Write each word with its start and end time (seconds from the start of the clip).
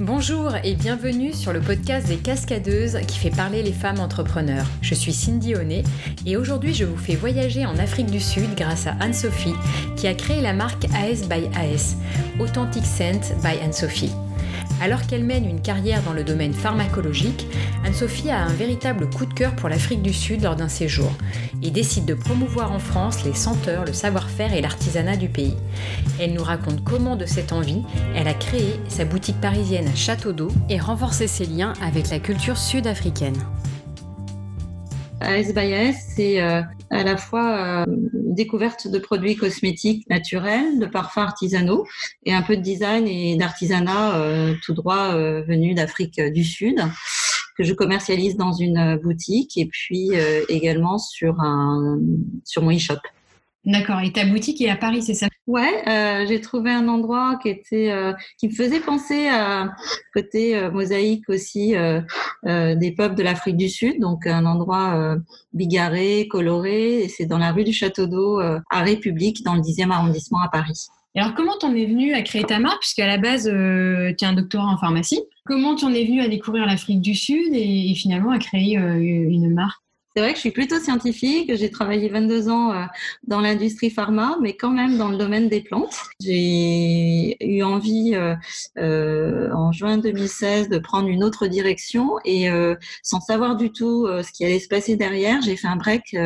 Bonjour 0.00 0.54
et 0.62 0.76
bienvenue 0.76 1.32
sur 1.32 1.52
le 1.52 1.58
podcast 1.60 2.06
des 2.06 2.18
cascadeuses 2.18 3.00
qui 3.08 3.18
fait 3.18 3.34
parler 3.34 3.64
les 3.64 3.72
femmes 3.72 3.98
entrepreneurs. 3.98 4.64
Je 4.80 4.94
suis 4.94 5.12
Cindy 5.12 5.56
Honnet 5.56 5.82
et 6.24 6.36
aujourd'hui 6.36 6.72
je 6.72 6.84
vous 6.84 6.96
fais 6.96 7.16
voyager 7.16 7.66
en 7.66 7.76
Afrique 7.78 8.06
du 8.06 8.20
Sud 8.20 8.54
grâce 8.56 8.86
à 8.86 8.92
Anne-Sophie 9.00 9.56
qui 9.96 10.06
a 10.06 10.14
créé 10.14 10.40
la 10.40 10.52
marque 10.52 10.84
AS 10.94 11.26
by 11.28 11.48
AS, 11.56 11.96
Authentic 12.38 12.84
Scent 12.84 13.34
by 13.42 13.58
Anne-Sophie. 13.60 14.12
Alors 14.80 15.06
qu'elle 15.06 15.24
mène 15.24 15.44
une 15.44 15.60
carrière 15.60 16.02
dans 16.02 16.12
le 16.12 16.22
domaine 16.22 16.52
pharmacologique, 16.52 17.46
Anne-Sophie 17.84 18.30
a 18.30 18.42
un 18.44 18.52
véritable 18.52 19.10
coup 19.10 19.26
de 19.26 19.34
cœur 19.34 19.56
pour 19.56 19.68
l'Afrique 19.68 20.02
du 20.02 20.12
Sud 20.12 20.42
lors 20.42 20.54
d'un 20.56 20.68
séjour 20.68 21.10
et 21.62 21.70
décide 21.70 22.04
de 22.04 22.14
promouvoir 22.14 22.72
en 22.72 22.78
France 22.78 23.24
les 23.24 23.34
senteurs, 23.34 23.84
le 23.84 23.92
savoir-faire 23.92 24.54
et 24.54 24.60
l'artisanat 24.60 25.16
du 25.16 25.28
pays. 25.28 25.56
Elle 26.20 26.32
nous 26.32 26.44
raconte 26.44 26.84
comment 26.84 27.16
de 27.16 27.26
cette 27.26 27.52
envie, 27.52 27.82
elle 28.14 28.28
a 28.28 28.34
créé 28.34 28.74
sa 28.88 29.04
boutique 29.04 29.40
parisienne 29.40 29.90
Château 29.96 30.32
d'eau 30.32 30.48
et 30.68 30.78
renforcé 30.78 31.26
ses 31.26 31.46
liens 31.46 31.72
avec 31.82 32.10
la 32.10 32.20
culture 32.20 32.56
sud-africaine. 32.56 33.36
By 35.20 35.92
c'est 35.94 36.40
euh, 36.40 36.62
à 36.90 37.04
la 37.04 37.16
fois 37.16 37.86
euh, 37.86 37.86
découverte 38.38 38.88
de 38.88 38.98
produits 38.98 39.36
cosmétiques 39.36 40.08
naturels, 40.08 40.78
de 40.78 40.86
parfums 40.86 41.18
artisanaux 41.18 41.86
et 42.24 42.32
un 42.32 42.42
peu 42.42 42.56
de 42.56 42.62
design 42.62 43.06
et 43.06 43.36
d'artisanat 43.36 44.16
euh, 44.16 44.54
tout 44.64 44.74
droit 44.74 45.14
euh, 45.14 45.42
venu 45.42 45.74
d'Afrique 45.74 46.20
du 46.20 46.44
Sud 46.44 46.80
que 47.56 47.64
je 47.64 47.74
commercialise 47.74 48.36
dans 48.36 48.52
une 48.52 48.96
boutique 49.02 49.58
et 49.58 49.66
puis 49.66 50.10
euh, 50.14 50.44
également 50.48 50.98
sur 50.98 51.40
un 51.40 51.98
sur 52.44 52.62
mon 52.62 52.74
e-shop. 52.74 53.00
D'accord. 53.68 54.00
Et 54.00 54.10
ta 54.10 54.24
boutique 54.24 54.62
est 54.62 54.70
à 54.70 54.76
Paris, 54.76 55.02
c'est 55.02 55.12
ça? 55.12 55.26
Ouais, 55.46 55.86
euh, 55.88 56.24
j'ai 56.26 56.40
trouvé 56.40 56.70
un 56.70 56.88
endroit 56.88 57.38
qui 57.42 57.50
était 57.50 57.90
euh, 57.90 58.14
qui 58.38 58.48
me 58.48 58.52
faisait 58.54 58.80
penser 58.80 59.28
à 59.28 59.74
côté 60.14 60.56
euh, 60.56 60.70
mosaïque 60.70 61.28
aussi 61.28 61.74
des 62.44 62.94
peuples 62.96 63.14
de 63.14 63.22
l'Afrique 63.22 63.58
du 63.58 63.68
Sud, 63.68 64.00
donc 64.00 64.26
un 64.26 64.46
endroit 64.46 65.16
bigarré, 65.52 66.28
coloré. 66.30 67.02
Et 67.02 67.08
c'est 67.08 67.26
dans 67.26 67.36
la 67.36 67.52
rue 67.52 67.64
du 67.64 67.74
Château 67.74 68.06
d'Eau 68.06 68.40
à 68.40 68.82
République, 68.82 69.44
dans 69.44 69.54
le 69.54 69.60
10e 69.60 69.90
arrondissement 69.90 70.40
à 70.40 70.48
Paris. 70.48 70.86
Et 71.14 71.20
alors, 71.20 71.34
comment 71.34 71.58
t'en 71.58 71.74
es 71.74 71.84
venu 71.84 72.14
à 72.14 72.22
créer 72.22 72.44
ta 72.44 72.58
marque? 72.58 72.80
Puisqu'à 72.80 73.06
la 73.06 73.18
base, 73.18 73.44
tu 73.44 74.24
as 74.24 74.28
un 74.28 74.32
doctorat 74.32 74.68
en 74.68 74.78
pharmacie. 74.78 75.20
Comment 75.44 75.74
tu 75.74 75.84
en 75.84 75.92
es 75.92 76.04
venu 76.04 76.22
à 76.22 76.28
découvrir 76.28 76.64
l'Afrique 76.64 77.02
du 77.02 77.14
Sud 77.14 77.52
et, 77.52 77.90
et 77.90 77.94
finalement 77.94 78.30
à 78.30 78.38
créer 78.38 78.76
une 78.76 79.52
marque? 79.52 79.82
C'est 80.18 80.24
vrai 80.24 80.32
que 80.32 80.38
je 80.38 80.40
suis 80.40 80.50
plutôt 80.50 80.80
scientifique. 80.80 81.54
J'ai 81.54 81.70
travaillé 81.70 82.08
22 82.08 82.48
ans 82.48 82.72
euh, 82.72 82.82
dans 83.28 83.40
l'industrie 83.40 83.88
pharma, 83.88 84.36
mais 84.42 84.56
quand 84.56 84.72
même 84.72 84.98
dans 84.98 85.06
le 85.06 85.16
domaine 85.16 85.48
des 85.48 85.60
plantes. 85.60 85.94
J'ai 86.20 87.36
eu 87.40 87.62
envie 87.62 88.16
euh, 88.16 88.34
euh, 88.78 89.48
en 89.52 89.70
juin 89.70 89.96
2016 89.96 90.70
de 90.70 90.78
prendre 90.78 91.06
une 91.06 91.22
autre 91.22 91.46
direction 91.46 92.16
et 92.24 92.48
sans 93.04 93.20
savoir 93.20 93.54
du 93.54 93.70
tout 93.70 94.08
ce 94.08 94.32
qui 94.32 94.44
allait 94.44 94.58
se 94.58 94.66
passer 94.66 94.96
derrière, 94.96 95.40
j'ai 95.40 95.56
fait 95.56 95.68
un 95.68 95.76
break 95.76 96.16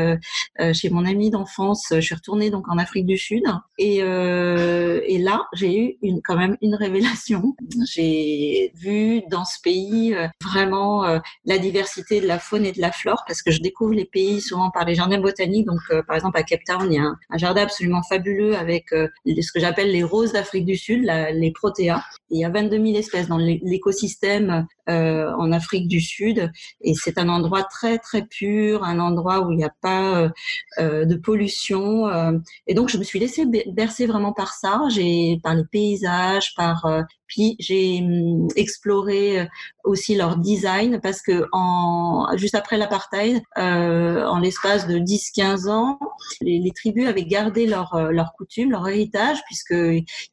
chez 0.73 0.91
mon 0.91 1.05
ami 1.05 1.31
d'enfance. 1.31 1.89
Je 1.91 2.01
suis 2.01 2.15
retournée 2.15 2.49
donc 2.49 2.69
en 2.69 2.79
Afrique 2.79 3.05
du 3.05 3.19
Sud 3.19 3.43
et, 3.79 3.99
là 4.03 5.47
j'ai 5.53 5.99
eu 6.03 6.21
quand 6.25 6.37
même 6.37 6.57
une 6.63 6.75
révélation. 6.75 7.55
J'ai 7.93 8.73
vu 8.75 9.23
dans 9.31 9.45
ce 9.45 9.61
pays 9.63 10.15
vraiment 10.43 11.03
la 11.45 11.59
diversité 11.59 12.21
de 12.21 12.27
la 12.27 12.39
faune 12.39 12.65
et 12.65 12.73
de 12.73 12.81
la 12.81 12.93
flore 12.93 13.25
parce 13.27 13.43
que 13.43 13.51
je 13.51 13.61
découvre 13.61 13.82
les 13.91 14.05
pays 14.05 14.41
souvent 14.41 14.71
par 14.71 14.85
les 14.85 14.95
jardins 14.95 15.21
botaniques. 15.21 15.67
Donc, 15.67 15.81
euh, 15.91 16.03
par 16.03 16.17
exemple, 16.17 16.39
à 16.39 16.43
Cape 16.43 16.65
Town, 16.65 16.87
il 16.91 16.95
y 16.95 16.99
a 16.99 17.03
un, 17.05 17.39
jardin 17.39 17.63
absolument 17.63 18.03
fabuleux 18.03 18.57
avec 18.57 18.93
euh, 18.93 19.09
ce 19.27 19.53
que 19.53 19.61
j'appelle 19.61 19.91
les 19.91 20.03
roses 20.03 20.33
d'Afrique 20.33 20.65
du 20.65 20.77
Sud, 20.77 21.05
les 21.05 21.53
protéas. 21.53 22.03
il 22.31 22.41
y 22.41 22.45
a 22.45 22.51
22 22.51 22.77
000 22.77 22.99
espèces 22.99 23.29
dans 23.29 23.39
l'écosystème 23.39 24.67
euh, 24.89 25.33
en 25.39 25.53
Afrique 25.53 25.89
du 25.89 26.01
Sud. 26.01 26.51
Et 26.81 26.95
c'est 26.95 27.19
un 27.19 27.29
endroit 27.29 27.65
très, 27.65 27.99
très 27.99 28.23
pur, 28.23 28.85
un 28.85 28.99
endroit 28.99 29.41
où 29.41 29.51
il 29.53 29.57
n'y 29.57 29.65
a 29.65 29.75
pas 29.81 30.31
de 30.79 31.15
pollution. 31.17 32.41
et 32.67 32.75
donc, 32.75 32.89
je 32.89 32.99
me 32.99 33.05
suis 33.05 33.19
laissée 33.19 33.47
bercer 33.67 34.07
vraiment 34.07 34.33
par 34.33 34.53
ça, 34.55 34.83
j'ai 34.89 35.39
par 35.43 35.55
les 35.55 35.65
paysages, 35.65 36.55
par 36.55 36.87
puis 37.33 37.57
j'ai 37.59 38.01
hum, 38.03 38.49
exploré 38.57 39.49
aussi 39.85 40.15
leur 40.15 40.37
design 40.37 41.01
parce 41.03 41.23
que 41.23 41.47
en 41.53 42.29
juste 42.37 42.55
après 42.55 42.77
l'apartheid, 42.77 43.43
euh, 43.59 44.25
en 44.27 44.39
l'espace 44.39 44.87
de 44.87 44.99
10-15 44.99 45.71
ans, 45.71 45.99
les, 46.41 46.59
les, 46.59 46.71
tribus 46.73 47.09
avaient 47.09 47.25
gardé 47.25 47.67
leur 47.67 47.95
euh, 47.95 48.11
leur 48.11 48.35
coutume, 48.35 48.71
leur 48.71 48.87
héritage 48.87 49.39
puisque 49.47 49.75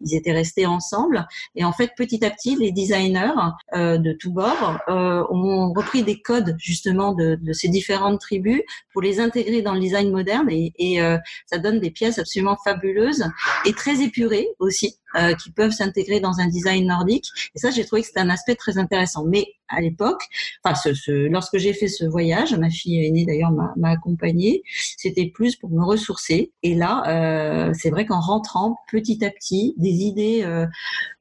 ils 0.02 0.16
étaient 0.16 0.34
restés 0.34 0.66
ensemble. 0.66 1.26
Et 1.56 1.64
en 1.64 1.72
fait, 1.72 1.92
petit 1.96 2.24
à 2.26 2.30
petit, 2.30 2.56
les 2.56 2.72
designers 2.72 3.32
euh, 3.74 3.98
de 3.98 4.14
tous 4.14 4.32
bords 4.32 4.78
euh, 4.90 5.24
ont 5.30 5.72
repris 5.74 6.04
des 6.04 6.22
codes 6.22 6.56
justement 6.60 7.14
de, 7.14 7.36
de, 7.42 7.54
ces 7.54 7.70
différentes 7.70 8.20
tribus 8.20 8.62
pour 8.92 9.02
les 9.02 9.20
intégrer 9.20 9.62
dans 9.62 9.74
le 9.74 9.80
design 9.80 10.12
moderne 10.12 10.50
et, 10.50 10.74
et 10.78 11.02
euh, 11.02 11.18
ça 11.46 11.58
donne 11.58 11.80
des 11.80 11.92
pièces 11.92 12.20
absolument 12.20 12.58
fabuleuses 12.64 13.26
et 13.66 13.74
très 13.74 14.02
épurées 14.02 14.50
aussi. 14.60 14.98
Euh, 15.16 15.34
qui 15.34 15.50
peuvent 15.52 15.72
s'intégrer 15.72 16.20
dans 16.20 16.40
un 16.40 16.48
design 16.48 16.86
nordique. 16.86 17.26
Et 17.56 17.60
ça, 17.60 17.72
j'ai 17.72 17.84
trouvé 17.84 18.04
que 18.04 18.08
c'était 18.10 18.20
un 18.20 18.30
aspect 18.30 18.54
très 18.54 18.78
intéressant. 18.78 19.26
Mais 19.26 19.48
à 19.68 19.82
l'époque, 19.82 20.22
enfin, 20.64 20.76
ce, 20.76 20.94
ce, 20.94 21.12
lorsque 21.12 21.58
j'ai 21.58 21.74
fait 21.74 21.88
ce 21.88 22.06
voyage, 22.06 22.54
ma 22.54 22.70
fille 22.70 23.04
aînée 23.04 23.26
d'ailleurs 23.26 23.52
m'a 23.52 23.90
accompagnée, 23.90 24.62
c'était 24.98 25.26
plus 25.26 25.56
pour 25.56 25.72
me 25.72 25.84
ressourcer. 25.84 26.52
Et 26.62 26.76
là, 26.76 27.04
euh, 27.08 27.74
c'est 27.74 27.90
vrai 27.90 28.06
qu'en 28.06 28.20
rentrant 28.20 28.78
petit 28.92 29.26
à 29.26 29.32
petit, 29.32 29.74
des 29.78 29.90
idées 29.90 30.42
euh, 30.44 30.68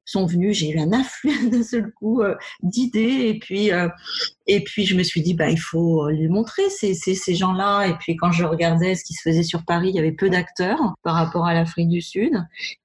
sont 0.08 0.26
venues. 0.26 0.54
J'ai 0.54 0.70
eu 0.70 0.78
un 0.78 0.92
afflux 0.92 1.48
d'un 1.50 1.62
seul 1.62 1.92
coup 1.92 2.22
euh, 2.22 2.34
d'idées 2.62 3.26
et 3.28 3.38
puis 3.38 3.72
euh, 3.72 3.88
et 4.46 4.64
puis 4.64 4.86
je 4.86 4.96
me 4.96 5.02
suis 5.02 5.20
dit 5.20 5.34
bah 5.34 5.50
il 5.50 5.60
faut 5.60 6.08
les 6.08 6.28
montrer 6.28 6.68
ces 6.70 6.94
ces, 6.94 7.14
ces 7.14 7.34
gens-là. 7.34 7.86
Et 7.86 7.94
puis 7.98 8.16
quand 8.16 8.32
je 8.32 8.44
regardais 8.44 8.94
ce 8.94 9.04
qui 9.04 9.12
se 9.12 9.22
faisait 9.22 9.42
sur 9.42 9.64
Paris, 9.64 9.90
il 9.90 9.96
y 9.96 9.98
avait 9.98 10.12
peu 10.12 10.30
d'acteurs 10.30 10.94
par 11.02 11.14
rapport 11.14 11.46
à 11.46 11.52
l'Afrique 11.54 11.88
du 11.88 12.00
Sud. 12.00 12.32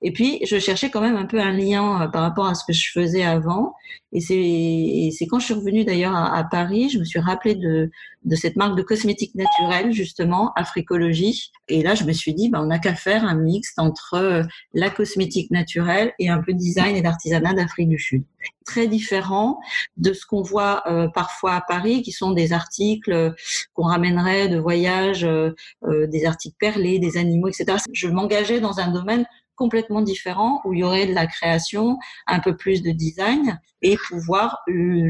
Et 0.01 0.11
puis 0.11 0.39
je 0.45 0.59
cherchais 0.59 0.89
quand 0.89 1.01
même 1.01 1.15
un 1.15 1.25
peu 1.25 1.39
un 1.39 1.53
lien 1.53 2.01
euh, 2.01 2.07
par 2.07 2.21
rapport 2.21 2.45
à 2.45 2.55
ce 2.55 2.65
que 2.65 2.73
je 2.73 2.91
faisais 2.91 3.23
avant. 3.23 3.73
Et 4.15 4.19
c'est 4.19 5.25
quand 5.25 5.39
je 5.39 5.45
suis 5.45 5.53
revenue 5.55 5.85
d'ailleurs 5.85 6.15
à, 6.15 6.43
Paris, 6.43 6.89
je 6.89 6.99
me 6.99 7.03
suis 7.03 7.19
rappelée 7.19 7.55
de 7.55 7.89
de 8.25 8.35
cette 8.37 8.55
marque 8.55 8.77
de 8.77 8.83
cosmétiques 8.83 9.35
naturels 9.35 9.91
justement 9.91 10.53
Africologie. 10.55 11.51
Et 11.67 11.83
là 11.83 11.95
je 11.95 12.03
me 12.03 12.13
suis 12.13 12.33
dit 12.33 12.49
bah 12.49 12.59
on 12.61 12.67
n'a 12.67 12.79
qu'à 12.79 12.95
faire 12.95 13.25
un 13.25 13.35
mixte 13.35 13.79
entre 13.79 14.43
la 14.73 14.89
cosmétique 14.89 15.51
naturelle 15.51 16.13
et 16.19 16.29
un 16.29 16.41
peu 16.41 16.53
design 16.53 16.95
et 16.95 17.01
artisanat 17.13 17.53
d'Afrique 17.53 17.89
du 17.89 17.99
Sud. 17.99 18.23
Très 18.65 18.87
différent 18.87 19.59
de 19.97 20.13
ce 20.13 20.25
qu'on 20.25 20.41
voit 20.41 20.83
euh, 20.87 21.07
parfois 21.07 21.53
à 21.53 21.61
Paris, 21.61 22.01
qui 22.01 22.11
sont 22.11 22.31
des 22.31 22.53
articles 22.53 23.11
euh, 23.11 23.31
qu'on 23.73 23.83
ramènerait 23.83 24.49
de 24.49 24.57
voyages, 24.57 25.23
euh, 25.23 25.51
euh, 25.83 26.07
des 26.07 26.25
articles 26.25 26.55
perlés, 26.59 26.99
des 26.99 27.17
animaux, 27.17 27.47
etc. 27.47 27.77
Je 27.91 28.07
m'engageais 28.07 28.59
dans 28.59 28.79
un 28.79 28.91
domaine 28.91 29.25
complètement 29.55 30.01
différent 30.01 30.61
où 30.65 30.73
il 30.73 30.79
y 30.79 30.83
aurait 30.83 31.05
de 31.05 31.13
la 31.13 31.27
création, 31.27 31.97
un 32.27 32.39
peu 32.39 32.55
plus 32.57 32.81
de 32.81 32.91
design 32.91 33.59
et 33.83 33.97
pouvoir 33.97 34.63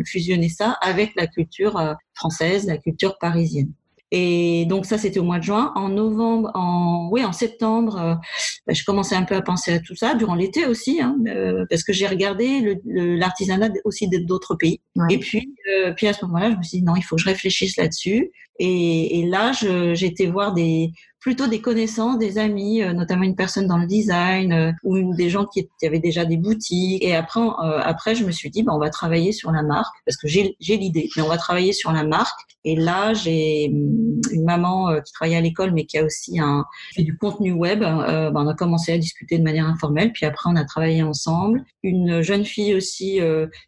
fusionner 0.06 0.50
ça 0.50 0.78
avec 0.82 1.14
la 1.16 1.28
culture 1.28 1.96
française, 2.14 2.68
la 2.68 2.78
culture 2.78 3.18
parisienne. 3.20 3.72
Et 4.16 4.66
donc 4.68 4.86
ça, 4.86 5.00
c'était 5.00 5.20
au 5.20 5.24
mois 5.24 5.40
de 5.40 5.44
juin. 5.44 5.72
En 5.76 5.90
novembre, 5.90 6.52
en 6.54 7.10
oui, 7.12 7.26
en 7.26 7.34
septembre, 7.34 8.20
bah, 8.68 8.74
je 8.74 8.84
commençais 8.84 9.16
un 9.16 9.24
peu 9.24 9.34
à 9.36 9.42
penser 9.42 9.74
à 9.74 9.80
tout 9.80 9.96
ça 9.96 10.14
durant 10.14 10.36
l'été 10.36 10.68
aussi, 10.68 11.02
hein, 11.02 11.18
euh, 11.28 11.66
parce 11.68 11.84
que 11.84 11.94
j'ai 11.94 12.06
regardé 12.06 12.80
l'artisanat 12.86 13.70
aussi 13.86 14.08
d'autres 14.08 14.54
pays. 14.54 14.82
Ouais. 14.96 15.08
Et 15.10 15.18
puis, 15.18 15.56
euh, 15.76 15.94
puis 15.94 16.08
à 16.08 16.14
ce 16.14 16.24
moment-là, 16.26 16.52
je 16.52 16.58
me 16.58 16.62
suis 16.62 16.78
dit 16.78 16.84
non, 16.84 16.96
il 16.96 17.02
faut 17.02 17.16
que 17.16 17.24
je 17.24 17.28
réfléchisse 17.28 17.76
là-dessus. 17.76 18.30
Et, 18.60 19.20
et, 19.20 19.26
là, 19.26 19.52
j'ai 19.52 20.06
été 20.06 20.28
voir 20.28 20.54
des 20.54 20.92
plutôt 21.24 21.48
des 21.48 21.62
connaissances, 21.62 22.20
des 22.20 22.38
amis, 22.38 22.84
euh, 22.84 22.92
notamment 22.92 23.24
une 23.24 23.36
personne 23.36 23.66
dans 23.66 23.78
le 23.78 23.88
design 23.88 24.52
euh, 24.52 24.72
ou 24.84 25.16
des 25.16 25.30
gens 25.30 25.46
qui, 25.46 25.70
avaient 25.86 26.00
déjà 26.00 26.26
des 26.26 26.36
boutiques. 26.36 27.02
Et 27.02 27.16
après, 27.16 27.40
euh, 27.40 27.80
après, 27.82 28.14
je 28.14 28.26
me 28.26 28.32
suis 28.32 28.50
dit, 28.50 28.62
bah, 28.62 28.74
on 28.76 28.80
va 28.80 28.90
travailler 28.90 29.32
sur 29.32 29.52
la 29.52 29.64
marque 29.64 29.96
parce 30.06 30.18
que 30.18 30.28
j'ai 30.28 30.56
l'idée, 30.60 31.10
mais 31.16 31.22
on 31.24 31.30
va 31.30 31.38
travailler 31.38 31.72
sur 31.72 31.94
la 31.94 32.04
marque. 32.04 32.40
Et 32.66 32.76
là, 32.76 33.14
j'ai 33.14 33.70
hum, 33.72 34.20
une 34.32 34.44
maman 34.44 34.90
euh, 34.90 35.00
qui 35.00 35.14
travaille 35.14 35.36
à 35.36 35.42
l'école, 35.42 35.72
mais 35.72 35.86
qui 35.86 35.98
a 35.98 36.04
aussi 36.04 36.40
un 36.40 36.66
du 36.98 37.18
contenu 37.18 37.54
web. 37.54 37.80
Bah, 37.80 38.34
on 38.36 38.48
a 38.48 38.54
commencé 38.54 38.92
à 38.92 38.98
discuter 38.98 39.38
de 39.38 39.44
manière 39.44 39.66
informelle, 39.66 40.12
puis 40.12 40.26
après, 40.26 40.50
on 40.50 40.58
a 40.58 40.66
travaillé 40.66 41.04
ensemble. 41.04 41.64
Une 41.84 42.22
jeune 42.22 42.44
fille 42.44 42.76
aussi 42.76 43.20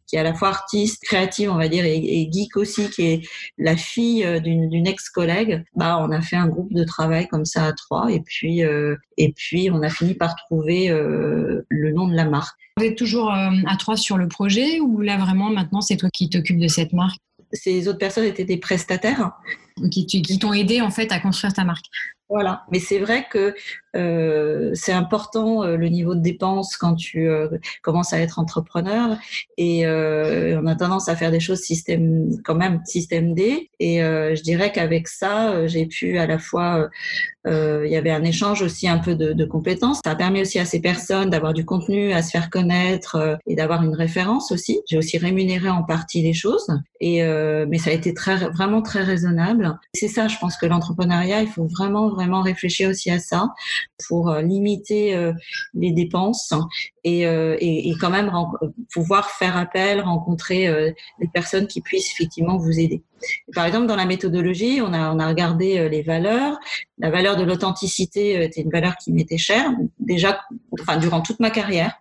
qui 0.08 0.16
est 0.16 0.20
à 0.20 0.24
la 0.24 0.34
fois 0.34 0.50
artiste, 0.50 1.04
créative, 1.04 1.52
on 1.52 1.58
va 1.58 1.70
dire, 1.70 1.86
et, 1.86 1.98
et 1.98 2.30
geek 2.32 2.58
aussi, 2.58 2.90
qui 2.90 3.02
est 3.04 3.22
la 3.58 3.78
fille 3.78 4.26
d'une 4.42 4.88
ex-collègue. 4.88 5.64
Bah, 5.76 5.98
on 6.02 6.12
a 6.12 6.22
fait 6.22 6.36
un 6.36 6.48
groupe 6.48 6.74
de 6.74 6.84
travail 6.84 7.28
comme 7.28 7.45
ça 7.46 7.66
à 7.66 7.74
trois. 7.74 8.12
Et 8.12 8.22
puis, 8.22 8.64
euh, 8.64 8.96
et 9.18 9.34
puis 9.34 9.70
on 9.72 9.82
a 9.82 9.90
fini 9.90 10.14
par 10.14 10.36
trouver 10.36 10.90
euh, 10.90 11.66
le 11.70 11.92
nom 11.92 12.08
de 12.08 12.16
la 12.16 12.26
marque. 12.26 12.58
Vous 12.78 12.86
êtes 12.86 12.98
toujours 12.98 13.32
euh, 13.32 13.52
à 13.68 13.78
trois 13.78 13.98
sur 13.98 14.18
le 14.18 14.28
projet 14.28 14.80
ou 14.80 15.02
là 15.02 15.18
vraiment 15.18 15.50
maintenant 15.50 15.82
c'est 15.82 15.98
toi 15.98 16.10
qui 16.12 16.30
t'occupes 16.30 16.60
de 16.60 16.68
cette 16.68 16.94
marque? 16.94 17.20
Ces 17.54 17.88
autres 17.88 18.00
personnes 18.00 18.26
étaient 18.26 18.44
des 18.44 18.58
prestataires 18.58 19.32
qui, 19.92 20.06
qui 20.06 20.40
t'ont 20.40 20.52
aidé 20.52 20.82
en 20.82 20.90
fait 20.90 21.12
à 21.12 21.20
construire 21.20 21.54
ta 21.54 21.64
marque? 21.64 21.86
Voilà. 22.30 22.64
Mais 22.72 22.80
c'est 22.80 23.00
vrai 23.00 23.28
que 23.30 23.54
euh, 23.96 24.72
c'est 24.74 24.92
important 24.92 25.64
euh, 25.64 25.78
le 25.78 25.88
niveau 25.88 26.16
de 26.16 26.20
dépenses 26.20 26.76
quand 26.76 26.96
tu 26.96 27.30
euh, 27.30 27.48
commences 27.82 28.14
à 28.14 28.20
être 28.20 28.40
entrepreneur 28.40 29.18
et 29.58 29.86
euh, 29.86 30.60
on 30.62 30.66
a 30.68 30.76
tendance 30.76 31.08
à 31.08 31.16
faire 31.16 31.32
des 31.32 31.40
choses 31.40 31.60
système 31.60 32.30
quand 32.44 32.56
même 32.56 32.82
système 32.86 33.34
D 33.34 33.70
et 33.80 34.00
je 34.00 34.42
dirais 34.42 34.72
qu'avec 34.72 35.08
ça 35.08 35.68
j'ai 35.68 35.86
pu 35.86 36.18
à 36.18 36.28
la 36.28 36.40
fois 36.40 36.90
il 37.46 37.88
y 37.88 37.96
avait 37.96 38.12
un 38.12 38.24
échange 38.24 38.62
aussi 38.64 38.88
un 38.88 38.98
peu 38.98 39.16
de, 39.16 39.34
de, 39.34 39.46
compétences. 39.46 40.00
Ça 40.04 40.12
a 40.12 40.16
permis 40.16 40.42
aussi 40.42 40.58
à 40.58 40.66
ces 40.66 40.82
personnes 40.82 41.30
d'avoir 41.30 41.54
du 41.54 41.64
contenu, 41.64 42.12
à 42.12 42.24
se 42.24 42.32
faire 42.32 42.50
connaître 42.50 43.38
et 43.46 43.56
d'avoir 43.56 43.84
une 43.84 43.94
référence 43.94 44.52
aussi. 44.52 44.82
J'ai 44.90 44.98
aussi 44.98 45.20
rémunéré 45.20 45.70
en 45.70 45.84
partie 45.84 46.24
les 46.24 46.34
choses, 46.34 46.68
et 47.00 47.22
mais 47.68 47.78
ça 47.78 47.92
a 47.92 47.94
été 47.94 48.14
très 48.14 48.38
vraiment 48.50 48.82
très 48.82 49.04
raisonnable. 49.04 49.78
C'est 49.94 50.08
ça, 50.08 50.28
je 50.28 50.38
pense 50.40 50.58
que 50.58 50.66
l'entrepreneuriat, 50.66 51.42
il 51.42 51.48
faut 51.48 51.68
vraiment 51.68 52.15
vraiment 52.16 52.42
réfléchir 52.42 52.90
aussi 52.90 53.12
à 53.12 53.20
ça 53.20 53.50
pour 54.08 54.30
euh, 54.30 54.42
limiter 54.42 55.16
euh, 55.16 55.34
les 55.74 55.92
dépenses 55.92 56.54
et, 57.04 57.28
euh, 57.28 57.56
et, 57.60 57.90
et, 57.90 57.96
quand 58.00 58.10
même 58.10 58.32
pouvoir 58.92 59.30
faire 59.30 59.58
appel, 59.58 60.02
rencontrer 60.02 60.68
des 61.20 61.28
personnes 61.28 61.68
qui 61.68 61.82
puissent 61.82 62.12
effectivement 62.12 62.58
vous 62.58 62.80
aider. 62.80 63.04
par 63.54 63.66
exemple, 63.66 63.86
dans 63.86 63.96
la 63.96 64.06
méthodologie, 64.06 64.82
on 64.82 64.92
a, 64.94 65.14
on 65.14 65.20
a 65.20 65.28
regardé 65.28 65.88
les 65.90 66.02
valeurs. 66.02 66.58
La 66.98 67.12
valeur 67.12 67.36
de 67.36 67.44
l'authenticité 67.44 68.44
était 68.44 68.62
une 68.62 68.72
valeur 68.72 68.96
qui 68.96 69.12
m'était 69.12 69.38
chère. 69.38 69.70
Déjà, 70.00 70.42
enfin, 70.80 70.98
durant 70.98 71.22
toute 71.22 71.40
ma 71.40 71.52
carrière, 71.52 71.94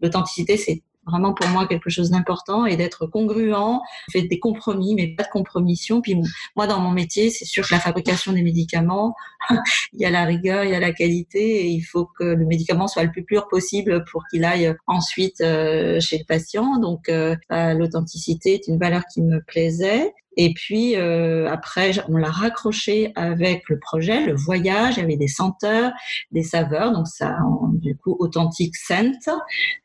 l'authenticité, 0.00 0.56
c'est 0.56 0.82
vraiment 1.06 1.32
pour 1.32 1.48
moi 1.48 1.66
quelque 1.66 1.90
chose 1.90 2.10
d'important 2.10 2.66
et 2.66 2.76
d'être 2.76 3.06
congruent, 3.06 3.54
fait 4.10 4.22
des 4.22 4.38
compromis, 4.38 4.94
mais 4.94 5.08
pas 5.08 5.22
de 5.22 5.28
compromission. 5.28 6.00
Puis 6.00 6.16
moi, 6.56 6.66
dans 6.66 6.80
mon 6.80 6.90
métier, 6.90 7.30
c'est 7.30 7.44
sûr 7.44 7.66
que 7.66 7.74
la 7.74 7.80
fabrication 7.80 8.32
des 8.32 8.42
médicaments, 8.42 9.14
il 9.92 10.00
y 10.00 10.04
a 10.04 10.10
la 10.10 10.24
rigueur, 10.24 10.64
il 10.64 10.70
y 10.70 10.74
a 10.74 10.80
la 10.80 10.92
qualité 10.92 11.66
et 11.66 11.68
il 11.68 11.82
faut 11.82 12.06
que 12.18 12.24
le 12.24 12.44
médicament 12.46 12.88
soit 12.88 13.04
le 13.04 13.10
plus 13.10 13.24
pur 13.24 13.48
possible 13.48 14.04
pour 14.10 14.24
qu'il 14.30 14.44
aille 14.44 14.74
ensuite 14.86 15.40
euh, 15.40 16.00
chez 16.00 16.18
le 16.18 16.24
patient. 16.24 16.78
Donc, 16.78 17.08
euh, 17.08 17.36
l'authenticité 17.50 18.54
est 18.54 18.68
une 18.68 18.78
valeur 18.78 19.02
qui 19.12 19.22
me 19.22 19.40
plaisait. 19.40 20.12
Et 20.36 20.52
puis 20.54 20.96
euh, 20.96 21.50
après, 21.50 21.92
on 22.08 22.16
l'a 22.16 22.30
raccroché 22.30 23.12
avec 23.14 23.68
le 23.68 23.78
projet, 23.78 24.24
le 24.24 24.34
voyage. 24.34 24.96
Il 24.96 25.00
y 25.00 25.04
avait 25.04 25.16
des 25.16 25.28
senteurs, 25.28 25.92
des 26.32 26.42
saveurs, 26.42 26.92
donc 26.92 27.06
ça, 27.06 27.38
du 27.74 27.96
coup, 27.96 28.16
authentique 28.18 28.76
scent. 28.76 29.12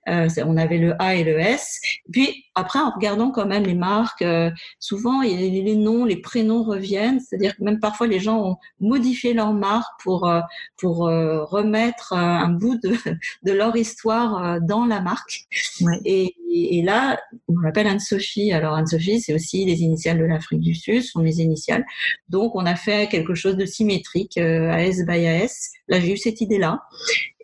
Euh, 0.10 0.28
on 0.46 0.58
avait 0.58 0.78
le 0.78 1.02
A 1.02 1.16
et 1.16 1.24
le 1.24 1.40
S. 1.40 1.80
Puis 2.12 2.46
après, 2.56 2.80
en 2.80 2.92
regardant 2.92 3.32
quand 3.32 3.46
même 3.46 3.64
les 3.64 3.76
marques, 3.76 4.22
euh, 4.22 4.52
souvent 4.80 5.22
les, 5.22 5.50
les, 5.50 5.76
noms, 5.76 6.04
les 6.04 6.18
prénoms 6.18 6.64
reviennent. 6.64 7.20
C'est-à-dire 7.20 7.56
que 7.56 7.64
même 7.64 7.80
parfois 7.80 8.08
les 8.08 8.20
gens 8.20 8.44
ont 8.44 8.58
modifié 8.80 9.34
leur 9.34 9.54
marque 9.54 10.02
pour 10.04 10.28
euh, 10.28 10.42
pour 10.78 11.08
euh, 11.08 11.46
remettre 11.46 12.14
un 12.14 12.50
bout 12.50 12.78
de, 12.84 12.96
de 13.44 13.52
leur 13.52 13.76
histoire 13.76 14.60
dans 14.62 14.86
la 14.86 15.00
marque. 15.02 15.46
Ouais. 15.82 16.00
Et, 16.04 16.36
et, 16.54 16.82
là, 16.82 17.18
on 17.48 17.54
m'appelle 17.54 17.88
Anne-Sophie. 17.88 18.52
Alors 18.52 18.76
Anne-Sophie, 18.76 19.22
c'est 19.22 19.34
aussi 19.34 19.64
les 19.64 19.82
initiales 19.82 20.18
de 20.18 20.26
l'Afrique 20.42 20.62
du 20.62 20.76
Sud, 20.76 21.04
sont 21.04 21.22
mes 21.22 21.40
initiales. 21.40 21.86
Donc 22.30 22.56
on 22.56 22.66
a 22.66 22.76
fait 22.76 23.10
quelque 23.10 23.36
chose 23.36 23.56
de 23.56 23.66
symétrique, 23.66 24.38
AS 24.38 25.06
by 25.08 25.28
AS. 25.28 25.70
Là, 25.88 26.00
j'ai 26.00 26.14
eu 26.14 26.18
cette 26.18 26.42
idée-là. 26.42 26.82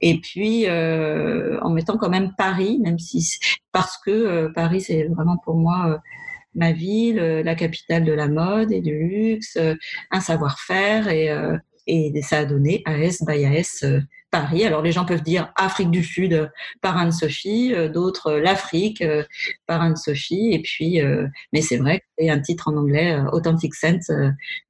Et 0.02 0.20
puis, 0.20 0.68
euh, 0.68 1.60
en 1.62 1.70
mettant 1.70 1.98
quand 1.98 2.10
même 2.10 2.34
Paris, 2.38 2.80
même 2.80 3.00
si 3.00 3.40
parce 3.72 3.98
que 3.98 4.12
euh, 4.12 4.50
Paris, 4.54 4.82
c'est 4.82 5.04
vraiment 5.04 5.38
pour 5.38 5.56
moi 5.56 5.88
euh, 5.88 5.98
ma 6.56 6.72
ville, 6.72 7.20
euh, 7.20 7.44
la 7.44 7.54
capitale 7.54 8.04
de 8.04 8.12
la 8.14 8.28
mode 8.28 8.72
et 8.72 8.82
du 8.82 8.98
luxe, 8.98 9.58
un 10.12 10.20
savoir-faire, 10.20 11.10
et, 11.10 11.30
et 11.88 12.22
ça 12.22 12.39
a 12.39 12.45
donné 12.45 12.84
AS 12.86 13.24
by 13.25 13.45
AS 13.45 13.84
Paris. 14.30 14.66
Alors 14.66 14.81
les 14.81 14.92
gens 14.92 15.06
peuvent 15.06 15.24
dire 15.24 15.51
Afrique 15.56 15.89
du 15.89 16.04
Sud 16.04 16.51
par 16.81 16.98
Anne-Sophie, 16.98 17.74
d'autres 17.94 18.34
l'Afrique 18.34 19.04
par 19.66 19.81
Anne-Sophie, 19.81 20.50
et 20.51 20.62
puis, 20.62 21.00
mais 21.54 21.62
c'est 21.62 21.78
vrai 21.78 22.01
y 22.19 22.30
a 22.30 22.34
un 22.34 22.39
titre 22.39 22.68
en 22.68 22.75
anglais, 22.78 23.18
Authentic 23.31 23.74
Sense 23.75 24.12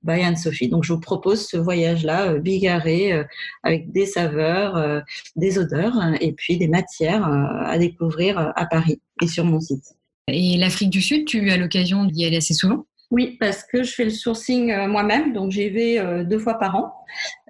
by 0.04 0.22
Anne-Sophie. 0.22 0.70
Donc 0.70 0.84
je 0.84 0.94
vous 0.94 1.00
propose 1.00 1.48
ce 1.48 1.58
voyage-là, 1.58 2.38
bigarré, 2.38 3.24
avec 3.64 3.92
des 3.92 4.06
saveurs, 4.06 5.04
des 5.36 5.58
odeurs, 5.58 5.96
et 6.22 6.34
puis 6.34 6.58
des 6.58 6.68
matières 6.68 7.26
à 7.26 7.78
découvrir 7.78 8.54
à 8.56 8.66
Paris 8.66 9.02
et 9.22 9.28
sur 9.28 9.44
mon 9.44 9.60
site. 9.60 9.96
Et 10.30 10.58
l'Afrique 10.58 10.90
du 10.90 11.02
Sud, 11.02 11.26
tu 11.26 11.50
as 11.50 11.58
l'occasion 11.58 12.06
d'y 12.06 12.26
aller 12.26 12.38
assez 12.38 12.54
souvent? 12.54 12.86
Oui, 13.10 13.38
parce 13.40 13.64
que 13.64 13.84
je 13.84 13.94
fais 13.94 14.04
le 14.04 14.10
sourcing 14.10 14.72
euh, 14.72 14.88
moi-même, 14.88 15.32
donc 15.32 15.52
j'y 15.52 15.70
vais 15.70 15.98
euh, 15.98 16.26
deux 16.26 16.40
fois 16.40 16.56
par 16.56 16.76
an. 16.76 16.94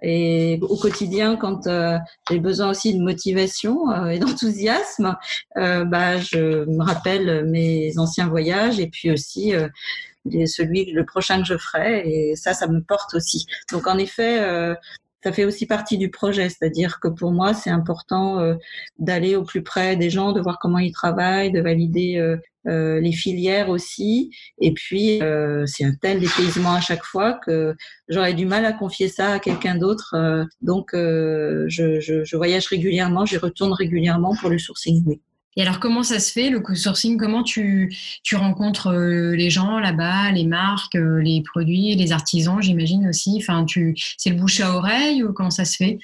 Et 0.04 0.59
au 0.62 0.77
quotidien, 0.77 1.36
quand 1.36 1.65
euh, 1.65 1.98
j'ai 2.30 2.39
besoin 2.39 2.69
aussi 2.69 2.95
de 2.95 3.01
motivation 3.01 4.07
et 4.07 4.19
d'enthousiasme, 4.19 5.18
bah, 5.56 6.19
je 6.19 6.65
me 6.65 6.83
rappelle 6.83 7.45
mes 7.45 7.98
anciens 7.98 8.27
voyages 8.27 8.80
et 8.80 8.88
puis 8.88 9.09
aussi 9.12 9.54
celui, 10.45 10.92
le 10.92 11.06
prochain 11.06 11.42
que 11.42 11.48
je 11.48 11.57
ferai. 11.57 12.07
Et 12.07 12.36
ça, 12.36 12.54
ça 12.54 12.68
me 12.68 12.81
porte 12.81 13.15
aussi. 13.15 13.48
Donc 13.71 13.88
en 13.88 13.98
effet, 13.98 14.75
ça 15.23 15.31
fait 15.31 15.45
aussi 15.45 15.65
partie 15.65 15.97
du 15.97 16.09
projet, 16.09 16.49
c'est-à-dire 16.49 16.99
que 16.99 17.07
pour 17.07 17.31
moi, 17.31 17.53
c'est 17.53 17.69
important 17.69 18.39
euh, 18.39 18.55
d'aller 18.99 19.35
au 19.35 19.43
plus 19.43 19.63
près 19.63 19.95
des 19.95 20.09
gens, 20.09 20.31
de 20.31 20.41
voir 20.41 20.59
comment 20.59 20.77
ils 20.77 20.91
travaillent, 20.91 21.51
de 21.51 21.59
valider 21.59 22.17
euh, 22.17 22.37
euh, 22.67 22.99
les 22.99 23.11
filières 23.11 23.69
aussi. 23.69 24.31
Et 24.61 24.73
puis, 24.73 25.19
c'est 25.65 25.85
un 25.85 25.95
tel 26.01 26.19
dépaysement 26.19 26.73
à 26.73 26.81
chaque 26.81 27.03
fois 27.03 27.39
que 27.45 27.75
j'aurais 28.09 28.33
du 28.33 28.45
mal 28.45 28.65
à 28.65 28.73
confier 28.73 29.07
ça 29.07 29.33
à 29.33 29.39
quelqu'un 29.39 29.75
d'autre. 29.75 30.15
donc, 30.61 30.89
je, 30.93 32.35
voyage 32.35 32.67
régulièrement, 32.67 33.25
j'y 33.25 33.37
retourne 33.37 33.73
régulièrement 33.73 34.35
pour 34.39 34.49
le 34.49 34.59
sourcing. 34.59 35.17
Et 35.57 35.63
alors, 35.63 35.80
comment 35.80 36.04
ça 36.04 36.19
se 36.19 36.31
fait, 36.31 36.51
le 36.51 36.59
co-sourcing? 36.59 37.18
Comment 37.18 37.42
tu, 37.42 37.92
tu 38.21 38.36
rencontres 38.36 38.94
euh, 38.94 39.36
les 39.36 39.50
gens 39.50 39.80
là-bas, 39.80 40.31
les 40.31 40.45
marques, 40.45 40.95
euh, 40.95 41.19
les 41.19 41.42
produits, 41.42 41.95
les 41.95 42.12
artisans, 42.12 42.62
j'imagine 42.62 43.07
aussi? 43.07 43.39
Enfin, 43.42 43.65
tu, 43.65 43.95
C'est 44.18 44.30
le 44.30 44.36
bouche 44.36 44.59
à 44.62 44.75
oreille 44.75 45.24
ou 45.24 45.33
comment 45.33 45.50
ça 45.50 45.65
se 45.65 45.75
fait? 45.75 45.98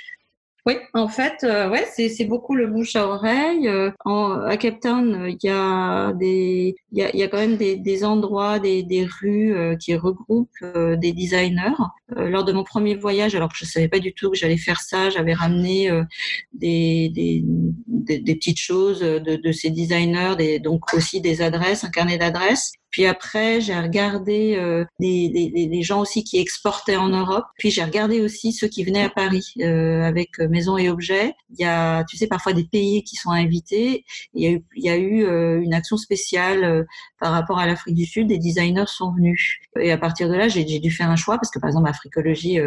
Oui, 0.65 0.75
en 0.94 1.10
fait, 1.10 1.44
euh, 1.44 1.69
ouais, 1.69 1.86
c'est 1.94 2.24
beaucoup 2.24 2.56
le 2.56 2.68
bouche 2.68 2.95
à 2.95 3.06
oreille. 3.06 3.68
Euh, 3.68 3.92
en, 4.06 4.39
à 4.39 4.56
Cape 4.56 4.80
Town, 4.80 5.27
il 5.27 5.38
y 5.45 5.50
a 5.50 6.13
des, 6.13 6.75
il 6.94 7.00
y 7.00 7.04
a, 7.04 7.13
y 7.13 7.21
a, 7.21 7.27
quand 7.27 7.38
même 7.38 7.57
des, 7.57 7.75
des 7.75 8.06
endroits, 8.06 8.60
des, 8.60 8.81
des 8.81 9.06
rues 9.06 9.54
euh, 9.54 9.75
qui 9.75 9.94
regroupent 9.98 10.50
euh, 10.62 10.95
des 10.95 11.12
designers. 11.12 11.75
lors 12.15 12.45
de 12.45 12.54
mon 12.54 12.63
premier 12.63 12.95
voyage, 12.95 13.36
alors 13.36 13.50
que 13.50 13.57
je 13.57 13.65
savais 13.65 13.89
pas 13.89 14.00
du 14.00 14.13
tout 14.13 14.31
que 14.31 14.38
j'allais 14.38 14.57
faire 14.57 14.80
ça, 14.80 15.10
j'avais 15.10 15.33
ramené 15.33 15.89
des, 16.54 17.09
des, 17.13 17.44
des, 18.19 18.36
petites 18.36 18.59
choses 18.59 19.01
de, 19.01 19.36
de 19.36 19.52
ces 19.52 19.69
designers, 19.69 20.35
des, 20.38 20.59
donc 20.59 20.94
aussi 20.94 21.19
des 21.19 21.42
adresses, 21.42 21.83
un 21.83 21.90
carnet 21.90 22.18
d'adresses. 22.18 22.71
Puis 22.94 23.07
après, 23.07 23.59
j'ai 23.59 23.76
regardé 23.76 24.56
euh, 24.56 24.85
des, 25.00 25.28
des, 25.28 25.68
des, 25.68 25.81
gens 25.81 26.02
aussi 26.02 26.23
qui 26.23 26.38
exportaient 26.38 26.95
en 26.95 27.09
Europe. 27.09 27.45
Puis 27.57 27.71
j'ai 27.71 27.83
regardé 27.83 28.21
aussi 28.21 28.54
ceux 28.54 28.68
qui 28.68 28.83
venaient 28.83 29.02
à 29.02 29.09
Paris 29.09 29.52
euh, 29.62 30.04
avec 30.04 30.40
euh, 30.40 30.47
Maison 30.47 30.78
et 30.78 30.90
Objets. 30.90 31.33
Il 31.50 31.59
y 31.59 31.66
a, 31.66 32.04
tu 32.04 32.18
sais, 32.18 32.28
parfois 32.28 32.54
des 32.54 32.66
pays 32.66 33.04
qui 33.04 33.16
sont 33.16 33.31
invités. 33.31 34.06
Il 34.35 34.44
y 34.44 34.47
a 34.47 34.52
eu, 34.52 34.64
il 34.76 34.85
y 34.85 34.90
a 34.90 34.97
eu 34.97 35.26
euh, 35.26 35.59
une 35.59 35.73
action 35.73 35.97
spéciale 35.97 36.64
euh, 36.64 36.83
par 37.19 37.31
rapport 37.31 37.57
à 37.57 37.66
l'Afrique 37.66 37.95
du 37.95 38.06
Sud. 38.06 38.28
Des 38.28 38.38
designers 38.38 38.85
sont 38.85 39.12
venus. 39.12 39.57
Et 39.80 39.92
à 39.92 39.97
partir 39.97 40.30
de 40.30 40.35
là, 40.35 40.47
j'ai 40.47 40.64
dû 40.64 40.92
faire 40.92 41.09
un 41.09 41.16
choix 41.16 41.38
parce 41.38 41.50
que 41.50 41.57
par 41.57 41.69
exemple, 41.69 41.90
Africologie, 41.90 42.59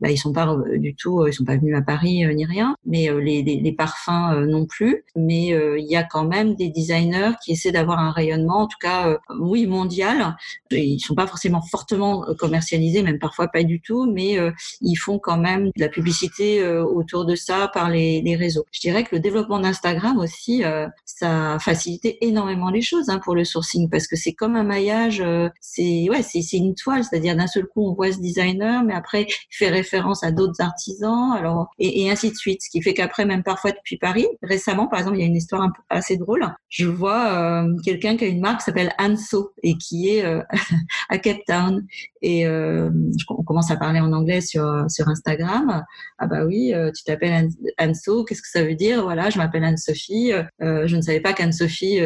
bah, 0.00 0.10
ils 0.10 0.16
sont 0.16 0.32
pas 0.32 0.56
du 0.76 0.94
tout, 0.94 1.26
ils 1.26 1.34
sont 1.34 1.44
pas 1.44 1.56
venus 1.56 1.76
à 1.76 1.82
Paris 1.82 2.24
ni 2.34 2.46
rien. 2.46 2.76
Mais 2.86 3.10
les, 3.20 3.42
les, 3.42 3.60
les, 3.60 3.72
parfums 3.72 4.46
non 4.46 4.64
plus. 4.64 5.04
Mais 5.16 5.48
il 5.48 5.86
y 5.86 5.96
a 5.96 6.02
quand 6.02 6.24
même 6.24 6.54
des 6.54 6.70
designers 6.70 7.32
qui 7.44 7.52
essaient 7.52 7.72
d'avoir 7.72 7.98
un 7.98 8.10
rayonnement. 8.10 8.60
En 8.60 8.66
tout 8.68 8.78
cas, 8.80 9.18
oui 9.38 9.65
mondial. 9.66 10.36
Ils 10.70 11.00
sont 11.00 11.14
pas 11.14 11.26
forcément 11.26 11.62
fortement 11.62 12.28
euh, 12.28 12.34
commercialisés, 12.34 13.02
même 13.02 13.18
parfois 13.18 13.48
pas 13.48 13.62
du 13.62 13.80
tout, 13.80 14.10
mais 14.10 14.38
euh, 14.38 14.50
ils 14.80 14.96
font 14.96 15.18
quand 15.18 15.38
même 15.38 15.66
de 15.66 15.80
la 15.80 15.88
publicité 15.88 16.60
euh, 16.60 16.84
autour 16.84 17.24
de 17.24 17.34
ça 17.34 17.68
par 17.72 17.90
les, 17.90 18.36
réseaux. 18.36 18.66
Je 18.70 18.80
dirais 18.80 19.04
que 19.04 19.14
le 19.14 19.20
développement 19.20 19.60
d'Instagram 19.60 20.18
aussi, 20.18 20.62
ça 21.06 21.54
a 21.54 21.58
facilité 21.58 22.18
énormément 22.26 22.68
les 22.68 22.82
choses 22.82 23.08
hein, 23.08 23.18
pour 23.18 23.34
le 23.34 23.44
sourcing 23.44 23.88
parce 23.88 24.06
que 24.06 24.16
c'est 24.16 24.34
comme 24.34 24.56
un 24.56 24.62
maillage, 24.62 25.24
c'est 25.60 26.06
ouais, 26.10 26.22
c'est 26.22 26.56
une 26.56 26.74
toile, 26.74 27.02
c'est-à-dire 27.02 27.34
d'un 27.34 27.46
seul 27.46 27.64
coup 27.66 27.88
on 27.88 27.94
voit 27.94 28.12
ce 28.12 28.18
designer, 28.18 28.82
mais 28.84 28.92
après 28.92 29.22
il 29.22 29.56
fait 29.56 29.70
référence 29.70 30.22
à 30.22 30.32
d'autres 30.32 30.60
artisans, 30.60 31.32
alors 31.32 31.68
et, 31.78 32.10
ainsi 32.10 32.30
de 32.30 32.36
suite, 32.36 32.60
ce 32.62 32.68
qui 32.68 32.82
fait 32.82 32.92
qu'après 32.92 33.24
même 33.24 33.42
parfois 33.42 33.70
depuis 33.70 33.96
Paris, 33.96 34.26
récemment, 34.42 34.86
par 34.86 34.98
exemple, 34.98 35.16
il 35.16 35.20
y 35.20 35.24
a 35.24 35.26
une 35.26 35.36
histoire 35.36 35.62
un 35.62 35.70
peu 35.70 35.82
assez 35.88 36.18
drôle. 36.18 36.46
Je 36.68 36.86
vois 36.86 37.64
quelqu'un 37.84 38.16
qui 38.16 38.24
a 38.24 38.28
une 38.28 38.40
marque 38.40 38.58
qui 38.58 38.64
s'appelle 38.64 38.92
Anso 38.98 39.52
et 39.62 39.76
qui 39.76 40.10
est 40.10 40.24
à 41.08 41.18
Cape 41.18 41.44
Town. 41.46 41.86
Et 42.22 42.48
on 42.48 43.42
commence 43.44 43.70
à 43.70 43.76
parler 43.76 44.00
en 44.00 44.12
anglais 44.12 44.40
sur 44.40 44.84
sur 44.88 45.08
Instagram. 45.08 45.84
Ah 46.18 46.26
bah 46.26 46.44
oui, 46.44 46.72
tu 46.94 47.04
t'appelles 47.04 47.48
Anso. 47.78 48.24
Qu'est-ce 48.24 48.42
que 48.42 48.48
ça 48.48 48.64
veut 48.64 48.74
dire? 48.74 49.02
Voilà, 49.02 49.30
je 49.30 49.38
m'appelle 49.38 49.64
Anne-Sophie. 49.64 50.32
je 50.60 50.96
ne 50.96 51.00
savais 51.00 51.20
pas 51.20 51.32
qu'Anne-Sophie 51.32 52.00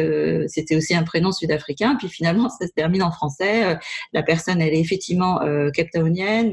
c'était 0.47 0.75
aussi 0.75 0.95
un 0.95 1.03
prénom 1.03 1.31
sud-africain. 1.31 1.95
Puis 1.97 2.09
finalement, 2.09 2.49
ça 2.49 2.67
se 2.67 2.71
termine 2.73 3.03
en 3.03 3.11
français. 3.11 3.77
la 4.13 4.23
personne, 4.23 4.61
elle 4.61 4.73
est 4.73 4.79
effectivement 4.79 5.41
euh, 5.41 5.71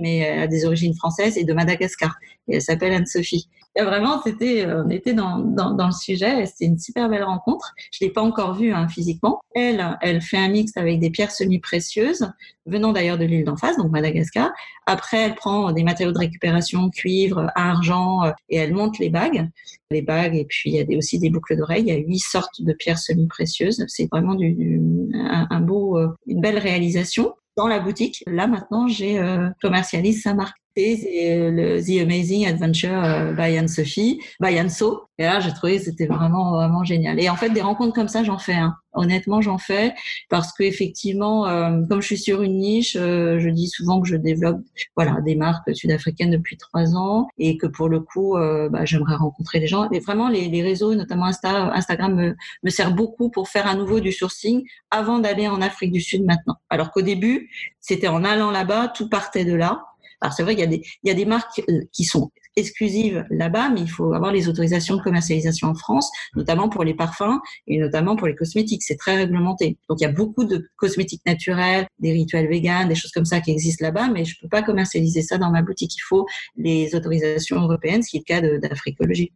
mais 0.01 0.19
elle 0.19 0.41
a 0.41 0.47
des 0.47 0.65
origines 0.65 0.95
françaises 0.95 1.37
et 1.39 1.45
de 1.45 1.53
Madagascar. 1.53 2.17
Et 2.49 2.57
elle 2.57 2.63
s'appelle 2.63 2.93
Anne-Sophie. 2.93 3.49
Vraiment, 3.77 4.21
c'était, 4.23 4.67
euh, 4.67 4.83
on 4.85 4.91
était 4.91 5.13
dans, 5.13 5.39
le 5.39 5.93
sujet. 5.93 6.47
C'était 6.47 6.65
une 6.65 6.79
super 6.79 7.09
belle 7.09 7.23
rencontre. 7.23 7.75
Je 7.93 8.05
l'ai 8.05 8.11
pas 8.11 8.23
encore 8.23 8.55
vue 8.55 8.73
hein, 8.73 8.89
physiquement. 8.89 9.41
Elle, 9.55 9.97
elle 10.01 10.21
fait 10.21 10.37
un 10.37 10.49
mix 10.49 10.77
avec 10.77 10.99
des 10.99 11.11
pierres 11.11 11.31
semi-précieuses, 11.31 12.29
venant 12.67 12.93
d'ailleurs 12.93 13.19
de 13.19 13.25
l'île 13.25 13.45
d'en 13.45 13.57
face, 13.57 13.77
donc 13.77 13.91
Madagascar. 13.91 14.51
Après, 14.87 15.19
elle 15.19 15.35
prend 15.35 15.71
des 15.73 15.85
matériaux 15.85 16.13
de 16.13 16.19
récupération, 16.19 16.91
cuivre, 16.91 17.51
argent, 17.55 18.25
euh, 18.25 18.33
et 18.49 18.57
elle 18.57 18.75
monte 18.75 18.99
les 18.99 19.11
bagues. 19.11 19.49
Les 19.91 20.03
bagues, 20.03 20.35
et 20.35 20.45
puis 20.45 20.71
il 20.71 20.75
y 20.75 20.95
a 20.95 20.99
aussi 20.99 21.19
des 21.19 21.31
boucles 21.31 21.57
d'oreilles. 21.57 21.85
Il 21.87 21.89
y 21.89 21.93
a 21.93 21.99
huit 21.99 22.19
sortes 22.19 22.61
de 22.61 22.73
pierres 22.73 22.99
semi-précieuses. 22.99 23.85
C'est 23.87 24.09
vraiment 24.11 24.35
du, 24.35 25.11
un, 25.15 25.47
un, 25.51 25.61
beau, 25.61 25.99
euh, 25.99 26.09
une 26.27 26.41
belle 26.41 26.59
réalisation 26.59 27.35
dans 27.59 27.67
la 27.67 27.81
boutique. 27.81 28.23
Là, 28.27 28.47
maintenant, 28.47 28.87
j'ai 28.87 29.19
euh, 29.19 29.49
commercialise 29.61 30.23
sa 30.23 30.33
marque 30.33 30.57
c'est 30.97 31.51
le 31.51 31.83
The 31.83 32.03
Amazing 32.03 32.47
Adventure 32.47 33.05
euh, 33.05 33.33
by 33.33 33.57
Anne-Sophie, 33.57 34.21
by 34.41 34.59
Anne-So. 34.59 35.05
Et 35.19 35.25
là, 35.25 35.41
j'ai 35.41 35.53
trouvé 35.53 35.79
que 35.79 35.85
c'était 35.85 36.07
vraiment, 36.07 36.53
vraiment 36.53 36.85
génial. 36.85 37.21
Et 37.21 37.29
en 37.29 37.35
fait, 37.35 37.51
des 37.51 37.61
rencontres 37.61 37.93
comme 37.93 38.07
ça, 38.07 38.23
j'en 38.23 38.39
fais. 38.39 38.55
Hein. 38.55 38.77
Honnêtement, 38.93 39.41
j'en 39.41 39.59
fais 39.59 39.93
parce 40.31 40.53
que 40.53 40.63
effectivement, 40.63 41.47
euh, 41.47 41.83
comme 41.89 42.01
je 42.01 42.07
suis 42.07 42.19
sur 42.19 42.43
une 42.43 42.59
niche, 42.59 42.97
euh, 42.97 43.41
je 43.41 43.49
dis 43.49 43.67
souvent 43.67 44.01
que 44.01 44.07
je 44.07 44.15
développe, 44.15 44.61
voilà, 44.97 45.21
des 45.25 45.35
marques 45.35 45.75
sud-africaines 45.75 46.31
depuis 46.31 46.57
trois 46.57 46.95
ans 46.95 47.27
et 47.37 47.57
que 47.57 47.67
pour 47.67 47.89
le 47.89 48.01
coup, 48.01 48.37
bah, 48.71 48.85
j'aimerais 48.85 49.17
rencontrer 49.17 49.59
les 49.59 49.67
gens. 49.67 49.91
Et 49.91 49.99
vraiment, 49.99 50.29
les, 50.29 50.49
les 50.49 50.63
réseaux, 50.63 50.95
notamment 50.95 51.27
Insta, 51.27 51.73
Instagram, 51.75 52.15
me, 52.15 52.37
me 52.63 52.71
sert 52.71 52.95
beaucoup 52.95 53.29
pour 53.31 53.49
faire 53.49 53.67
à 53.67 53.75
nouveau 53.75 53.99
du 54.01 54.13
sourcing 54.13 54.63
avant 54.91 55.19
d'aller 55.19 55.49
en 55.49 55.61
Afrique 55.61 55.93
du 55.93 56.01
Sud 56.01 56.25
maintenant. 56.25 56.57
Alors 56.71 56.93
qu'au 56.93 57.03
début, 57.03 57.51
c'était 57.81 58.09
en 58.09 58.25
allant 58.25 58.51
là-bas, 58.51 58.89
tout 58.89 59.09
partait 59.09 59.45
de 59.45 59.55
là. 59.55 59.83
Alors 60.21 60.33
c'est 60.33 60.43
vrai 60.43 60.55
qu'il 60.55 60.65
y 60.65 60.67
a 60.67 60.69
des, 60.69 60.83
il 61.03 61.09
y 61.09 61.11
a 61.11 61.15
des 61.15 61.25
marques 61.25 61.63
euh, 61.69 61.83
qui 61.93 62.05
sont 62.05 62.31
exclusives 62.57 63.25
là-bas, 63.31 63.71
mais 63.71 63.81
il 63.83 63.91
faut 63.91 64.13
avoir 64.13 64.33
les 64.33 64.49
autorisations 64.49 64.97
de 64.97 65.03
commercialisation 65.03 65.69
en 65.69 65.75
France, 65.75 66.11
notamment 66.35 66.69
pour 66.69 66.85
les 66.85 66.95
parfums 66.95 67.39
et 67.67 67.79
notamment 67.79 68.17
pour 68.17 68.27
les 68.27 68.35
cosmétiques. 68.35 68.83
C'est 68.83 68.97
très 68.97 69.17
réglementé. 69.17 69.79
Donc 69.89 70.01
il 70.01 70.05
y 70.05 70.07
a 70.07 70.13
beaucoup 70.13 70.45
de 70.45 70.69
cosmétiques 70.77 71.23
naturels, 71.27 71.87
des 72.01 72.13
rituels 72.13 72.49
véganes, 72.49 72.89
des 72.89 72.95
choses 72.95 73.13
comme 73.13 73.25
ça 73.25 73.41
qui 73.41 73.51
existent 73.53 73.85
là-bas, 73.85 74.09
mais 74.09 74.25
je 74.25 74.37
peux 74.41 74.49
pas 74.49 74.63
commercialiser 74.63 75.23
ça 75.23 75.39
dans 75.39 75.51
ma 75.51 75.63
boutique. 75.63 75.95
Il 75.97 76.03
faut 76.09 76.27
les 76.57 76.95
autorisations 76.95 77.61
européennes, 77.61 78.03
ce 78.03 78.11
qui 78.11 78.17
est 78.19 78.25
le 78.29 78.59
cas 78.59 78.69
d'Africologie. 78.69 79.33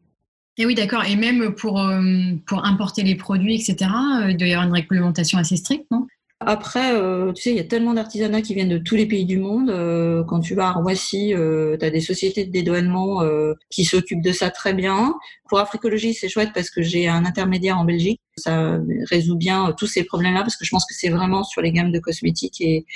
Et 0.58 0.66
oui, 0.66 0.74
d'accord. 0.74 1.04
Et 1.04 1.16
même 1.16 1.54
pour, 1.54 1.80
euh, 1.80 2.02
importer 2.50 3.02
les 3.02 3.14
produits, 3.14 3.54
etc., 3.54 3.90
euh, 4.22 4.30
il 4.30 4.36
doit 4.36 4.48
y 4.48 4.52
avoir 4.52 4.66
une 4.66 4.74
réglementation 4.74 5.38
assez 5.38 5.56
stricte, 5.56 5.86
non? 5.90 6.06
Après, 6.46 6.94
euh, 6.94 7.32
tu 7.32 7.42
sais, 7.42 7.50
il 7.50 7.56
y 7.56 7.60
a 7.60 7.64
tellement 7.64 7.94
d'artisanats 7.94 8.42
qui 8.42 8.54
viennent 8.54 8.68
de 8.68 8.78
tous 8.78 8.94
les 8.94 9.06
pays 9.06 9.24
du 9.24 9.38
monde. 9.38 9.70
Euh, 9.70 10.24
quand 10.24 10.40
tu 10.40 10.54
vas 10.54 10.68
à 10.68 10.72
Roissy, 10.72 11.34
euh, 11.34 11.76
tu 11.78 11.84
as 11.84 11.90
des 11.90 12.00
sociétés 12.00 12.44
de 12.44 12.50
dédouanement 12.50 13.22
qui 13.70 13.84
s'occupent 13.84 14.22
de 14.22 14.32
ça 14.32 14.50
très 14.50 14.74
bien. 14.74 15.14
Pour 15.48 15.58
Africologie, 15.58 16.14
c'est 16.14 16.28
chouette 16.28 16.50
parce 16.54 16.70
que 16.70 16.82
j'ai 16.82 17.08
un 17.08 17.24
intermédiaire 17.24 17.78
en 17.78 17.84
Belgique. 17.84 18.20
Ça 18.36 18.78
résout 19.10 19.36
bien 19.36 19.74
tous 19.78 19.86
ces 19.86 20.04
problèmes-là 20.04 20.40
parce 20.40 20.56
que 20.56 20.64
je 20.64 20.70
pense 20.70 20.86
que 20.86 20.94
c'est 20.94 21.10
vraiment 21.10 21.44
sur 21.44 21.62
les 21.62 21.72
gammes 21.72 21.92
de 21.92 21.98
cosmétiques 21.98 22.60
et, 22.60 22.86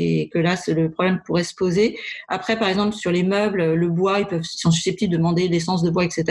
et 0.00 0.28
que 0.28 0.38
là, 0.38 0.56
le 0.68 0.90
problème 0.90 1.20
pourrait 1.24 1.44
se 1.44 1.54
poser. 1.54 1.98
Après, 2.28 2.58
par 2.58 2.68
exemple, 2.68 2.94
sur 2.94 3.10
les 3.10 3.22
meubles, 3.22 3.74
le 3.74 3.88
bois, 3.88 4.20
ils 4.20 4.26
peuvent 4.26 4.42
sont 4.42 4.70
susceptibles 4.70 5.12
de 5.12 5.16
demander 5.16 5.48
l'essence 5.48 5.82
de 5.82 5.90
bois, 5.90 6.04
etc. 6.04 6.24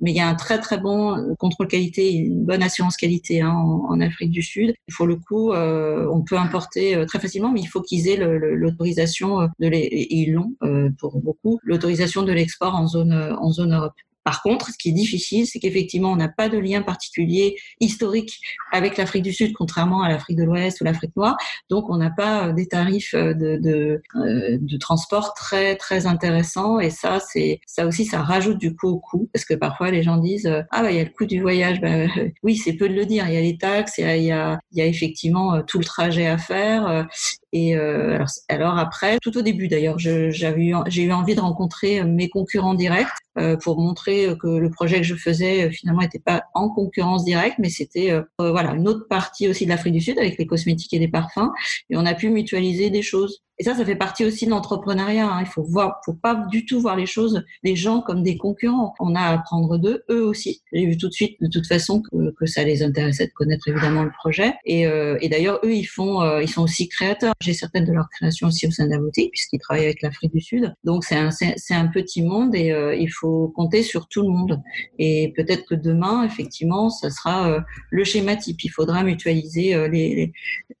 Mais 0.00 0.12
il 0.12 0.16
y 0.16 0.20
a 0.20 0.28
un 0.28 0.34
très 0.34 0.58
très 0.58 0.78
bon 0.78 1.34
contrôle 1.38 1.68
qualité, 1.68 2.12
une 2.12 2.44
bonne 2.44 2.62
assurance 2.62 2.96
qualité 2.96 3.40
hein, 3.40 3.50
en, 3.52 4.00
Afrique 4.00 4.30
du 4.30 4.42
Sud. 4.42 4.74
Faut 4.90 5.06
le 5.06 5.16
coup, 5.16 5.52
euh, 5.52 6.08
on 6.12 6.22
peut 6.22 6.36
importer 6.36 6.94
euh, 6.94 7.06
très 7.06 7.18
facilement, 7.18 7.52
mais 7.52 7.60
il 7.60 7.66
faut 7.66 7.82
qu'ils 7.82 8.08
aient 8.08 8.16
l'autorisation 8.16 9.40
euh, 9.40 9.46
de 9.58 9.68
les, 9.68 9.78
et 9.78 10.14
ils 10.14 10.32
l'ont 10.32 10.54
pour 10.98 11.20
beaucoup, 11.20 11.58
l'autorisation 11.62 12.22
de 12.22 12.32
l'export 12.32 12.74
en 12.74 12.86
zone 12.86 13.12
en 13.12 13.50
zone 13.50 13.74
Europe. 13.74 13.94
Par 14.26 14.42
contre, 14.42 14.72
ce 14.72 14.76
qui 14.76 14.88
est 14.88 14.92
difficile, 14.92 15.46
c'est 15.46 15.60
qu'effectivement, 15.60 16.10
on 16.10 16.16
n'a 16.16 16.28
pas 16.28 16.48
de 16.48 16.58
lien 16.58 16.82
particulier 16.82 17.54
historique 17.78 18.40
avec 18.72 18.96
l'Afrique 18.96 19.22
du 19.22 19.32
Sud, 19.32 19.52
contrairement 19.52 20.02
à 20.02 20.08
l'Afrique 20.08 20.36
de 20.36 20.42
l'Ouest 20.42 20.80
ou 20.80 20.84
l'Afrique 20.84 21.14
noire. 21.14 21.36
Donc, 21.70 21.88
on 21.90 21.96
n'a 21.96 22.10
pas 22.10 22.48
euh, 22.48 22.52
des 22.52 22.66
tarifs 22.66 23.14
euh, 23.14 23.34
de, 23.34 23.56
de, 23.56 24.02
euh, 24.16 24.58
de, 24.60 24.76
transport 24.78 25.32
très 25.34 25.76
très 25.76 26.08
intéressants. 26.08 26.80
Et 26.80 26.90
ça, 26.90 27.20
c'est 27.20 27.60
ça 27.68 27.86
aussi, 27.86 28.04
ça 28.04 28.20
rajoute 28.20 28.58
du 28.58 28.74
coup 28.74 28.88
au 28.88 28.98
coût, 28.98 29.30
parce 29.32 29.44
que 29.44 29.54
parfois 29.54 29.92
les 29.92 30.02
gens 30.02 30.16
disent 30.16 30.50
ah 30.72 30.82
bah 30.82 30.90
il 30.90 30.96
y 30.96 31.00
a 31.00 31.04
le 31.04 31.10
coût 31.10 31.26
du 31.26 31.40
voyage. 31.40 31.80
Bah, 31.80 32.06
oui, 32.42 32.56
c'est 32.56 32.72
peu 32.72 32.88
de 32.88 32.94
le 32.94 33.06
dire. 33.06 33.28
Il 33.28 33.34
y 33.34 33.36
a 33.36 33.40
les 33.40 33.58
taxes, 33.58 33.98
il 33.98 34.24
y 34.24 34.32
a, 34.32 34.58
il 34.72 34.78
y 34.78 34.82
a 34.82 34.86
effectivement 34.86 35.62
tout 35.62 35.78
le 35.78 35.84
trajet 35.84 36.26
à 36.26 36.36
faire. 36.36 37.06
Et 37.52 37.76
euh, 37.76 38.24
alors, 38.48 38.78
après, 38.78 39.18
tout 39.20 39.36
au 39.38 39.42
début 39.42 39.68
d'ailleurs, 39.68 39.98
j'ai 39.98 40.30
eu 40.56 41.12
envie 41.12 41.34
de 41.34 41.40
rencontrer 41.40 42.02
mes 42.04 42.28
concurrents 42.28 42.74
directs 42.74 43.08
euh, 43.38 43.56
pour 43.56 43.78
montrer 43.78 44.34
que 44.40 44.48
le 44.48 44.70
projet 44.70 44.96
que 44.96 45.06
je 45.06 45.14
faisais 45.14 45.66
euh, 45.66 45.70
finalement 45.70 46.00
n'était 46.00 46.18
pas 46.18 46.44
en 46.54 46.70
concurrence 46.70 47.24
directe, 47.24 47.56
mais 47.58 47.68
c'était 47.68 48.10
euh, 48.10 48.22
voilà 48.38 48.72
une 48.72 48.88
autre 48.88 49.06
partie 49.08 49.46
aussi 49.46 49.64
de 49.64 49.70
l'Afrique 49.70 49.92
du 49.92 50.00
Sud 50.00 50.18
avec 50.18 50.38
les 50.38 50.46
cosmétiques 50.46 50.94
et 50.94 50.98
les 50.98 51.08
parfums. 51.08 51.50
Et 51.90 51.96
on 51.96 52.06
a 52.06 52.14
pu 52.14 52.30
mutualiser 52.30 52.88
des 52.88 53.02
choses. 53.02 53.42
Et 53.58 53.64
ça, 53.64 53.74
ça 53.74 53.84
fait 53.84 53.96
partie 53.96 54.24
aussi 54.24 54.44
de 54.44 54.50
l'entrepreneuriat. 54.50 55.26
Hein. 55.26 55.40
Il 55.40 55.46
faut 55.46 55.62
voir, 55.62 56.00
faut 56.04 56.12
pas 56.12 56.34
du 56.50 56.66
tout 56.66 56.80
voir 56.80 56.96
les 56.96 57.06
choses, 57.06 57.42
les 57.62 57.74
gens 57.74 58.02
comme 58.02 58.22
des 58.22 58.36
concurrents. 58.36 58.94
On 59.00 59.14
a 59.14 59.20
à 59.20 59.34
apprendre 59.34 59.78
d'eux, 59.78 60.04
eux 60.10 60.24
aussi. 60.24 60.60
J'ai 60.72 60.86
vu 60.86 60.96
tout 60.98 61.08
de 61.08 61.12
suite, 61.12 61.40
de 61.40 61.48
toute 61.48 61.66
façon, 61.66 62.02
que, 62.02 62.46
ça 62.46 62.64
les 62.64 62.82
intéressait 62.82 63.26
de 63.26 63.32
connaître 63.32 63.66
évidemment 63.68 64.04
le 64.04 64.10
projet. 64.10 64.54
Et, 64.66 64.86
euh, 64.86 65.18
d'ailleurs, 65.30 65.58
eux, 65.64 65.74
ils 65.74 65.86
font, 65.86 66.20
euh, 66.20 66.42
ils 66.42 66.48
sont 66.48 66.62
aussi 66.62 66.88
créateurs. 66.88 67.32
J'ai 67.40 67.54
certaines 67.54 67.86
de 67.86 67.92
leurs 67.92 68.08
créations 68.10 68.48
aussi 68.48 68.66
au 68.66 68.70
sein 68.70 68.84
de 68.84 68.90
la 68.90 68.98
boutique, 68.98 69.30
puisqu'ils 69.32 69.58
travaillent 69.58 69.86
avec 69.86 70.02
l'Afrique 70.02 70.32
du 70.32 70.40
Sud. 70.40 70.74
Donc 70.84 71.04
c'est 71.04 71.16
un, 71.16 71.30
c'est 71.30 71.74
un 71.74 71.86
petit 71.88 72.22
monde 72.22 72.54
et 72.54 72.72
euh, 72.72 72.94
il 72.94 73.08
faut 73.08 73.48
compter 73.48 73.82
sur 73.82 74.06
tout 74.08 74.22
le 74.22 74.28
monde. 74.28 74.60
Et 74.98 75.32
peut-être 75.34 75.64
que 75.66 75.74
demain, 75.74 76.24
effectivement, 76.24 76.90
ça 76.90 77.10
sera 77.10 77.64
le 77.90 78.04
schéma 78.04 78.36
type. 78.36 78.62
Il 78.64 78.68
faudra 78.68 79.02
mutualiser 79.02 79.88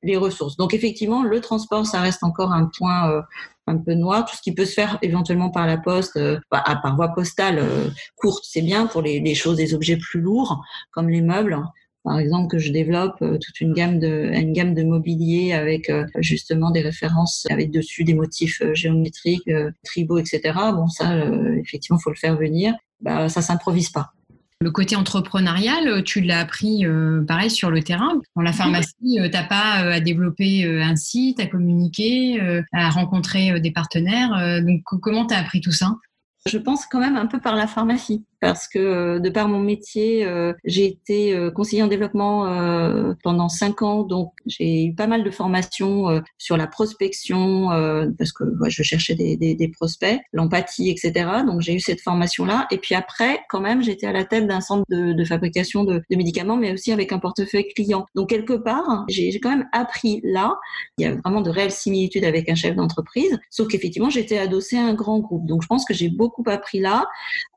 les 0.02 0.16
ressources. 0.16 0.56
Donc 0.56 0.74
effectivement, 0.74 1.22
le 1.22 1.40
transport, 1.40 1.86
ça 1.86 2.00
reste 2.00 2.22
encore 2.22 2.52
un 2.52 2.65
point 2.66 3.10
euh, 3.10 3.22
un 3.66 3.76
peu 3.76 3.94
noir. 3.94 4.24
Tout 4.24 4.36
ce 4.36 4.42
qui 4.42 4.54
peut 4.54 4.64
se 4.64 4.74
faire 4.74 4.98
éventuellement 5.02 5.50
par 5.50 5.66
la 5.66 5.76
poste, 5.76 6.16
euh, 6.16 6.38
bah, 6.50 6.64
par 6.82 6.96
voie 6.96 7.14
postale 7.14 7.58
euh, 7.58 7.88
courte, 8.16 8.44
c'est 8.46 8.62
bien 8.62 8.86
pour 8.86 9.02
les, 9.02 9.34
choses, 9.34 9.56
des 9.56 9.74
objets 9.74 9.96
plus 9.96 10.20
lourds, 10.20 10.62
comme 10.90 11.08
les 11.08 11.22
meubles. 11.22 11.58
Par 12.04 12.20
exemple, 12.20 12.48
que 12.48 12.58
je 12.58 12.70
développe 12.70 13.18
toute 13.18 13.60
une 13.60 13.72
gamme 13.72 13.98
de 13.98 14.30
une 14.32 14.52
gamme 14.52 14.74
de 14.74 14.84
mobilier 14.84 15.54
avec 15.54 15.90
justement 16.18 16.70
des 16.70 16.80
références 16.80 17.48
avec 17.50 17.72
dessus 17.72 18.04
des 18.04 18.14
motifs 18.14 18.62
géométriques, 18.74 19.50
tribaux, 19.82 20.18
etc. 20.18 20.40
Bon, 20.72 20.86
ça, 20.86 21.18
effectivement, 21.56 21.98
faut 21.98 22.10
le 22.10 22.16
faire 22.16 22.36
venir. 22.36 22.74
Bah, 23.00 23.28
ça 23.28 23.42
s'improvise 23.42 23.90
pas. 23.90 24.12
Le 24.62 24.70
côté 24.70 24.96
entrepreneurial, 24.96 25.86
euh, 25.86 26.02
tu 26.02 26.22
l'as 26.22 26.40
appris 26.40 26.86
euh, 26.86 27.22
pareil 27.26 27.50
sur 27.50 27.70
le 27.70 27.82
terrain. 27.82 28.18
Dans 28.36 28.42
la 28.42 28.54
pharmacie, 28.54 29.20
euh, 29.20 29.28
tu 29.28 29.32
n'as 29.32 29.44
pas 29.44 29.72
à 29.72 30.00
développer 30.00 30.64
un 30.82 30.96
site, 30.96 31.40
à 31.40 31.46
communiquer, 31.46 32.40
à 32.72 32.88
rencontrer 32.88 33.60
des 33.60 33.70
partenaires. 33.70 34.62
donc, 34.62 34.80
comment 35.02 35.26
tu 35.26 35.34
as 35.34 35.38
appris 35.38 35.60
tout 35.60 35.72
ça? 35.72 35.94
Je 36.46 36.58
pense 36.58 36.86
quand 36.86 37.00
même 37.00 37.16
un 37.16 37.26
peu 37.26 37.40
par 37.40 37.56
la 37.56 37.66
pharmacie 37.66 38.24
parce 38.40 38.68
que 38.68 38.78
euh, 38.78 39.18
de 39.18 39.30
par 39.30 39.48
mon 39.48 39.60
métier, 39.60 40.24
euh, 40.24 40.52
j'ai 40.64 40.86
été 40.86 41.34
euh, 41.34 41.50
conseiller 41.50 41.82
en 41.82 41.86
développement 41.86 42.16
pendant 43.22 43.48
cinq 43.48 43.82
ans, 43.82 44.02
donc 44.02 44.32
j'ai 44.46 44.86
eu 44.86 44.94
pas 44.94 45.06
mal 45.06 45.24
de 45.24 45.30
formations 45.30 46.22
sur 46.38 46.56
la 46.56 46.66
prospection, 46.66 47.68
parce 48.18 48.32
que 48.32 48.44
je 48.68 48.82
cherchais 48.82 49.14
des, 49.14 49.36
des, 49.36 49.54
des 49.54 49.68
prospects, 49.68 50.18
l'empathie, 50.32 50.90
etc. 50.90 51.28
Donc 51.46 51.60
j'ai 51.60 51.74
eu 51.74 51.80
cette 51.80 52.00
formation-là. 52.00 52.66
Et 52.70 52.78
puis 52.78 52.94
après, 52.94 53.40
quand 53.48 53.60
même, 53.60 53.82
j'étais 53.82 54.06
à 54.06 54.12
la 54.12 54.24
tête 54.24 54.46
d'un 54.46 54.60
centre 54.60 54.84
de, 54.90 55.12
de 55.12 55.24
fabrication 55.24 55.84
de, 55.84 56.02
de, 56.10 56.16
médicaments, 56.16 56.56
mais 56.56 56.72
aussi 56.72 56.92
avec 56.92 57.12
un 57.12 57.18
portefeuille 57.18 57.68
client. 57.74 58.06
Donc 58.14 58.28
quelque 58.28 58.54
part, 58.54 59.04
j'ai 59.08 59.38
quand 59.40 59.50
même 59.50 59.68
appris 59.72 60.20
là. 60.22 60.56
Il 60.98 61.04
y 61.04 61.06
a 61.06 61.14
vraiment 61.14 61.40
de 61.40 61.50
réelles 61.50 61.72
similitudes 61.72 62.24
avec 62.24 62.48
un 62.48 62.54
chef 62.54 62.76
d'entreprise, 62.76 63.38
sauf 63.50 63.68
qu'effectivement, 63.68 64.10
j'étais 64.10 64.38
adossée 64.38 64.76
à 64.76 64.84
un 64.84 64.94
grand 64.94 65.18
groupe. 65.20 65.46
Donc 65.46 65.62
je 65.62 65.66
pense 65.66 65.84
que 65.84 65.94
j'ai 65.94 66.08
beaucoup 66.08 66.44
appris 66.46 66.80
là 66.80 67.06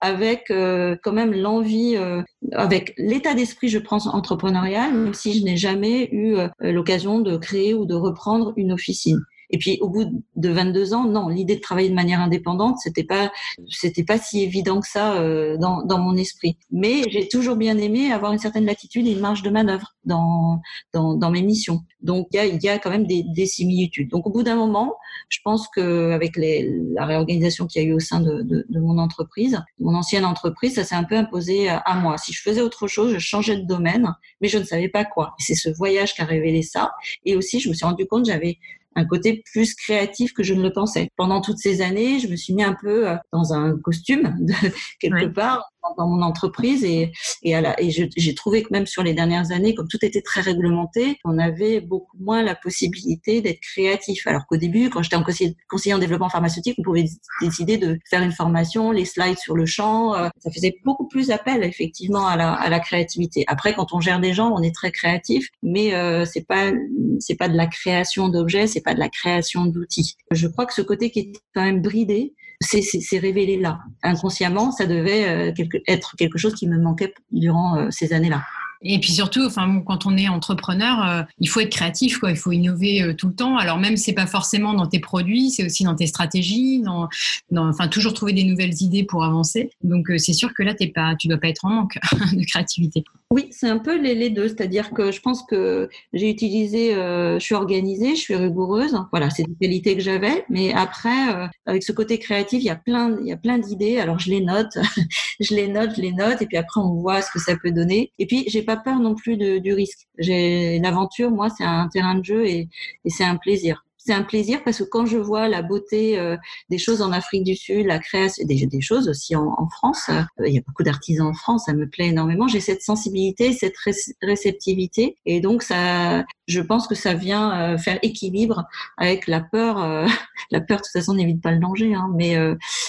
avec 0.02 0.50
euh, 0.52 0.69
quand 1.04 1.14
même 1.14 1.34
l'envie, 1.34 1.96
euh, 1.96 2.22
avec 2.52 2.94
l'état 2.98 3.34
d'esprit, 3.34 3.70
je 3.70 3.80
pense, 3.80 4.08
entrepreneurial, 4.08 4.94
même 4.94 5.14
si 5.14 5.40
je 5.40 5.44
n'ai 5.44 5.58
jamais 5.58 6.10
eu 6.12 6.36
euh, 6.36 6.48
l'occasion 6.60 7.20
de 7.20 7.38
créer 7.38 7.74
ou 7.74 7.86
de 7.86 7.96
reprendre 7.96 8.54
une 8.58 8.72
officine. 8.72 9.22
Et 9.50 9.58
puis 9.58 9.78
au 9.82 9.90
bout 9.90 10.06
de 10.36 10.50
22 10.50 10.94
ans, 10.94 11.06
non, 11.06 11.28
l'idée 11.28 11.56
de 11.56 11.62
travailler 11.62 11.90
de 11.90 11.96
manière 11.96 12.22
indépendante, 12.22 12.78
c'était 12.80 13.04
pas 13.04 13.32
c'était 13.70 14.04
pas 14.04 14.18
si 14.18 14.44
évident 14.44 14.80
que 14.80 14.88
ça 14.88 15.16
euh, 15.16 15.58
dans, 15.58 15.84
dans 15.84 16.00
mon 16.00 16.16
esprit. 16.16 16.58
Mais 16.72 17.04
j'ai 17.10 17.28
toujours 17.28 17.56
bien 17.56 17.78
aimé 17.78 18.12
avoir 18.12 18.32
une 18.32 18.40
certaine 18.40 18.66
latitude 18.66 19.08
et 19.08 19.12
une 19.12 19.20
marge 19.20 19.44
de 19.44 19.50
manœuvre 19.50 19.96
dans 20.06 20.62
dans, 20.94 21.16
dans 21.16 21.32
mes 21.32 21.42
missions. 21.42 21.82
Donc 22.02 22.28
il 22.32 22.38
y 22.38 22.40
a, 22.40 22.46
y 22.46 22.70
a 22.70 22.80
quand 22.80 22.90
même 22.90 23.08
des, 23.08 23.24
des 23.24 23.46
similitudes. 23.46 24.10
Donc 24.10 24.26
au 24.28 24.30
bout 24.30 24.44
d'un 24.44 24.56
moment, 24.56 24.96
je 25.30 25.40
pense 25.44 25.68
que 25.68 26.12
avec 26.12 26.38
les, 26.38 26.70
la 26.94 27.06
réorganisation 27.06 27.68
qu'il 27.68 27.82
y 27.82 27.86
a 27.86 27.88
eu 27.90 27.94
au 27.94 28.00
sein 28.00 28.22
de, 28.22 28.42
de, 28.44 28.66
de 28.70 28.80
mon 28.80 28.98
entreprise, 28.98 29.62
mon 29.80 29.96
ancienne 29.96 30.26
entreprise, 30.26 30.76
ça 30.76 30.84
s'est 30.84 30.96
un 30.96 31.04
peu 31.04 31.18
imposé 31.18 31.70
à 31.70 31.96
moi. 31.96 32.18
Si 32.18 32.34
je 32.34 32.42
faisais 32.42 32.62
autre 32.62 32.88
chose, 32.88 33.14
je 33.14 33.20
changeais 33.20 33.58
de 33.58 33.66
domaine, 33.66 34.14
mais 34.42 34.48
je 34.48 34.58
ne 34.58 34.64
savais 34.64 34.90
pas 34.90 35.06
quoi. 35.06 35.34
C'est 35.40 35.56
ce 35.56 35.70
voyage 35.70 36.14
qui 36.14 36.22
a 36.22 36.26
révélé 36.26 36.62
ça. 36.62 36.92
Et 37.26 37.36
aussi, 37.36 37.60
je 37.60 37.70
me 37.70 37.74
suis 37.74 37.86
rendu 37.86 38.06
compte 38.06 38.26
j'avais 38.26 38.58
un 38.96 39.06
côté 39.06 39.44
plus 39.52 39.76
créatif 39.76 40.34
que 40.34 40.44
je 40.44 40.54
ne 40.54 40.62
le 40.62 40.74
pensais. 40.74 41.10
Pendant 41.16 41.42
toutes 41.42 41.60
ces 41.60 41.82
années, 41.82 42.20
je 42.20 42.28
me 42.28 42.36
suis 42.36 42.54
mis 42.54 42.64
un 42.64 42.76
peu 42.80 43.10
euh, 43.10 43.16
dans 43.32 43.54
un 43.54 43.78
costume 43.80 44.36
de, 44.40 44.54
quelque 45.00 45.28
part 45.28 45.72
dans 45.98 46.08
mon 46.08 46.22
entreprise 46.22 46.84
et, 46.84 47.12
et, 47.44 47.54
et 47.54 47.90
j'ai 47.90 48.36
trouvé 48.36 48.64
que 48.64 48.70
même 48.72 48.86
sur 48.86 49.04
les 49.04 49.14
dernières 49.14 49.52
années, 49.52 49.76
comme 49.76 49.88
tout 49.88 50.04
était 50.04 50.22
très 50.22 50.42
réglementé, 50.42 51.18
on 51.26 51.38
avait 51.38 51.82
beaucoup 51.82 52.18
moins 52.18 52.44
la 52.44 52.56
possibilité 52.56 53.42
d'être 53.42 53.60
créatif. 53.60 54.26
Alors 54.28 54.46
qu'au 54.48 54.58
début, 54.58 54.90
quand 54.90 55.02
j'étais 55.02 55.16
en 55.16 55.24
conseiller, 55.24 55.56
conseiller, 55.70 55.94
en 55.94 56.00
développement 56.00 56.30
pharmaceutique, 56.30 56.76
on 56.80 56.84
pouvait 56.84 57.06
décider 57.42 57.78
de 57.78 57.98
faire 58.10 58.22
une 58.22 58.32
formation, 58.32 58.92
les 58.92 59.06
slides 59.06 59.38
sur 59.38 59.56
le 59.56 59.66
champ. 59.66 60.16
Euh, 60.16 60.30
ça 60.40 60.52
faisait 60.52 60.78
beaucoup 60.84 61.08
plus 61.08 61.32
appel 61.32 61.64
effectivement 61.64 62.28
à 62.28 62.36
la, 62.36 62.54
à 62.54 62.70
la 62.70 62.80
créativité. 62.80 63.44
Après, 63.48 63.74
quand 63.74 63.94
on 63.94 64.00
gère 64.00 64.20
des 64.20 64.34
gens, 64.34 64.52
on 64.52 64.62
est 64.62 64.74
très 64.74 64.92
créatif, 64.92 65.48
mais 65.64 65.94
euh, 65.94 66.26
c'est 66.26 66.46
pas 66.46 66.72
c'est 67.20 67.36
pas 67.36 67.50
de 67.50 67.58
la 67.58 67.68
création 67.68 68.30
d'objets, 68.30 68.68
c'est 68.68 68.82
pas 68.82 68.94
de 68.94 69.00
la 69.00 69.10
création 69.10 69.66
d'outils. 69.66 70.16
Je 70.32 70.48
crois 70.48 70.66
que 70.66 70.74
ce 70.74 70.82
côté 70.82 71.12
qui 71.12 71.20
est 71.20 71.32
quand 71.54 71.64
même 71.64 71.82
bridé, 71.82 72.34
c'est 72.62 73.20
révélé 73.20 73.58
là. 73.58 73.80
Inconsciemment, 74.04 74.72
ça 74.72 74.86
devait 74.86 75.52
euh, 75.52 75.82
être 75.88 76.16
quelque 76.18 76.38
chose 76.38 76.54
qui 76.56 76.68
me 76.68 76.78
manquait 76.78 77.14
durant 77.32 77.78
euh, 77.78 77.88
ces 77.90 78.14
années-là. 78.14 78.44
Et 78.82 79.00
puis 79.00 79.12
surtout, 79.12 79.44
enfin, 79.46 79.82
quand 79.86 80.06
on 80.06 80.16
est 80.16 80.30
entrepreneur, 80.30 81.06
euh, 81.06 81.24
il 81.40 81.50
faut 81.50 81.60
être 81.60 81.72
créatif, 81.72 82.18
quoi. 82.18 82.32
Il 82.32 82.38
faut 82.38 82.54
innover 82.54 83.02
euh, 83.02 83.14
tout 83.14 83.28
le 83.28 83.34
temps. 83.34 83.58
Alors 83.58 83.78
même, 83.78 83.98
c'est 83.98 84.14
pas 84.14 84.26
forcément 84.26 84.74
dans 84.74 84.88
tes 84.88 85.00
produits, 85.00 85.50
c'est 85.50 85.66
aussi 85.66 85.84
dans 85.84 85.96
tes 85.96 86.08
stratégies, 86.08 86.82
dans, 86.82 87.10
enfin, 87.58 87.90
toujours 87.90 88.14
trouver 88.14 88.32
des 88.32 88.46
nouvelles 88.46 88.82
idées 88.82 89.04
pour 89.04 89.26
avancer. 89.26 89.70
Donc, 89.84 90.10
euh, 90.10 90.18
c'est 90.18 90.34
sûr 90.34 90.54
que 90.54 90.64
là, 90.64 90.74
t'es 90.74 90.88
pas, 90.88 91.16
tu 91.20 91.28
dois 91.28 91.38
pas 91.38 91.50
être 91.50 91.66
en 91.66 91.70
manque 91.70 92.00
de 92.34 92.44
créativité. 92.46 93.04
Oui, 93.32 93.48
c'est 93.52 93.70
un 93.70 93.78
peu 93.78 94.02
les, 94.02 94.16
les 94.16 94.30
deux. 94.30 94.48
C'est-à-dire 94.48 94.92
que 94.92 95.12
je 95.12 95.20
pense 95.20 95.44
que 95.44 95.90
j'ai 96.14 96.30
utilisé, 96.30 96.94
je 96.94 97.38
suis 97.40 97.54
organisée, 97.54 98.16
je 98.16 98.22
suis 98.22 98.36
rigoureuse. 98.36 98.98
Voilà, 99.12 99.30
c'est 99.30 99.44
des 99.44 99.56
qualités 99.62 99.96
que 99.96 100.02
j'avais. 100.02 100.46
Mais 100.50 100.74
après, 100.74 101.50
avec 101.68 101.84
ce 101.84 101.92
côté 101.92 102.18
créatif, 102.18 102.60
il 102.64 102.66
y 102.66 102.72
a 102.72 102.76
plein, 102.76 103.16
il 103.22 103.28
y 103.28 103.32
a 103.32 103.38
plein 103.38 103.60
d'idées. 103.60 104.00
Alors, 104.00 104.18
je 104.18 104.32
les 104.32 104.42
note, 104.42 104.80
je 105.40 105.54
les 105.54 105.68
note, 105.68 105.92
je 105.96 106.02
les 106.02 106.12
note, 106.12 106.42
et 106.42 106.48
puis 106.48 106.58
après, 106.58 106.82
on 106.82 106.96
voit 106.96 107.22
ce 107.22 107.32
que 107.32 107.40
ça 107.40 107.56
peut 107.56 107.72
donner. 107.72 108.12
Et 108.18 108.26
puis, 108.26 108.46
j'ai 108.48 108.64
pas 108.70 108.78
peur 108.78 109.00
non 109.00 109.16
plus 109.16 109.36
du 109.36 109.74
risque. 109.74 110.08
J'ai 110.20 110.76
une 110.76 110.86
aventure, 110.86 111.32
moi, 111.32 111.50
c'est 111.50 111.64
un 111.64 111.88
terrain 111.88 112.16
de 112.16 112.24
jeu 112.24 112.46
et 112.46 112.70
c'est 113.08 113.24
un 113.24 113.38
plaisir 113.38 113.84
c'est 114.02 114.14
un 114.14 114.24
plaisir 114.24 114.64
parce 114.64 114.78
que 114.80 114.86
quand 114.86 115.06
je 115.06 115.18
vois 115.18 115.50
la 115.50 115.62
beauté 115.62 116.18
euh, 116.18 116.38
des 116.70 116.78
choses 116.78 117.02
en 117.02 117.12
Afrique 117.12 117.44
du 117.44 117.56
Sud, 117.56 117.86
la 117.86 118.00
création, 118.00 118.46
des, 118.48 118.66
des 118.66 118.82
choses 118.82 119.10
aussi 119.10 119.36
en, 119.36 119.54
en 119.58 119.68
France, 119.68 120.10
euh, 120.10 120.48
il 120.48 120.54
y 120.54 120.58
a 120.58 120.62
beaucoup 120.66 120.84
d'artisans 120.84 121.28
en 121.28 121.34
France, 121.34 121.66
ça 121.66 121.74
me 121.74 121.88
plaît 121.88 122.08
énormément. 122.08 122.48
J'ai 122.48 122.62
cette 122.62 122.82
sensibilité, 122.82 123.52
cette 123.52 123.76
réceptivité, 124.22 125.18
et 125.26 125.42
donc 125.42 125.64
ça, 125.64 126.24
je 126.48 126.62
pense 126.62 126.88
que 126.88 126.96
ça 126.96 127.14
vient 127.14 127.74
euh, 127.74 127.78
faire 127.78 128.00
équilibre 128.02 128.66
avec 128.98 129.28
la 129.28 129.42
peur. 129.42 129.78
la 130.52 130.62
peur, 130.62 130.78
de 130.78 130.84
toute 130.84 130.94
façon, 130.94 131.14
n'évite 131.14 131.42
pas 131.42 131.52
le 131.52 131.60
danger, 131.60 131.94
hein, 131.94 132.10
mais 132.16 132.38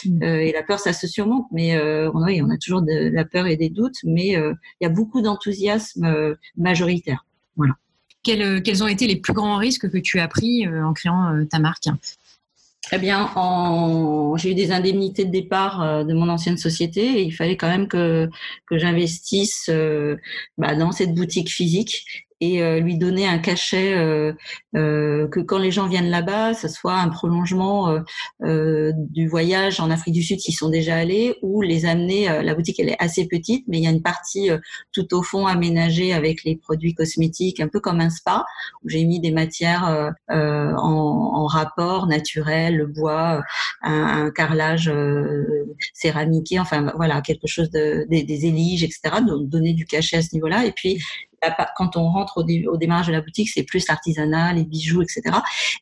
mm. 0.04 0.22
et 0.22 0.52
la 0.52 0.62
peur, 0.62 0.78
ça 0.78 0.92
se 0.92 1.08
surmonte. 1.08 1.46
Mais 1.50 1.76
oui, 2.14 2.40
on 2.40 2.50
a 2.50 2.56
toujours 2.56 2.82
de 2.82 3.10
la 3.12 3.24
peur 3.24 3.48
et 3.48 3.56
des 3.56 3.68
doutes, 3.68 3.98
mais 4.04 4.28
il 4.28 4.56
y 4.80 4.86
a 4.86 4.90
beaucoup 4.90 5.22
d'enthousiasme 5.22 6.36
majoritaire. 6.56 7.26
Voilà. 7.56 7.74
Euh, 8.28 8.60
quels, 8.60 8.82
ont 8.82 8.88
été 8.88 9.06
les 9.06 9.16
plus 9.16 9.32
grands 9.32 9.56
risques 9.56 9.90
que 9.90 9.98
tu 9.98 10.20
as 10.20 10.28
pris 10.28 10.66
euh, 10.66 10.84
en 10.84 10.92
créant 10.92 11.32
euh, 11.32 11.44
ta 11.44 11.58
marque? 11.58 11.88
Eh 12.92 12.98
bien, 12.98 13.30
j'ai 14.36 14.50
eu 14.50 14.54
des 14.54 14.72
indemnités 14.72 15.24
de 15.24 15.30
départ 15.30 16.04
de 16.04 16.12
mon 16.12 16.28
ancienne 16.28 16.56
société 16.56 17.20
et 17.20 17.22
il 17.22 17.30
fallait 17.30 17.56
quand 17.56 17.68
même 17.68 17.86
que, 17.86 18.28
j'investisse 18.72 19.70
bah, 20.58 20.74
dans 20.74 20.90
cette 20.90 21.14
boutique 21.14 21.50
physique 21.50 22.26
et 22.40 22.62
euh, 22.62 22.80
lui 22.80 22.96
donner 22.96 23.26
un 23.26 23.38
cachet 23.38 23.94
euh, 23.94 24.32
euh, 24.74 25.28
que 25.28 25.40
quand 25.40 25.58
les 25.58 25.70
gens 25.70 25.86
viennent 25.86 26.10
là-bas, 26.10 26.54
ce 26.54 26.68
soit 26.68 26.94
un 26.94 27.08
prolongement 27.08 27.98
du 28.40 29.28
voyage 29.28 29.80
en 29.80 29.90
Afrique 29.90 30.14
du 30.14 30.22
Sud 30.22 30.40
s'ils 30.40 30.54
sont 30.54 30.68
déjà 30.68 30.96
allés, 30.96 31.36
ou 31.42 31.62
les 31.62 31.86
amener. 31.86 32.26
la 32.42 32.54
boutique 32.54 32.80
elle 32.80 32.88
est 32.88 33.02
assez 33.02 33.26
petite, 33.26 33.64
mais 33.68 33.78
il 33.78 33.84
y 33.84 33.86
a 33.86 33.90
une 33.90 34.02
partie 34.02 34.48
tout 34.92 35.14
au 35.14 35.22
fond 35.22 35.46
aménagée 35.46 36.12
avec 36.12 36.44
les 36.44 36.56
produits 36.56 36.94
cosmétiques, 36.94 37.60
un 37.60 37.68
peu 37.68 37.80
comme 37.80 38.00
un 38.00 38.10
spa, 38.10 38.44
où 38.82 38.88
j'ai 38.88 39.04
mis 39.04 39.20
des 39.20 39.32
matières 39.32 40.14
en, 40.28 40.76
en, 40.78 41.46
rapport 41.46 42.06
naturel, 42.06 42.76
le 42.76 42.86
bois, 42.86 43.42
un, 43.82 44.26
un 44.26 44.30
carrelage 44.30 44.90
céramiqué, 45.92 46.58
enfin 46.58 46.92
voilà 46.96 47.20
quelque 47.20 47.46
chose 47.46 47.70
de 47.70 48.06
des, 48.08 48.22
des 48.22 48.46
éliges, 48.46 48.84
etc. 48.84 49.00
Donc 49.26 49.48
donner 49.48 49.74
du 49.74 49.84
cachet 49.84 50.18
à 50.18 50.22
ce 50.22 50.34
niveau-là, 50.34 50.64
et 50.64 50.72
puis 50.72 51.00
quand 51.76 51.96
on 51.96 52.10
rentre 52.10 52.38
au, 52.38 52.70
au 52.70 52.76
démarrage 52.76 53.06
de 53.06 53.12
la 53.12 53.20
boutique, 53.20 53.48
c'est 53.48 53.62
plus 53.62 53.86
l'artisanat, 53.88 54.52
les 54.52 54.64
bijoux, 54.64 55.02
etc. 55.02 55.22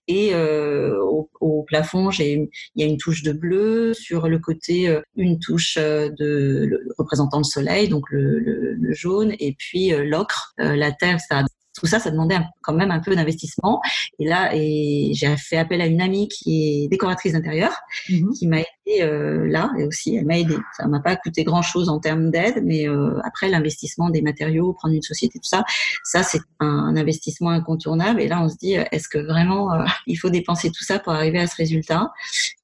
Et 0.07 0.35
euh, 0.35 1.03
au, 1.03 1.31
au, 1.41 1.63
plafond, 1.63 2.11
il 2.11 2.49
y 2.77 2.83
a 2.83 2.87
une 2.87 2.97
touche 2.97 3.23
de 3.23 3.33
bleu. 3.33 3.95
Sur 3.95 4.29
le 4.29 4.39
côté, 4.39 4.89
euh, 4.89 5.01
une 5.17 5.39
touche 5.39 5.77
euh, 5.79 6.11
de 6.19 6.81
représentant 6.99 7.39
le 7.39 7.45
soleil, 7.45 7.89
donc 7.89 8.05
le, 8.11 8.39
le, 8.39 8.75
le 8.75 8.93
jaune, 8.93 9.35
et 9.39 9.55
puis 9.59 9.93
euh, 9.93 10.05
l'ocre, 10.05 10.55
la 10.59 10.93
terre, 10.93 11.21
ça 11.21 11.43
tout 11.79 11.87
ça, 11.87 11.99
ça 11.99 12.11
demandait 12.11 12.39
quand 12.63 12.75
même 12.75 12.91
un 12.91 13.01
peu 13.01 13.15
d'investissement. 13.15 13.81
Et 14.19 14.27
là, 14.27 14.51
et 14.55 15.13
j'ai 15.15 15.37
fait 15.37 15.57
appel 15.57 15.81
à 15.81 15.87
une 15.87 16.01
amie 16.01 16.29
qui 16.29 16.85
est 16.85 16.89
décoratrice 16.89 17.33
d'intérieur, 17.33 17.73
mhm. 18.09 18.33
qui 18.33 18.47
m'a 18.47 18.59
aidé 18.59 19.03
euh, 19.03 19.47
là, 19.49 19.71
et 19.79 19.85
aussi, 19.85 20.17
elle 20.17 20.27
m'a 20.27 20.39
aidé. 20.39 20.57
Ça 20.77 20.87
m'a 20.87 21.01
pas 21.01 21.17
coûté 21.17 21.45
grand 21.45 21.63
chose 21.63 21.89
en 21.89 22.01
termes 22.01 22.31
d'aide, 22.31 22.63
mais 22.65 22.89
euh, 22.89 23.19
après 23.25 23.49
l'investissement 23.49 24.11
des 24.11 24.23
matériaux, 24.23 24.73
prendre 24.73 24.95
une 24.95 25.03
société, 25.03 25.39
tout 25.39 25.49
ça, 25.49 25.65
ça 26.05 26.23
c'est 26.23 26.41
un, 26.61 26.97
investissement 26.97 27.51
incontournable. 27.51 28.21
Et 28.21 28.29
là, 28.29 28.43
on 28.43 28.49
se 28.49 28.57
dit, 28.57 28.73
est-ce 28.73 29.09
que 29.09 29.19
vraiment 29.19 29.73
euh, 29.73 29.85
il 30.07 30.17
faut 30.17 30.31
dépenser 30.31 30.71
tout 30.71 30.85
ça 30.85 30.99
pour 30.99 31.13
arriver 31.13 31.39
à 31.39 31.47
ce 31.47 31.57
résultat? 31.57 32.13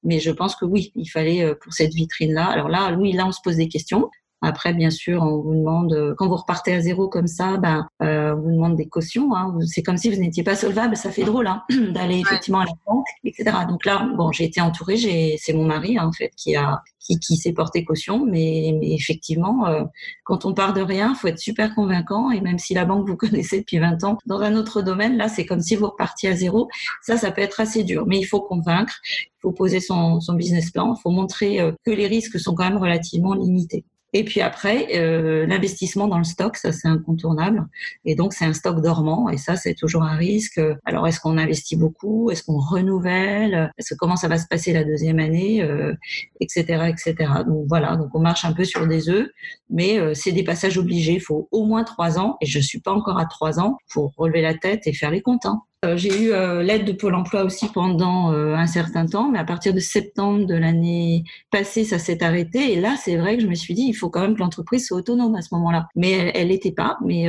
Mais 0.03 0.19
je 0.19 0.31
pense 0.31 0.55
que 0.55 0.65
oui, 0.65 0.91
il 0.95 1.07
fallait 1.07 1.43
euh, 1.43 1.55
pour 1.55 1.73
cette 1.73 1.93
vitrine-là. 1.93 2.45
Alors 2.45 2.69
là, 2.69 2.95
oui, 2.97 3.11
là, 3.13 3.25
on 3.25 3.31
se 3.31 3.39
pose 3.43 3.57
des 3.57 3.67
questions. 3.67 4.09
Après, 4.41 4.73
bien 4.73 4.89
sûr, 4.89 5.23
on 5.23 5.41
vous 5.41 5.55
demande, 5.55 5.93
euh, 5.93 6.13
quand 6.17 6.27
vous 6.27 6.35
repartez 6.35 6.73
à 6.73 6.81
zéro 6.81 7.07
comme 7.07 7.27
ça, 7.27 7.57
ben, 7.57 7.87
euh, 8.03 8.35
on 8.35 8.41
vous 8.41 8.51
demande 8.51 8.75
des 8.75 8.87
cautions. 8.87 9.35
Hein. 9.35 9.57
C'est 9.65 9.81
comme 9.81 9.97
si 9.97 10.09
vous 10.13 10.19
n'étiez 10.21 10.43
pas 10.43 10.55
solvable. 10.55 10.95
Ça 10.95 11.09
fait 11.09 11.23
drôle 11.23 11.47
hein, 11.47 11.63
d'aller 11.91 12.19
effectivement 12.19 12.59
à 12.59 12.65
la 12.65 12.73
banque, 12.85 13.07
etc. 13.23 13.57
Donc 13.67 13.85
là, 13.85 14.07
bon, 14.15 14.31
j'ai 14.31 14.43
été 14.43 14.61
entourée. 14.61 14.97
J'ai, 14.97 15.37
c'est 15.39 15.53
mon 15.53 15.65
mari 15.65 15.97
hein, 15.97 16.07
en 16.07 16.11
fait 16.11 16.31
qui 16.35 16.55
a, 16.55 16.81
qui, 16.99 17.17
qui 17.19 17.37
s'est 17.37 17.53
porté 17.53 17.83
caution. 17.85 18.25
Mais, 18.25 18.75
mais 18.79 18.93
effectivement, 18.93 19.67
euh, 19.67 19.83
quand 20.25 20.45
on 20.45 20.53
part 20.53 20.73
de 20.73 20.81
rien, 20.81 21.15
faut 21.15 21.27
être 21.27 21.39
super 21.39 21.73
convaincant. 21.73 22.29
Et 22.29 22.41
même 22.41 22.59
si 22.59 22.73
la 22.73 22.85
banque 22.85 23.07
vous 23.07 23.17
connaissez 23.17 23.59
depuis 23.61 23.79
20 23.79 24.03
ans 24.03 24.17
dans 24.25 24.41
un 24.41 24.55
autre 24.55 24.81
domaine, 24.81 25.17
là, 25.17 25.27
c'est 25.27 25.45
comme 25.45 25.61
si 25.61 25.75
vous 25.75 25.87
repartiez 25.87 26.29
à 26.29 26.35
zéro. 26.35 26.67
Ça, 27.01 27.17
ça 27.17 27.31
peut 27.31 27.41
être 27.41 27.61
assez 27.61 27.83
dur. 27.83 28.05
Mais 28.05 28.19
il 28.19 28.25
faut 28.25 28.41
convaincre. 28.41 28.93
Il 29.07 29.41
faut 29.41 29.51
poser 29.53 29.79
son, 29.79 30.19
son 30.19 30.33
business 30.33 30.71
plan. 30.71 30.93
Il 30.95 31.01
faut 31.01 31.11
montrer 31.11 31.59
que 31.83 31.91
les 31.91 32.07
risques 32.07 32.39
sont 32.39 32.53
quand 32.53 32.65
même 32.65 32.77
relativement 32.77 33.33
limités. 33.33 33.85
Et 34.17 34.23
puis 34.23 34.39
après, 34.39 34.97
euh, 34.97 35.45
l'investissement 35.45 36.07
dans 36.07 36.17
le 36.17 36.23
stock, 36.23 36.55
ça 36.55 36.71
c'est 36.71 36.87
incontournable. 36.87 37.67
Et 38.05 38.15
donc 38.15 38.31
c'est 38.31 38.45
un 38.45 38.53
stock 38.53 38.81
dormant 38.81 39.27
et 39.27 39.35
ça 39.35 39.57
c'est 39.57 39.73
toujours 39.73 40.03
un 40.03 40.15
risque. 40.15 40.57
Alors 40.85 41.05
est-ce 41.05 41.19
qu'on 41.19 41.37
investit 41.37 41.75
beaucoup? 41.75 42.31
Est-ce 42.31 42.41
qu'on 42.41 42.57
renouvelle? 42.57 43.73
Est-ce 43.77 43.93
que 43.93 43.97
comment 43.99 44.15
ça 44.15 44.29
va 44.29 44.37
se 44.37 44.47
passer 44.47 44.71
la 44.71 44.85
deuxième 44.85 45.19
année? 45.19 45.61
Euh, 45.61 45.93
Etc. 46.39 46.63
Etc. 46.63 47.13
Donc 47.45 47.65
voilà, 47.67 47.97
donc 47.97 48.07
on 48.13 48.21
marche 48.21 48.45
un 48.45 48.53
peu 48.53 48.63
sur 48.63 48.87
des 48.87 49.09
œufs, 49.09 49.27
mais 49.69 49.99
euh, 49.99 50.13
c'est 50.13 50.31
des 50.31 50.45
passages 50.45 50.77
obligés. 50.77 51.15
Il 51.15 51.21
faut 51.21 51.49
au 51.51 51.65
moins 51.65 51.83
trois 51.83 52.17
ans 52.17 52.37
et 52.39 52.45
je 52.45 52.59
suis 52.61 52.79
pas 52.79 52.93
encore 52.93 53.19
à 53.19 53.25
trois 53.25 53.59
ans 53.59 53.77
pour 53.91 54.13
relever 54.15 54.41
la 54.41 54.53
tête 54.53 54.87
et 54.87 54.93
faire 54.93 55.11
les 55.11 55.21
comptes. 55.21 55.45
Hein. 55.45 55.61
Euh, 55.85 55.97
j'ai 55.97 56.23
eu 56.23 56.31
euh, 56.31 56.63
l'aide 56.63 56.85
de 56.85 56.91
Pôle 56.91 57.15
Emploi 57.15 57.43
aussi 57.43 57.67
pendant 57.71 58.31
euh, 58.31 58.55
un 58.55 58.65
certain 58.65 59.05
temps, 59.05 59.29
mais 59.29 59.39
à 59.39 59.43
partir 59.43 59.73
de 59.73 59.79
septembre 59.79 60.45
de 60.45 60.55
l'année 60.55 61.23
passée, 61.51 61.83
ça 61.83 61.99
s'est 61.99 62.23
arrêté. 62.23 62.73
Et 62.73 62.81
là, 62.81 62.95
c'est 62.97 63.17
vrai 63.17 63.37
que 63.37 63.43
je 63.43 63.47
me 63.47 63.55
suis 63.55 63.73
dit, 63.73 63.83
il 63.83 63.93
faut 63.93 64.09
quand 64.09 64.21
même 64.21 64.35
que 64.35 64.39
l'entreprise 64.39 64.87
soit 64.87 64.97
autonome 64.97 65.35
à 65.35 65.41
ce 65.41 65.53
moment-là. 65.53 65.87
Mais 65.95 66.31
elle 66.33 66.47
n'était 66.47 66.71
pas. 66.71 66.97
Mais, 67.03 67.27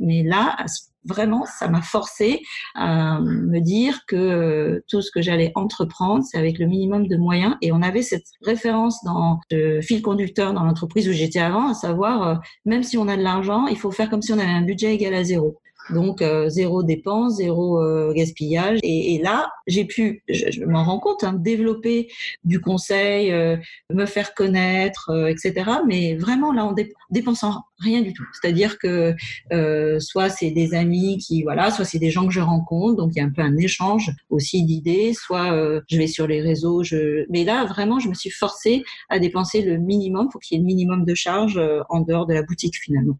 mais 0.00 0.22
là, 0.22 0.56
vraiment, 1.04 1.44
ça 1.44 1.68
m'a 1.68 1.82
forcé 1.82 2.40
à 2.74 3.20
me 3.20 3.60
dire 3.60 4.00
que 4.06 4.82
tout 4.88 5.02
ce 5.02 5.10
que 5.10 5.20
j'allais 5.20 5.52
entreprendre, 5.54 6.24
c'est 6.24 6.38
avec 6.38 6.58
le 6.58 6.66
minimum 6.66 7.06
de 7.06 7.16
moyens. 7.16 7.56
Et 7.60 7.72
on 7.72 7.82
avait 7.82 8.02
cette 8.02 8.26
référence 8.42 9.02
dans 9.04 9.40
le 9.50 9.80
fil 9.82 10.02
conducteur 10.02 10.54
dans 10.54 10.64
l'entreprise 10.64 11.08
où 11.08 11.12
j'étais 11.12 11.40
avant, 11.40 11.68
à 11.68 11.74
savoir, 11.74 12.40
même 12.64 12.82
si 12.82 12.96
on 12.96 13.08
a 13.08 13.16
de 13.16 13.22
l'argent, 13.22 13.66
il 13.66 13.76
faut 13.76 13.90
faire 13.90 14.08
comme 14.10 14.22
si 14.22 14.32
on 14.32 14.38
avait 14.38 14.48
un 14.48 14.62
budget 14.62 14.94
égal 14.94 15.14
à 15.14 15.24
zéro. 15.24 15.60
Donc 15.90 16.22
euh, 16.22 16.48
zéro 16.48 16.82
dépense, 16.82 17.36
zéro 17.36 17.80
euh, 17.80 18.12
gaspillage. 18.12 18.78
Et, 18.82 19.20
là, 19.22 19.50
j'ai 19.66 19.84
pu, 19.84 20.22
je, 20.28 20.64
m'en 20.64 20.84
rends 20.84 20.98
compte, 20.98 21.24
hein, 21.24 21.34
développer 21.34 22.08
du 22.44 22.60
conseil, 22.60 23.32
euh, 23.32 23.56
me 23.92 24.06
faire 24.06 24.34
connaître, 24.34 25.10
etc. 25.28 25.70
Mais 25.86 26.16
vraiment 26.16 26.52
là, 26.52 26.64
en 26.64 26.74
dépensant 27.10 27.62
rien 27.78 28.00
du 28.00 28.12
tout. 28.12 28.24
C'est-à-dire 28.32 28.78
que 28.78 29.14
soit 30.00 30.30
c'est 30.30 30.50
des 30.50 30.74
amis 30.74 31.18
qui, 31.18 31.42
voilà, 31.42 31.70
soit 31.70 31.84
c'est 31.84 31.98
des 31.98 32.10
gens 32.10 32.26
que 32.26 32.32
je 32.32 32.40
rencontre, 32.40 32.96
donc 32.96 33.12
il 33.14 33.18
y 33.18 33.22
a 33.22 33.24
un 33.24 33.30
peu 33.30 33.42
un 33.42 33.56
échange 33.56 34.10
aussi 34.30 34.64
d'idées. 34.64 35.12
Soit 35.12 35.82
je 35.88 35.98
vais 35.98 36.06
sur 36.06 36.26
les 36.26 36.40
réseaux. 36.40 36.82
Je... 36.82 37.26
Mais 37.30 37.44
là, 37.44 37.64
vraiment, 37.64 37.98
je 37.98 38.08
me 38.08 38.14
suis 38.14 38.30
forcée 38.30 38.82
à 39.10 39.18
dépenser 39.18 39.62
le 39.62 39.78
minimum 39.78 40.28
pour 40.30 40.40
qu'il 40.40 40.56
y 40.56 40.58
ait 40.58 40.62
le 40.62 40.66
minimum 40.66 41.04
de 41.04 41.14
charges 41.14 41.60
en 41.88 42.00
dehors 42.00 42.26
de 42.26 42.34
la 42.34 42.42
boutique 42.42 42.76
finalement. 42.80 43.18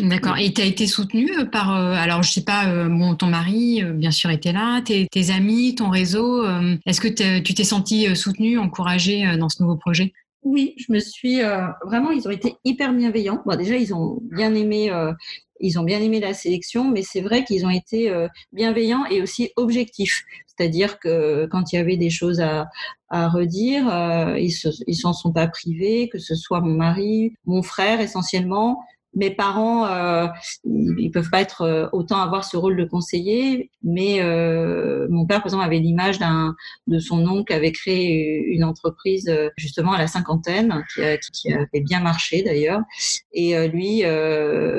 D'accord. 0.00 0.38
Et 0.38 0.50
tu 0.54 0.62
as 0.62 0.64
été 0.64 0.86
soutenue 0.86 1.30
par, 1.50 1.76
euh, 1.76 1.92
alors 1.92 2.22
je 2.22 2.32
sais 2.32 2.44
pas, 2.44 2.66
euh, 2.68 3.14
ton 3.14 3.26
mari, 3.26 3.82
euh, 3.82 3.92
bien 3.92 4.10
sûr, 4.10 4.30
était 4.30 4.52
là, 4.52 4.80
tes, 4.80 5.30
amis, 5.30 5.74
ton 5.74 5.90
réseau. 5.90 6.44
Est-ce 6.86 7.00
que 7.00 7.08
tu 7.40 7.54
t'es 7.54 7.64
sentie 7.64 8.14
soutenue, 8.16 8.58
encouragée 8.58 9.36
dans 9.36 9.50
ce 9.50 9.62
nouveau 9.62 9.76
projet? 9.76 10.12
Oui, 10.44 10.74
je 10.76 10.92
me 10.92 10.98
suis 10.98 11.40
vraiment, 11.84 12.10
ils 12.10 12.26
ont 12.26 12.30
été 12.30 12.54
hyper 12.64 12.92
bienveillants. 12.94 13.42
Bon, 13.44 13.56
déjà, 13.56 13.76
ils 13.76 13.94
ont 13.94 14.18
bien 14.22 14.54
aimé. 14.54 14.90
ils 15.60 15.78
ont 15.78 15.84
bien 15.84 16.00
aimé 16.00 16.20
la 16.20 16.34
sélection, 16.34 16.90
mais 16.90 17.02
c'est 17.02 17.20
vrai 17.20 17.44
qu'ils 17.44 17.64
ont 17.66 17.70
été 17.70 18.12
bienveillants 18.52 19.04
et 19.06 19.22
aussi 19.22 19.50
objectifs. 19.56 20.24
C'est-à-dire 20.46 20.98
que 20.98 21.46
quand 21.50 21.72
il 21.72 21.76
y 21.76 21.78
avait 21.78 21.96
des 21.96 22.10
choses 22.10 22.40
à, 22.40 22.68
à 23.08 23.28
redire, 23.28 23.84
ils 24.38 24.96
s'en 24.96 25.12
sont 25.12 25.32
pas 25.32 25.46
privés, 25.46 26.08
que 26.08 26.18
ce 26.18 26.34
soit 26.34 26.60
mon 26.60 26.74
mari, 26.74 27.34
mon 27.44 27.62
frère 27.62 28.00
essentiellement, 28.00 28.80
mes 29.14 29.30
parents, 29.30 29.86
euh, 29.86 30.26
ils, 30.64 31.10
peuvent 31.10 31.28
pas 31.30 31.40
être 31.40 31.62
euh, 31.62 31.88
autant 31.92 32.20
avoir 32.20 32.44
ce 32.44 32.56
rôle 32.56 32.76
de 32.76 32.84
conseiller, 32.84 33.70
mais 33.82 34.22
euh, 34.22 35.06
mon 35.10 35.26
père, 35.26 35.38
par 35.38 35.46
exemple, 35.46 35.64
avait 35.64 35.78
l'image 35.78 36.18
d'un 36.18 36.54
de 36.86 36.98
son 36.98 37.26
oncle 37.26 37.52
qui 37.52 37.52
avait 37.52 37.72
créé 37.72 38.42
une 38.54 38.64
entreprise 38.64 39.28
euh, 39.28 39.50
justement 39.56 39.92
à 39.92 39.98
la 39.98 40.06
cinquantaine, 40.06 40.84
qui, 40.94 41.02
a, 41.02 41.18
qui 41.18 41.52
avait 41.52 41.80
bien 41.80 42.00
marché 42.00 42.42
d'ailleurs, 42.42 42.80
et 43.32 43.56
euh, 43.56 43.66
lui, 43.66 44.02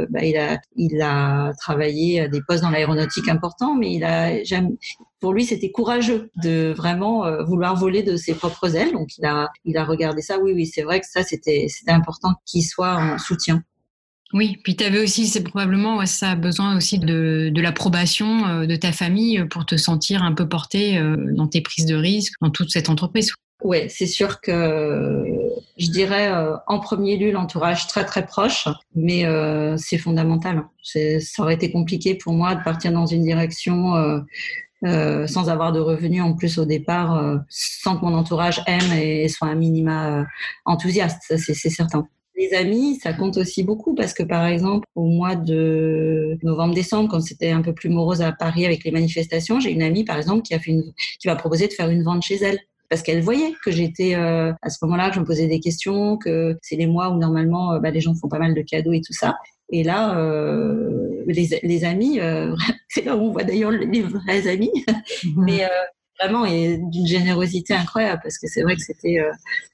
bah, 0.09 0.23
il 0.23 0.37
a 0.37 0.59
il 0.75 1.01
a 1.01 1.53
travaillé 1.59 2.21
à 2.21 2.27
des 2.27 2.41
postes 2.47 2.63
dans 2.63 2.69
l'aéronautique 2.69 3.29
importants, 3.29 3.75
mais 3.75 3.93
il 3.93 4.03
a 4.03 4.43
jamais 4.43 4.71
pour 5.19 5.33
lui, 5.33 5.45
c'était 5.45 5.71
courageux 5.71 6.31
de 6.43 6.73
vraiment 6.75 7.23
vouloir 7.45 7.77
voler 7.77 8.03
de 8.03 8.17
ses 8.17 8.33
propres 8.33 8.75
ailes. 8.75 8.91
Donc, 8.91 9.17
il 9.17 9.25
a, 9.25 9.49
il 9.63 9.77
a 9.77 9.85
regardé 9.85 10.21
ça. 10.21 10.37
Oui, 10.37 10.51
oui, 10.53 10.65
c'est 10.65 10.81
vrai 10.81 10.99
que 10.99 11.05
ça, 11.09 11.23
c'était, 11.23 11.67
c'était 11.69 11.93
important 11.93 12.33
qu'il 12.45 12.65
soit 12.65 12.95
en 12.95 13.17
soutien. 13.17 13.63
Oui, 14.33 14.57
puis 14.63 14.75
tu 14.75 14.83
avais 14.83 14.99
aussi, 14.99 15.27
c'est 15.27 15.43
probablement, 15.43 16.03
ça 16.07 16.31
a 16.31 16.35
besoin 16.35 16.75
aussi 16.75 16.97
de, 16.97 17.51
de 17.53 17.61
l'approbation 17.61 18.47
euh, 18.47 18.65
de 18.65 18.75
ta 18.75 18.91
famille 18.91 19.39
euh, 19.39 19.45
pour 19.45 19.65
te 19.65 19.77
sentir 19.77 20.23
un 20.23 20.33
peu 20.33 20.49
porté 20.49 20.97
euh, 20.97 21.15
dans 21.33 21.47
tes 21.47 21.61
prises 21.61 21.85
de 21.85 21.95
risque, 21.95 22.33
dans 22.41 22.49
toute 22.49 22.71
cette 22.71 22.89
entreprise. 22.89 23.31
Oui, 23.63 23.89
c'est 23.89 24.07
sûr 24.07 24.41
que 24.41 25.23
je 25.77 25.89
dirais 25.89 26.29
en 26.67 26.79
premier 26.79 27.15
lieu 27.15 27.31
l'entourage 27.31 27.87
très 27.87 28.03
très 28.03 28.25
proche, 28.25 28.67
mais 28.93 29.25
c'est 29.77 29.97
fondamental. 29.97 30.65
Ça 30.83 31.41
aurait 31.41 31.53
été 31.53 31.71
compliqué 31.71 32.15
pour 32.15 32.33
moi 32.33 32.55
de 32.55 32.63
partir 32.63 32.91
dans 32.91 33.05
une 33.05 33.23
direction 33.23 33.93
sans 34.83 35.49
avoir 35.49 35.71
de 35.71 35.79
revenus 35.79 36.21
en 36.21 36.33
plus 36.33 36.57
au 36.57 36.65
départ, 36.65 37.39
sans 37.47 37.95
que 37.95 38.03
mon 38.03 38.13
entourage 38.15 38.61
aime 38.67 38.91
et 38.99 39.29
soit 39.29 39.47
un 39.47 39.55
minima 39.55 40.25
enthousiaste, 40.65 41.21
c'est 41.37 41.69
certain. 41.69 42.05
Les 42.35 42.53
amis, 42.53 42.99
ça 43.01 43.13
compte 43.13 43.37
aussi 43.37 43.63
beaucoup 43.63 43.93
parce 43.93 44.13
que 44.13 44.23
par 44.23 44.45
exemple, 44.47 44.87
au 44.95 45.05
mois 45.05 45.35
de 45.35 46.37
novembre-décembre, 46.41 47.09
quand 47.09 47.21
c'était 47.21 47.51
un 47.51 47.61
peu 47.61 47.73
plus 47.73 47.89
morose 47.89 48.21
à 48.21 48.31
Paris 48.31 48.65
avec 48.65 48.83
les 48.83 48.91
manifestations, 48.91 49.59
j'ai 49.59 49.71
une 49.71 49.83
amie 49.83 50.03
par 50.03 50.17
exemple 50.17 50.41
qui 50.41 50.55
a 50.55 50.59
fait 50.59 50.71
une, 50.71 50.93
qui 51.19 51.27
m'a 51.27 51.35
proposé 51.35 51.67
de 51.67 51.73
faire 51.73 51.89
une 51.89 52.03
vente 52.03 52.23
chez 52.23 52.35
elle 52.35 52.59
parce 52.89 53.03
qu'elle 53.03 53.21
voyait 53.21 53.53
que 53.63 53.71
j'étais 53.71 54.15
euh, 54.15 54.51
à 54.61 54.69
ce 54.69 54.77
moment-là, 54.83 55.09
que 55.09 55.15
je 55.15 55.19
me 55.19 55.25
posais 55.25 55.47
des 55.47 55.59
questions, 55.59 56.17
que 56.17 56.57
c'est 56.61 56.75
les 56.75 56.87
mois 56.87 57.09
où 57.09 57.17
normalement 57.17 57.73
euh, 57.73 57.79
bah, 57.79 57.91
les 57.91 58.01
gens 58.01 58.15
font 58.15 58.29
pas 58.29 58.39
mal 58.39 58.55
de 58.55 58.61
cadeaux 58.61 58.93
et 58.93 59.01
tout 59.01 59.13
ça. 59.13 59.35
Et 59.71 59.83
là, 59.83 60.17
euh, 60.17 61.23
les, 61.27 61.59
les, 61.63 61.85
amis, 61.85 62.19
euh, 62.19 62.55
c'est 62.89 63.05
là 63.05 63.15
où 63.15 63.21
on 63.21 63.31
voit 63.31 63.43
d'ailleurs 63.43 63.71
les 63.71 64.01
vrais 64.01 64.47
amis, 64.47 64.71
mais 65.37 65.67
vraiment 66.19 66.45
et 66.45 66.77
d'une 66.77 67.07
générosité 67.07 67.73
incroyable 67.73 68.21
parce 68.23 68.37
que 68.37 68.47
c'est 68.47 68.61
vrai 68.61 68.75
que 68.75 68.81
c'était 68.81 69.19
euh, 69.19 69.31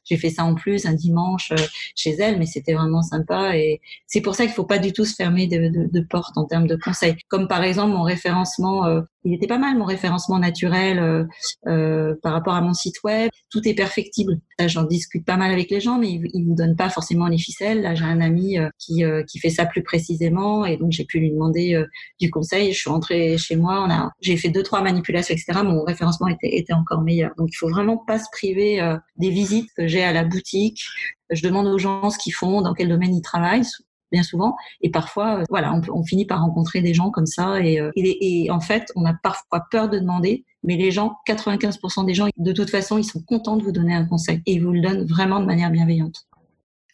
j'ai 0.10 0.18
fait 0.18 0.30
ça 0.30 0.44
en 0.44 0.56
plus 0.56 0.86
un 0.86 0.94
dimanche 0.94 1.52
euh, 1.52 1.64
chez 1.96 2.12
elle 2.12 2.38
mais 2.40 2.46
c'était 2.46 2.74
vraiment 2.74 3.02
sympa 3.02 3.56
et 3.56 3.80
c'est 4.08 4.22
pour 4.22 4.36
ça 4.36 4.46
qu'il 4.46 4.54
faut 4.54 4.66
pas 4.66 4.80
du 4.80 4.94
tout 4.94 5.06
se 5.06 5.16
fermer 5.16 5.48
de, 5.48 5.70
de, 5.70 5.90
de 5.92 6.02
porte 6.02 6.38
en 6.38 6.46
termes 6.46 6.68
de 6.68 6.76
conseils. 6.76 7.16
Comme 7.28 7.48
par 7.48 7.64
exemple 7.64 7.94
mon 7.94 8.04
référencement 8.04 8.86
euh, 8.86 9.02
il 9.26 9.34
était 9.34 9.48
pas 9.48 9.58
mal 9.58 9.78
mon 9.78 9.86
référencement 9.86 10.40
naturel 10.40 11.28
par 11.66 12.32
rapport 12.32 12.54
à 12.54 12.62
mon 12.62 12.74
site 12.74 13.04
web. 13.04 13.30
Tout 13.52 13.68
est 13.68 13.74
perfectible. 13.74 14.40
J'en 14.66 14.84
discute 14.84 15.26
pas 15.26 15.36
mal 15.36 15.52
avec 15.52 15.70
les 15.70 15.82
gens 15.82 16.00
mais 16.00 16.10
ils, 16.10 16.30
ils 16.34 16.46
me 16.46 16.56
donnent 16.56 16.78
pas 16.78 16.90
forcément 16.90 17.28
les 17.28 17.38
ficelles. 17.38 17.82
Là 17.82 17.96
j'ai 17.96 18.06
un 18.06 18.22
ami 18.22 18.58
qui 18.78 19.04
qui 19.28 19.40
fait 19.40 19.50
ça 19.50 19.66
plus 19.66 19.84
précisément 19.84 20.66
et 20.66 20.78
donc 20.78 20.94
j'ai 20.94 21.04
pu 21.04 21.20
lui 21.20 21.32
demander 21.32 21.84
du 22.22 22.32
conseil. 22.32 22.72
Je 22.72 22.80
suis 22.80 22.90
rentrée 22.90 23.38
chez 23.38 23.58
moi 23.58 23.84
on 23.86 23.92
a 23.92 24.10
j'ai 24.22 24.38
fait 24.38 24.50
deux 24.50 24.64
trois 24.64 24.82
manipulations 24.82 25.34
etc 25.34 25.60
mon 25.64 25.84
référencement 25.84 26.28
était, 26.28 26.74
encore 26.74 27.02
meilleur. 27.02 27.32
Donc 27.38 27.50
il 27.52 27.56
faut 27.56 27.70
vraiment 27.70 27.98
pas 27.98 28.20
se 28.20 28.28
priver 28.32 28.82
euh, 28.82 28.98
des 29.18 29.30
visites 29.30 29.70
que 29.76 29.88
j'ai 29.88 29.99
à 30.04 30.14
la 30.14 30.24
boutique. 30.24 30.82
Je 31.30 31.42
demande 31.44 31.68
aux 31.68 31.78
gens 31.78 32.10
ce 32.10 32.18
qu'ils 32.18 32.34
font, 32.34 32.62
dans 32.62 32.74
quel 32.74 32.90
domaine 32.90 33.16
ils 33.16 33.22
travaillent 33.22 33.66
bien 34.12 34.24
souvent. 34.24 34.56
Et 34.82 34.90
parfois, 34.90 35.40
euh, 35.40 35.44
voilà, 35.50 35.80
on, 35.94 36.04
finit 36.04 36.26
par 36.26 36.42
rencontrer 36.42 36.82
des 36.82 36.94
gens 36.94 37.12
comme 37.12 37.26
ça. 37.26 37.60
Et, 37.62 37.80
euh, 37.80 37.92
et, 37.96 38.50
en 38.52 38.60
fait, 38.60 38.92
on 38.96 39.06
a 39.06 39.14
parfois 39.14 39.66
peur 39.72 39.90
de 39.90 40.00
demander, 40.00 40.46
mais 40.64 40.78
les 40.78 40.92
gens, 40.92 41.18
95% 41.28 42.06
des 42.06 42.14
gens, 42.14 42.28
de 42.38 42.52
toute 42.52 42.70
façon, 42.70 42.98
ils 42.98 43.04
sont 43.04 43.22
contents 43.22 43.58
de 43.58 43.64
vous 43.64 43.72
donner 43.72 43.94
un 43.94 44.06
conseil 44.06 44.42
et 44.46 44.54
ils 44.54 44.64
vous 44.64 44.72
le 44.72 44.82
donnent 44.82 45.06
vraiment 45.06 45.40
de 45.40 45.46
manière 45.46 45.72
bienveillante. 45.72 46.26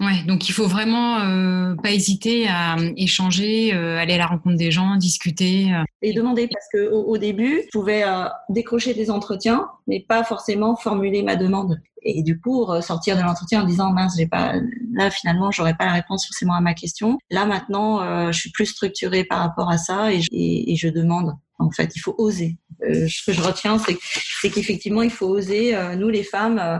Ouais, 0.01 0.23
donc 0.27 0.49
il 0.49 0.51
faut 0.51 0.67
vraiment 0.67 1.19
euh, 1.21 1.75
pas 1.81 1.91
hésiter 1.91 2.47
à 2.49 2.75
échanger, 2.97 3.73
euh, 3.73 3.97
aller 3.97 4.15
à 4.15 4.17
la 4.17 4.27
rencontre 4.27 4.57
des 4.57 4.69
gens, 4.69 4.97
discuter. 4.97 5.73
Euh. 5.73 5.83
Et 6.01 6.11
demander 6.11 6.47
parce 6.47 6.65
que 6.73 6.91
au, 6.91 7.17
début, 7.17 7.61
je 7.65 7.69
pouvais 7.71 8.03
décrocher 8.49 8.93
des 8.93 9.09
entretiens, 9.09 9.69
mais 9.87 10.01
pas 10.01 10.23
forcément 10.23 10.75
formuler 10.75 11.23
ma 11.23 11.35
demande. 11.35 11.79
Et 12.03 12.21
du 12.21 12.39
coup, 12.39 12.67
sortir 12.81 13.17
de 13.17 13.21
l'entretien 13.21 13.63
en 13.63 13.65
disant 13.65 13.91
mince, 13.91 14.15
j'ai 14.17 14.27
pas 14.27 14.53
là 14.93 15.09
finalement, 15.09 15.49
j'aurais 15.49 15.73
pas 15.73 15.85
la 15.85 15.93
réponse 15.93 16.27
forcément 16.27 16.53
à 16.53 16.61
ma 16.61 16.75
question. 16.75 17.17
Là 17.31 17.45
maintenant, 17.45 18.31
je 18.31 18.37
suis 18.37 18.51
plus 18.51 18.67
structurée 18.67 19.23
par 19.23 19.39
rapport 19.39 19.71
à 19.71 19.77
ça 19.79 20.13
et 20.13 20.21
et 20.31 20.75
je 20.75 20.89
demande. 20.89 21.35
En 21.57 21.71
fait, 21.71 21.95
il 21.95 21.99
faut 21.99 22.15
oser. 22.17 22.57
Euh, 22.83 23.07
ce 23.07 23.23
que 23.25 23.31
je 23.31 23.41
retiens, 23.41 23.77
c'est 23.79 24.49
qu'effectivement, 24.49 25.01
il 25.01 25.09
faut 25.09 25.27
oser. 25.27 25.75
Euh, 25.75 25.95
nous, 25.95 26.09
les 26.09 26.23
femmes, 26.23 26.59
euh, 26.59 26.77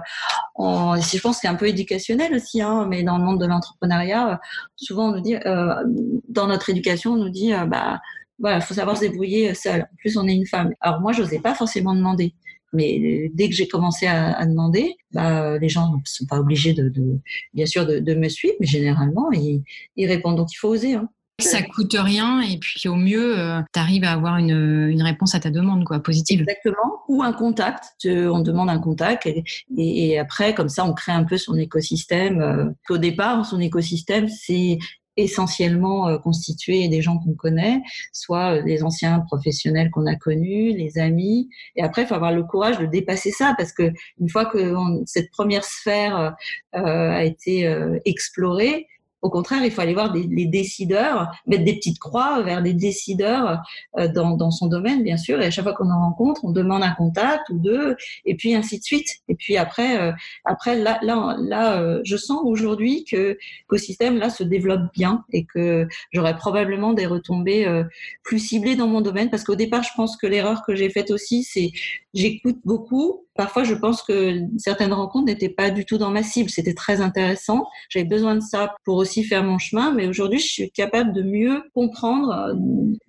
on, 0.56 0.96
je 0.98 1.20
pense 1.20 1.38
que 1.38 1.42
c'est 1.42 1.48
un 1.48 1.56
peu 1.56 1.68
éducationnel 1.68 2.34
aussi, 2.34 2.62
hein, 2.62 2.86
mais 2.90 3.04
dans 3.04 3.18
le 3.18 3.24
monde 3.24 3.40
de 3.40 3.46
l'entrepreneuriat, 3.46 4.40
souvent 4.76 5.10
on 5.10 5.16
nous 5.16 5.22
dit, 5.22 5.36
dans 6.30 6.48
notre 6.48 6.70
éducation, 6.70 7.14
on 7.14 7.18
nous 7.18 7.30
dit, 7.30 7.52
bah 7.68 8.00
voilà, 8.40 8.60
faut 8.60 8.74
savoir 8.74 8.98
se 8.98 9.02
débrouiller 9.02 9.54
seule. 9.54 9.82
En 9.84 9.96
plus, 9.98 10.18
on 10.18 10.28
est 10.28 10.36
une 10.36 10.46
femme. 10.46 10.72
Alors 10.82 11.00
moi, 11.00 11.14
j'osais 11.14 11.40
pas 11.40 11.56
forcément 11.56 11.96
demander. 11.96 12.34
Mais 12.74 13.30
dès 13.34 13.48
que 13.48 13.56
j'ai 13.56 13.70
commencé 13.70 14.06
à, 14.06 14.34
à, 14.34 14.46
demander, 14.46 14.98
bah, 15.14 15.58
les 15.58 15.70
gens 15.70 15.94
ne 15.94 16.02
sont 16.04 16.26
pas 16.26 16.40
obligés 16.40 16.74
de, 16.74 16.90
de 16.90 17.20
bien 17.54 17.66
sûr 17.66 17.86
de, 17.86 18.00
de, 18.00 18.14
me 18.16 18.28
suivre, 18.28 18.56
mais 18.60 18.68
généralement 18.68 19.32
ils, 19.32 19.64
ils 19.96 20.08
répondent. 20.08 20.36
Donc 20.36 20.52
il 20.52 20.58
faut 20.58 20.68
oser. 20.68 20.96
Hein. 20.96 21.08
Ça 21.42 21.62
coûte 21.62 21.96
rien 22.00 22.40
et 22.42 22.58
puis 22.58 22.88
au 22.88 22.96
mieux, 22.96 23.38
euh, 23.38 23.60
tu 23.74 23.80
arrives 23.80 24.06
à 24.06 24.14
avoir 24.14 24.38
une, 24.38 24.90
une, 24.90 25.02
réponse 25.02 25.36
à 25.36 25.42
ta 25.42 25.50
demande, 25.50 25.84
quoi, 25.84 26.00
positive. 26.00 26.42
Exactement. 26.42 27.02
Ou 27.10 27.24
un 27.24 27.34
contact. 27.34 27.84
On 28.06 28.40
demande 28.40 28.70
un 28.70 28.80
contact 28.80 29.26
et, 29.26 29.44
et, 29.78 30.18
après, 30.18 30.54
comme 30.54 30.70
ça, 30.70 30.86
on 30.86 30.94
crée 30.94 31.12
un 31.12 31.26
peu 31.26 31.38
son 31.38 31.56
écosystème. 31.56 32.40
Euh, 32.40 32.66
au 32.90 32.98
départ, 32.98 33.46
son 33.46 33.60
écosystème, 33.60 34.30
c'est 34.30 34.78
essentiellement 35.18 36.08
euh, 36.08 36.18
constitué 36.18 36.88
des 36.88 37.02
gens 37.02 37.18
qu'on 37.18 37.34
connaît, 37.34 37.82
soit 38.14 38.62
les 38.62 38.84
anciens 38.84 39.20
professionnels 39.20 39.92
qu'on 39.92 40.06
a 40.06 40.16
connus, 40.16 40.72
les 40.72 40.98
amis. 40.98 41.50
Et 41.76 41.84
après, 41.84 42.04
il 42.04 42.08
faut 42.08 42.16
avoir 42.16 42.32
le 42.32 42.44
courage 42.44 42.80
de 42.80 42.86
dépasser 42.86 43.32
ça 43.32 43.56
parce 43.58 43.74
que 43.74 43.92
une 44.22 44.30
fois 44.30 44.46
que 44.46 44.74
cette 45.06 45.32
première 45.32 45.66
sphère 45.66 46.36
a 46.74 47.24
été 47.24 47.70
explorée, 48.06 48.88
au 49.22 49.30
contraire, 49.30 49.64
il 49.64 49.72
faut 49.72 49.82
aller 49.82 49.94
voir 49.94 50.12
des, 50.12 50.24
les 50.24 50.46
décideurs, 50.46 51.32
mettre 51.48 51.64
des 51.64 51.76
petites 51.76 51.98
croix 52.00 52.44
vers 52.44 52.62
des 52.62 52.74
décideurs 52.74 53.62
euh, 53.98 54.08
dans, 54.08 54.38
dans, 54.38 54.52
son 54.52 54.68
domaine, 54.68 55.04
bien 55.04 55.18
sûr. 55.18 55.42
Et 55.42 55.46
à 55.46 55.52
chaque 55.52 55.64
fois 55.64 55.74
qu'on 55.74 55.90
en 55.90 56.00
rencontre, 56.00 56.46
on 56.46 56.52
demande 56.52 56.84
un 56.84 56.92
contact 56.92 57.50
ou 57.50 57.58
deux, 57.58 57.96
et 58.26 58.36
puis 58.36 58.54
ainsi 58.54 58.78
de 58.78 58.84
suite. 58.84 59.08
Et 59.28 59.36
puis 59.36 59.58
après, 59.58 60.00
euh, 60.00 60.12
après 60.44 60.78
là, 60.78 61.00
là, 61.02 61.36
là 61.40 61.82
euh, 61.82 62.02
je 62.04 62.18
sens 62.18 62.40
aujourd'hui 62.44 63.04
que 63.04 63.38
l'écosystème 63.64 64.18
là 64.18 64.30
se 64.30 64.44
développe 64.44 64.94
bien 64.94 65.26
et 65.32 65.46
que 65.46 65.88
j'aurai 66.14 66.36
probablement 66.36 66.94
des 66.94 67.08
retombées 67.08 67.84
plus 68.24 68.40
ciblées 68.40 68.76
dans 68.76 68.88
mon 68.88 69.02
domaine. 69.02 69.30
Parce 69.30 69.44
qu'au 69.44 69.56
départ, 69.56 69.84
je 69.84 69.92
pense 69.96 70.18
que 70.18 70.28
l'erreur 70.28 70.64
que 70.66 70.76
j'ai 70.76 70.90
faite 70.90 71.10
aussi, 71.10 71.44
c'est 71.44 71.72
j'écoute 72.14 72.60
beaucoup 72.64 73.25
Parfois, 73.36 73.64
je 73.66 73.74
pense 73.74 74.02
que 74.02 74.40
certaines 74.58 74.94
rencontres 74.94 75.26
n'étaient 75.26 75.50
pas 75.50 75.70
du 75.70 75.86
tout 75.86 75.98
dans 75.98 76.10
ma 76.10 76.24
cible. 76.24 76.50
C'était 76.50 76.74
très 76.74 77.02
intéressant. 77.02 77.66
J'avais 77.90 78.06
besoin 78.06 78.36
de 78.36 78.42
ça 78.42 78.76
pour 78.86 78.96
aussi 78.96 79.24
faire 79.24 79.44
mon 79.44 79.58
chemin. 79.58 79.92
Mais 79.92 80.08
aujourd'hui, 80.08 80.40
je 80.40 80.48
suis 80.48 80.72
capable 80.72 81.12
de 81.14 81.22
mieux 81.22 81.62
comprendre, 81.74 82.56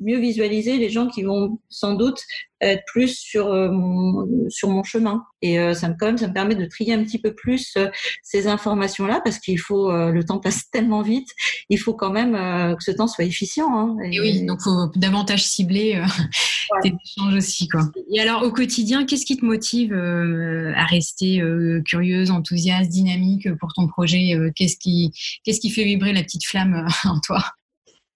mieux 0.00 0.18
visualiser 0.18 0.78
les 0.78 0.90
gens 0.90 1.06
qui 1.06 1.22
vont 1.22 1.58
sans 1.68 1.94
doute 1.94 2.20
être 2.60 2.82
plus 2.86 3.16
sur 3.18 3.48
euh, 3.48 3.70
mon, 3.70 4.26
sur 4.48 4.70
mon 4.70 4.82
chemin. 4.82 5.24
Et 5.42 5.58
euh, 5.58 5.74
ça 5.74 5.88
me 5.88 5.94
quand 5.98 6.06
même, 6.06 6.18
ça 6.18 6.28
me 6.28 6.32
permet 6.32 6.54
de 6.54 6.64
trier 6.64 6.94
un 6.94 7.04
petit 7.04 7.18
peu 7.18 7.34
plus 7.34 7.74
euh, 7.76 7.88
ces 8.22 8.46
informations-là 8.46 9.20
parce 9.22 9.38
qu'il 9.38 9.60
faut, 9.60 9.90
le 9.92 10.24
temps 10.24 10.38
passe 10.38 10.70
tellement 10.72 11.02
vite, 11.02 11.28
il 11.68 11.78
faut 11.78 11.94
quand 11.94 12.10
même 12.10 12.32
que 12.76 12.82
ce 12.82 12.90
temps 12.90 13.06
soit 13.06 13.24
efficient. 13.24 13.68
Hein, 13.76 13.96
et, 14.10 14.20
oui, 14.20 14.44
donc 14.44 14.62
faut 14.62 14.90
davantage 14.96 15.44
cibler 15.44 16.02
tes 16.82 16.92
échanges 17.04 17.34
aussi, 17.34 17.68
quoi. 17.68 17.82
Et 18.12 18.20
alors 18.20 18.42
au 18.42 18.50
quotidien, 18.50 19.04
qu'est-ce 19.04 19.26
qui 19.26 19.36
te 19.36 19.44
motive 19.44 19.92
à 19.94 20.84
rester 20.84 21.42
curieuse, 21.84 22.30
enthousiaste, 22.30 22.90
dynamique 22.90 23.48
pour 23.58 23.72
ton 23.74 23.86
projet 23.86 24.36
Qu'est-ce 24.54 24.76
qui, 24.76 25.12
qu'est-ce 25.44 25.60
qui 25.60 25.70
fait 25.70 25.84
vibrer 25.84 26.12
la 26.12 26.22
petite 26.22 26.46
flamme 26.46 26.86
en 27.04 27.20
toi? 27.20 27.44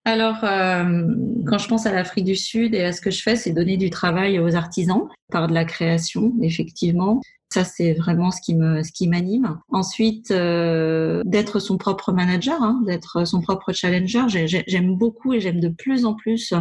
Alors, 0.05 0.43
euh, 0.45 1.07
quand 1.47 1.59
je 1.59 1.69
pense 1.69 1.85
à 1.87 1.93
l'Afrique 1.93 2.25
du 2.25 2.37
Sud 2.37 2.75
et 2.75 2.85
à 2.85 2.93
ce 2.93 3.01
que 3.01 3.11
je 3.11 3.23
fais, 3.23 3.37
c'est 3.37 3.53
donner 3.53 3.77
du 3.77 3.91
travail 3.91 4.39
aux 4.39 4.55
artisans 4.57 5.09
par 5.31 5.47
de 5.47 5.53
la 5.53 5.65
création, 5.65 6.33
effectivement. 6.43 7.21
Ça, 7.53 7.65
c'est 7.65 7.95
vraiment 7.95 8.31
ce 8.31 8.41
qui 8.41 8.55
me, 8.55 8.83
ce 8.85 8.93
qui 8.93 9.09
m'anime. 9.09 9.59
Ensuite, 9.71 10.31
euh, 10.31 11.23
d'être 11.25 11.59
son 11.59 11.79
propre 11.79 12.13
manager, 12.13 12.63
hein, 12.63 12.81
d'être 12.87 13.27
son 13.27 13.41
propre 13.41 13.73
challenger. 13.73 14.25
J'aime 14.47 14.95
beaucoup 14.97 15.33
et 15.33 15.41
j'aime 15.41 15.59
de 15.59 15.69
plus 15.69 16.05
en 16.05 16.15
plus 16.15 16.55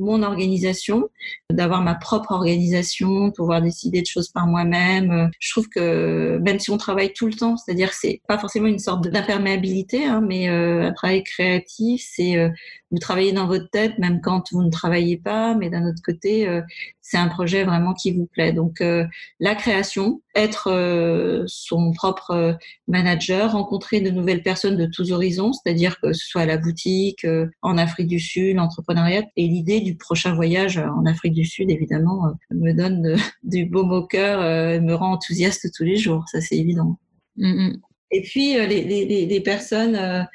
mon 0.00 0.22
organisation, 0.22 1.08
d'avoir 1.50 1.82
ma 1.82 1.94
propre 1.94 2.32
organisation, 2.32 3.30
pouvoir 3.30 3.60
décider 3.60 4.00
de 4.00 4.06
choses 4.06 4.28
par 4.28 4.46
moi-même. 4.46 5.30
Je 5.38 5.50
trouve 5.50 5.68
que 5.68 6.38
même 6.38 6.58
si 6.58 6.70
on 6.70 6.78
travaille 6.78 7.12
tout 7.12 7.26
le 7.26 7.34
temps, 7.34 7.56
c'est-à-dire 7.56 7.92
c'est 7.92 8.20
pas 8.26 8.38
forcément 8.38 8.66
une 8.66 8.78
sorte 8.78 9.06
d'imperméabilité, 9.08 10.06
hein, 10.06 10.22
mais 10.26 10.48
euh, 10.48 10.88
un 10.88 10.92
travail 10.92 11.22
créatif, 11.22 12.04
c'est 12.08 12.36
euh, 12.36 12.48
vous 12.90 12.98
travaillez 12.98 13.32
dans 13.32 13.46
votre 13.46 13.70
tête 13.70 13.98
même 13.98 14.20
quand 14.20 14.52
vous 14.52 14.62
ne 14.62 14.70
travaillez 14.70 15.16
pas, 15.16 15.54
mais 15.54 15.70
d'un 15.70 15.86
autre 15.88 16.02
côté, 16.04 16.48
euh, 16.48 16.62
c'est 17.00 17.16
un 17.16 17.28
projet 17.28 17.64
vraiment 17.64 17.94
qui 17.94 18.12
vous 18.12 18.26
plaît. 18.26 18.52
Donc 18.52 18.80
euh, 18.80 19.06
la 19.38 19.54
création, 19.54 20.22
être 20.34 20.70
euh, 20.70 21.44
son 21.46 21.92
propre 21.92 22.58
manager, 22.88 23.52
rencontrer 23.52 24.00
de 24.00 24.10
nouvelles 24.10 24.42
personnes 24.42 24.76
de 24.76 24.86
tous 24.86 25.12
horizons, 25.12 25.52
c'est-à-dire 25.52 26.00
que 26.00 26.12
ce 26.12 26.26
soit 26.26 26.42
à 26.42 26.46
la 26.46 26.56
boutique, 26.56 27.26
en 27.62 27.78
Afrique 27.78 28.08
du 28.08 28.20
Sud, 28.20 28.56
l'entrepreneuriat, 28.56 29.24
et 29.36 29.46
l'idée 29.46 29.80
du 29.80 29.96
prochain 29.96 30.34
voyage 30.34 30.78
en 30.78 31.06
Afrique 31.06 31.34
du 31.34 31.44
Sud, 31.44 31.70
évidemment, 31.70 32.32
me 32.50 32.72
donne 32.72 33.16
du 33.44 33.66
baume 33.66 33.92
au 33.92 34.06
cœur, 34.06 34.40
me 34.80 34.94
rend 34.94 35.12
enthousiaste 35.12 35.68
tous 35.74 35.84
les 35.84 35.96
jours, 35.96 36.24
ça 36.28 36.40
c'est 36.40 36.56
évident. 36.56 36.98
Mm, 37.36 37.68
mm. 37.68 37.80
Et 38.10 38.22
puis 38.22 38.54
les, 38.54 38.84
les, 38.84 39.26
les 39.26 39.40
personnes 39.40 40.26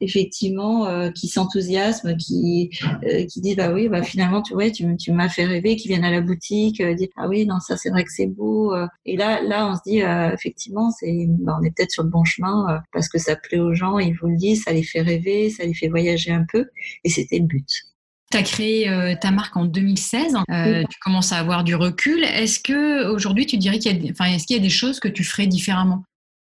effectivement 0.00 0.86
euh, 0.86 1.10
qui 1.10 1.28
s'enthousiasment, 1.28 2.16
qui 2.16 2.70
euh, 3.04 3.24
qui 3.26 3.40
disent 3.40 3.56
bah 3.56 3.72
oui 3.72 3.88
bah 3.88 4.02
finalement 4.02 4.42
tu 4.42 4.52
vois 4.54 4.70
tu, 4.70 4.84
tu 4.96 5.12
m'as 5.12 5.28
fait 5.28 5.44
rêver, 5.44 5.76
qui 5.76 5.88
viennent 5.88 6.04
à 6.04 6.10
la 6.10 6.20
boutique, 6.20 6.80
euh, 6.80 6.94
disent 6.94 7.08
ah 7.16 7.28
oui 7.28 7.46
non 7.46 7.60
ça 7.60 7.76
c'est 7.76 7.90
vrai 7.90 8.04
que 8.04 8.12
c'est 8.12 8.26
beau 8.26 8.74
et 9.04 9.16
là 9.16 9.42
là 9.42 9.68
on 9.68 9.74
se 9.74 9.80
dit 9.86 10.00
effectivement 10.34 10.90
c'est 10.90 11.26
bah, 11.28 11.56
on 11.60 11.64
est 11.64 11.74
peut-être 11.74 11.90
sur 11.90 12.02
le 12.02 12.10
bon 12.10 12.24
chemin 12.24 12.80
parce 12.92 13.08
que 13.08 13.18
ça 13.18 13.36
plaît 13.36 13.58
aux 13.58 13.74
gens, 13.74 13.98
ils 13.98 14.14
vous 14.14 14.28
le 14.28 14.36
disent, 14.36 14.64
ça 14.64 14.72
les 14.72 14.82
fait 14.82 15.00
rêver, 15.00 15.50
ça 15.50 15.64
les 15.64 15.74
fait 15.74 15.88
voyager 15.88 16.32
un 16.32 16.44
peu 16.50 16.66
et 17.04 17.08
c'était 17.08 17.38
le 17.38 17.46
but. 17.46 17.68
Tu 18.30 18.36
as 18.36 18.42
créé 18.42 19.16
ta 19.20 19.30
marque 19.30 19.56
en 19.56 19.64
2016, 19.64 20.34
tu 20.90 20.98
commences 21.00 21.32
à 21.32 21.36
avoir 21.36 21.64
du 21.64 21.74
recul. 21.74 22.22
Est-ce 22.24 22.60
que 22.60 23.08
aujourd'hui 23.08 23.46
tu 23.46 23.56
dirais 23.56 23.78
qu'il 23.78 24.04
y 24.04 24.08
a, 24.08 24.12
enfin, 24.12 24.26
est-ce 24.26 24.46
qu'il 24.46 24.56
y 24.56 24.58
a 24.58 24.62
des 24.62 24.68
choses 24.68 25.00
que 25.00 25.08
tu 25.08 25.24
ferais 25.24 25.46
différemment? 25.46 26.04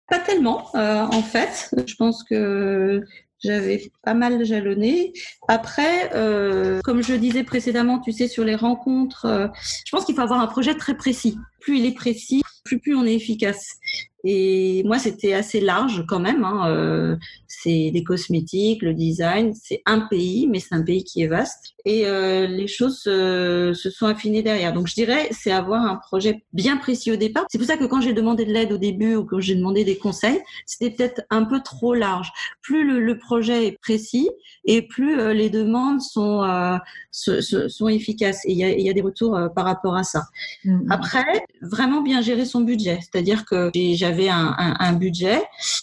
Pas 0.09 0.19
tellement, 0.19 0.69
en 0.73 1.21
fait. 1.23 1.73
Je 1.87 1.95
pense 1.95 2.23
que 2.23 3.03
j'avais 3.43 3.91
pas 4.03 4.13
mal 4.13 4.43
jalonné. 4.45 5.13
Après, 5.47 6.11
euh, 6.15 6.79
comme 6.83 7.03
je 7.03 7.13
disais 7.13 7.43
précédemment, 7.43 7.99
tu 7.99 8.11
sais, 8.11 8.27
sur 8.27 8.43
les 8.43 8.55
rencontres, 8.55 9.25
euh, 9.25 9.47
je 9.85 9.91
pense 9.91 10.05
qu'il 10.05 10.15
faut 10.15 10.21
avoir 10.21 10.39
un 10.39 10.47
projet 10.47 10.75
très 10.75 10.95
précis. 10.95 11.37
Plus 11.63 11.79
il 11.79 11.85
est 11.85 11.95
précis, 11.95 12.41
plus 12.63 12.79
plus 12.79 12.95
on 12.95 13.05
est 13.05 13.15
efficace. 13.15 13.77
Et 14.25 14.83
moi, 14.85 14.99
c'était 14.99 15.33
assez 15.33 15.59
large 15.59 16.05
quand 16.07 16.19
même. 16.19 16.45
Hein. 16.45 16.69
Euh, 16.69 17.17
c'est 17.47 17.91
des 17.91 18.03
cosmétiques, 18.03 18.81
le 18.81 18.93
design. 18.93 19.53
C'est 19.53 19.81
un 19.85 19.99
pays, 19.99 20.47
mais 20.47 20.61
c'est 20.61 20.73
un 20.73 20.81
pays 20.81 21.03
qui 21.03 21.23
est 21.23 21.27
vaste. 21.27 21.73
Et 21.83 22.07
euh, 22.07 22.47
les 22.47 22.67
choses 22.67 22.99
se 22.99 23.73
sont 23.73 24.05
affinées 24.05 24.41
derrière. 24.41 24.71
Donc, 24.71 24.87
je 24.87 24.93
dirais, 24.93 25.27
c'est 25.31 25.51
avoir 25.51 25.81
un 25.81 25.97
projet 25.97 26.43
bien 26.53 26.77
précis 26.77 27.11
au 27.11 27.17
départ. 27.17 27.45
C'est 27.49 27.57
pour 27.57 27.67
ça 27.67 27.75
que 27.75 27.83
quand 27.83 27.99
j'ai 27.99 28.13
demandé 28.13 28.45
de 28.45 28.53
l'aide 28.53 28.71
au 28.71 28.77
début 28.77 29.15
ou 29.15 29.25
quand 29.25 29.41
j'ai 29.41 29.55
demandé 29.55 29.83
des 29.83 29.97
conseils, 29.97 30.39
c'était 30.65 30.95
peut-être 30.95 31.21
un 31.29 31.43
peu 31.43 31.59
trop 31.61 31.93
large. 31.93 32.31
Plus 32.61 32.87
le, 32.87 33.01
le, 33.01 33.17
projet 33.17 33.67
est 33.67 33.77
précis 33.81 34.29
et 34.65 34.81
plus 34.87 35.19
euh, 35.19 35.33
les 35.33 35.49
demandes 35.49 36.01
sont 36.01 36.43
euh, 36.43 36.77
sont 37.11 37.87
efficaces. 37.87 38.45
Et 38.45 38.53
il 38.53 38.57
y 38.57 38.63
a, 38.63 38.69
y 38.69 38.89
a, 38.89 38.93
des 38.93 39.01
retours 39.01 39.35
euh, 39.35 39.49
par 39.49 39.65
rapport 39.65 39.95
à 39.95 40.03
ça. 40.03 40.23
Mmh. 40.63 40.91
Après, 40.91 41.45
vraiment 41.63 42.01
bien 42.01 42.21
gérer 42.21 42.45
son 42.45 42.61
budget. 42.61 42.99
C'est-à-dire 43.01 43.45
que 43.45 43.71
j'avais 43.93 44.29
un, 44.29 44.93
budget, 44.93 45.41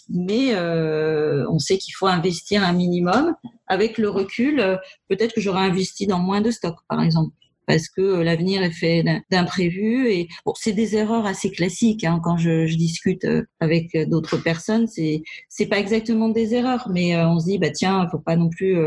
mais 0.09 0.53
euh, 0.53 1.45
on 1.49 1.59
sait 1.59 1.77
qu'il 1.77 1.93
faut 1.93 2.07
investir 2.07 2.63
un 2.63 2.73
minimum. 2.73 3.35
Avec 3.67 3.97
le 3.97 4.09
recul, 4.09 4.59
euh, 4.59 4.75
peut-être 5.07 5.33
que 5.33 5.41
j'aurais 5.41 5.61
investi 5.61 6.05
dans 6.05 6.19
moins 6.19 6.41
de 6.41 6.51
stocks, 6.51 6.79
par 6.87 7.01
exemple 7.01 7.33
parce 7.67 7.87
que 7.87 8.01
euh, 8.01 8.23
l'avenir 8.23 8.63
est 8.63 8.71
fait 8.71 9.05
d'imprévus 9.29 10.09
et 10.09 10.27
bon 10.45 10.53
c'est 10.57 10.73
des 10.73 10.95
erreurs 10.95 11.25
assez 11.25 11.51
classiques 11.51 12.03
hein, 12.03 12.19
quand 12.21 12.35
je, 12.35 12.65
discute 12.75 13.25
avec 13.59 13.95
d'autres 14.09 14.37
personnes. 14.37 14.87
C'est 14.87 15.21
c'est 15.47 15.67
pas 15.67 15.79
exactement 15.79 16.29
des 16.29 16.53
erreurs 16.53 16.89
mais 16.91 17.15
on 17.23 17.39
se 17.39 17.45
dit 17.45 17.59
bah 17.59 17.69
tiens 17.69 18.07
faut 18.11 18.19
pas 18.19 18.35
non 18.35 18.49
plus 18.49 18.77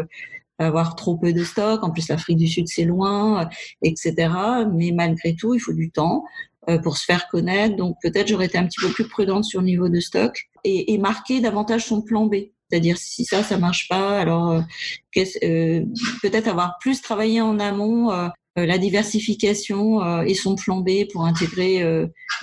avoir 0.58 0.96
trop 0.96 1.16
peu 1.16 1.32
de 1.32 1.44
stocks. 1.44 1.82
En 1.82 1.92
plus 1.92 2.08
l'Afrique 2.08 2.36
du 2.36 2.48
Sud 2.48 2.66
c'est 2.68 2.84
loin 2.84 3.48
etc 3.80 4.28
mais 4.70 4.90
malgré 4.92 5.34
tout 5.34 5.54
il 5.54 5.60
faut 5.60 5.72
du 5.72 5.90
temps 5.90 6.24
pour 6.82 6.96
se 6.96 7.04
faire 7.04 7.28
connaître. 7.28 7.76
Donc 7.76 7.96
peut-être 8.02 8.28
j'aurais 8.28 8.46
été 8.46 8.58
un 8.58 8.66
petit 8.66 8.80
peu 8.80 8.88
plus 8.88 9.08
prudente 9.08 9.44
sur 9.44 9.60
le 9.60 9.66
niveau 9.66 9.88
de 9.88 10.00
stock 10.00 10.36
et, 10.64 10.92
et 10.92 10.98
marquer 10.98 11.40
davantage 11.40 11.86
son 11.86 12.02
plan 12.02 12.26
B. 12.26 12.36
C'est-à-dire 12.70 12.96
si 12.96 13.24
ça, 13.24 13.42
ça 13.42 13.58
marche 13.58 13.88
pas, 13.88 14.18
alors 14.18 14.50
euh, 14.50 14.60
euh 15.44 15.84
peut-être 16.22 16.48
avoir 16.48 16.78
plus 16.80 17.02
travaillé 17.02 17.40
en 17.40 17.60
amont 17.60 18.10
euh, 18.10 18.28
la 18.56 18.78
diversification 18.78 20.22
et 20.22 20.34
son 20.34 20.54
plan 20.54 20.80
B 20.80 21.06
pour 21.12 21.24
intégrer 21.24 21.84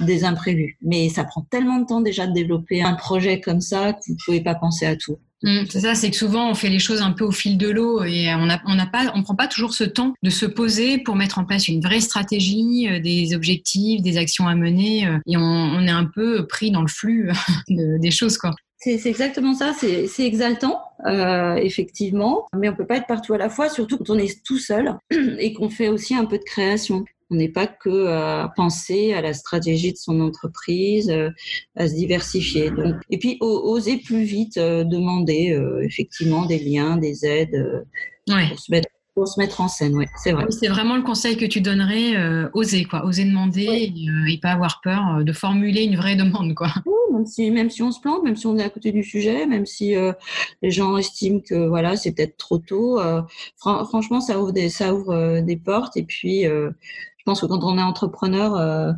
des 0.02 0.26
imprévus. 0.26 0.78
Mais 0.82 1.08
ça 1.08 1.24
prend 1.24 1.44
tellement 1.50 1.80
de 1.80 1.86
temps 1.86 2.02
déjà 2.02 2.28
de 2.28 2.34
développer 2.34 2.82
un 2.82 2.96
projet 2.96 3.40
comme 3.40 3.62
ça 3.62 3.94
que 3.94 4.00
vous 4.10 4.18
pouvez 4.26 4.42
pas 4.42 4.56
penser 4.56 4.86
à 4.86 4.98
tout. 4.98 5.20
Mmh, 5.44 5.64
c'est 5.70 5.80
ça, 5.82 5.96
c'est 5.96 6.12
que 6.12 6.16
souvent 6.16 6.52
on 6.52 6.54
fait 6.54 6.70
les 6.70 6.80
choses 6.80 7.02
un 7.02 7.12
peu 7.12 7.24
au 7.24 7.32
fil 7.32 7.58
de 7.58 7.70
l'eau 7.70 8.04
et 8.04 8.32
on 8.36 8.46
n'a 8.46 8.86
pas, 8.86 9.12
on 9.16 9.24
prend 9.24 9.36
pas 9.36 9.48
toujours 9.48 9.74
ce 9.74 9.84
temps 9.84 10.14
de 10.22 10.30
se 10.30 10.46
poser 10.46 11.00
pour 11.00 11.16
mettre 11.16 11.40
en 11.40 11.46
place 11.46 11.68
une 11.68 11.82
vraie 11.82 12.02
stratégie, 12.02 12.88
euh, 12.90 13.00
des 13.00 13.34
objectifs, 13.34 14.02
des 14.02 14.18
actions 14.18 14.48
à 14.48 14.56
mener 14.56 15.08
euh, 15.08 15.18
et 15.26 15.38
on, 15.38 15.82
est 15.82 15.90
un 15.90 16.06
peu 16.06 16.46
pris 16.46 16.70
dans 16.70 16.82
le 16.82 16.88
flux 16.88 17.32
des 17.68 18.12
choses 18.12 18.38
quoi. 18.38 18.52
C'est 18.84 19.06
exactement 19.06 19.54
ça, 19.54 19.74
c'est 19.74 20.26
exaltant, 20.26 20.82
euh, 21.06 21.54
effectivement, 21.56 22.48
mais 22.58 22.68
on 22.68 22.74
peut 22.74 22.88
pas 22.88 22.98
être 22.98 23.06
partout 23.06 23.36
à 23.36 23.38
la 23.38 23.48
fois, 23.48 23.70
surtout 23.70 24.00
quand 24.00 24.10
on 24.10 24.18
est 24.18 24.44
tout 24.44 24.58
seul 24.58 24.98
et 25.38 25.54
qu'on 25.54 25.70
fait 25.70 25.88
aussi 25.88 26.16
un 26.16 26.26
peu 26.26 26.40
de 26.40 26.44
création. 26.44 27.06
On 27.32 27.36
n'est 27.36 27.50
pas 27.50 27.66
que 27.66 28.08
à 28.08 28.52
penser 28.58 29.14
à 29.14 29.22
la 29.22 29.34
stratégie 29.34 29.94
de 29.94 29.98
son 29.98 30.20
entreprise, 30.20 31.10
euh, 31.10 31.30
à 31.78 31.88
se 31.88 31.96
diversifier. 31.96 32.72
Donc, 32.72 32.96
et 33.10 33.18
puis 33.18 33.38
oser 33.40 33.98
plus 33.98 34.24
vite 34.24 34.58
euh, 34.58 34.84
demander 34.84 35.54
euh, 35.54 35.82
effectivement 35.82 36.46
des 36.46 36.60
liens, 36.60 36.98
des 36.98 37.26
aides 37.26 37.86
pour 38.28 38.60
se 38.60 38.72
mettre 38.72 38.90
pour 39.14 39.28
se 39.28 39.38
mettre 39.42 39.60
en 39.60 39.68
scène, 39.68 39.98
oui, 39.98 40.06
c'est 40.16 40.32
vrai. 40.32 40.46
C'est 40.52 40.70
vraiment 40.70 40.96
le 40.96 41.04
conseil 41.04 41.36
que 41.36 41.44
tu 41.46 41.60
donnerais, 41.60 42.14
oser, 42.54 42.86
quoi, 42.86 43.06
oser 43.06 43.26
demander 43.26 43.94
et, 44.30 44.38
pas 44.42 44.52
avoir 44.52 44.80
peur 44.82 45.26
de 45.26 45.34
formuler 45.34 45.84
une 45.84 45.98
vraie 45.98 46.16
demande, 46.16 46.56
quoi. 46.56 46.70
même 47.12 47.26
si, 47.26 47.52
même 47.52 47.70
si 47.70 47.84
on 47.84 47.92
se 47.92 48.00
plante, 48.00 48.24
même 48.24 48.38
si 48.38 48.48
on 48.48 48.58
est 48.58 48.64
à 48.64 48.70
côté 48.70 48.94
du 48.94 49.04
sujet, 49.04 49.46
même 49.48 49.66
si 49.66 49.96
les 50.62 50.72
gens 50.72 50.96
estiment 50.96 51.42
que 51.42 51.68
voilà, 51.68 51.98
c'est 51.98 52.14
peut-être 52.14 52.38
trop 52.38 52.58
tôt. 52.58 53.02
franchement, 53.58 54.22
ça 54.22 54.40
ouvre 54.40 54.54
des, 54.54 54.70
ça 54.70 54.96
ouvre 54.96 55.42
des 55.42 55.58
portes 55.58 55.98
et 55.98 56.04
puis 56.04 56.46
je 57.22 57.24
pense 57.26 57.42
que 57.42 57.46
quand 57.46 57.64
on 57.64 57.78
est 57.78 57.84
entrepreneur, 57.84 58.56
euh, 58.56 58.92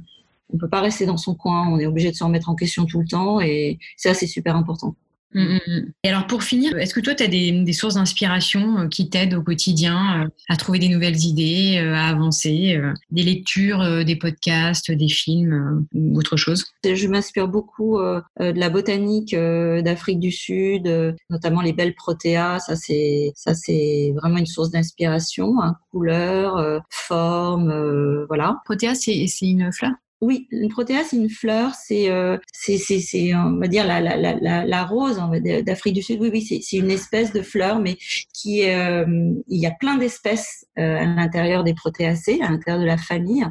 on 0.53 0.57
peut 0.57 0.69
pas 0.69 0.79
rester 0.79 1.05
dans 1.05 1.17
son 1.17 1.35
coin, 1.35 1.67
on 1.67 1.77
est 1.77 1.85
obligé 1.85 2.09
de 2.09 2.15
se 2.15 2.23
remettre 2.23 2.49
en 2.49 2.55
question 2.55 2.85
tout 2.85 3.01
le 3.01 3.05
temps 3.05 3.41
et 3.41 3.79
ça, 3.97 4.13
c'est 4.13 4.27
super 4.27 4.55
important. 4.55 4.95
Mm, 5.33 5.41
mm, 5.41 5.59
mm. 5.67 5.91
Et 6.03 6.09
alors 6.09 6.27
pour 6.27 6.43
finir, 6.43 6.77
est-ce 6.77 6.93
que 6.93 6.99
toi, 6.99 7.15
tu 7.15 7.23
as 7.23 7.27
des, 7.27 7.73
sources 7.73 7.95
d'inspiration 7.95 8.79
euh, 8.79 8.87
qui 8.87 9.09
t'aident 9.09 9.33
au 9.35 9.41
quotidien 9.41 10.23
euh, 10.23 10.27
à 10.49 10.55
trouver 10.55 10.79
des 10.79 10.89
nouvelles 10.89 11.23
idées, 11.25 11.77
à 11.77 12.07
avancer, 12.07 12.79
des 13.09 13.23
lectures, 13.23 14.05
des 14.05 14.15
podcasts, 14.15 14.91
des 14.91 15.09
films 15.09 15.85
ou 15.93 16.17
autre 16.17 16.37
chose? 16.37 16.65
Je 16.83 17.07
m'inspire 17.07 17.47
beaucoup 17.47 17.97
de 17.99 18.59
la 18.59 18.69
botanique 18.69 19.35
d'Afrique 19.35 20.19
du 20.19 20.31
Sud, 20.31 21.15
notamment 21.29 21.61
les 21.61 21.73
belles 21.73 21.95
protéas. 21.95 22.59
Ça, 22.59 22.75
c'est 22.75 23.31
ça, 23.35 23.53
c'est 23.53 24.13
vraiment 24.15 24.37
une 24.37 24.45
source 24.45 24.71
d'inspiration. 24.71 25.61
Hein, 25.61 25.75
couleur, 25.91 26.81
forme, 26.89 28.25
voilà. 28.27 28.61
Protéa, 28.65 28.95
c'est 28.95 29.27
une 29.41 29.71
fleur? 29.71 29.91
Oui, 30.23 30.47
une 30.51 30.69
protéa, 30.69 31.03
c'est 31.03 31.17
une 31.17 31.29
fleur, 31.29 31.73
c'est, 31.73 32.09
euh, 32.09 32.37
c'est, 32.53 32.77
c'est, 32.77 33.35
on 33.35 33.57
va 33.57 33.67
dire 33.67 33.85
la, 33.85 33.99
la, 33.99 34.15
la, 34.15 34.65
la 34.65 34.85
rose 34.85 35.21
d'Afrique 35.65 35.95
du 35.95 36.01
Sud. 36.01 36.19
Oui, 36.21 36.29
oui, 36.31 36.41
c'est, 36.41 36.77
une 36.77 36.91
espèce 36.91 37.33
de 37.33 37.41
fleur, 37.41 37.79
mais 37.79 37.97
qui 38.33 38.61
est, 38.61 38.75
euh, 38.75 39.33
il 39.49 39.59
y 39.59 39.65
a 39.65 39.71
plein 39.71 39.97
d'espèces 39.97 40.65
euh, 40.79 40.97
à 40.97 41.05
l'intérieur 41.05 41.65
des 41.65 41.73
protéacées, 41.73 42.39
à 42.41 42.49
l'intérieur 42.49 42.81
de 42.81 42.87
la 42.87 42.97
famille, 42.97 43.45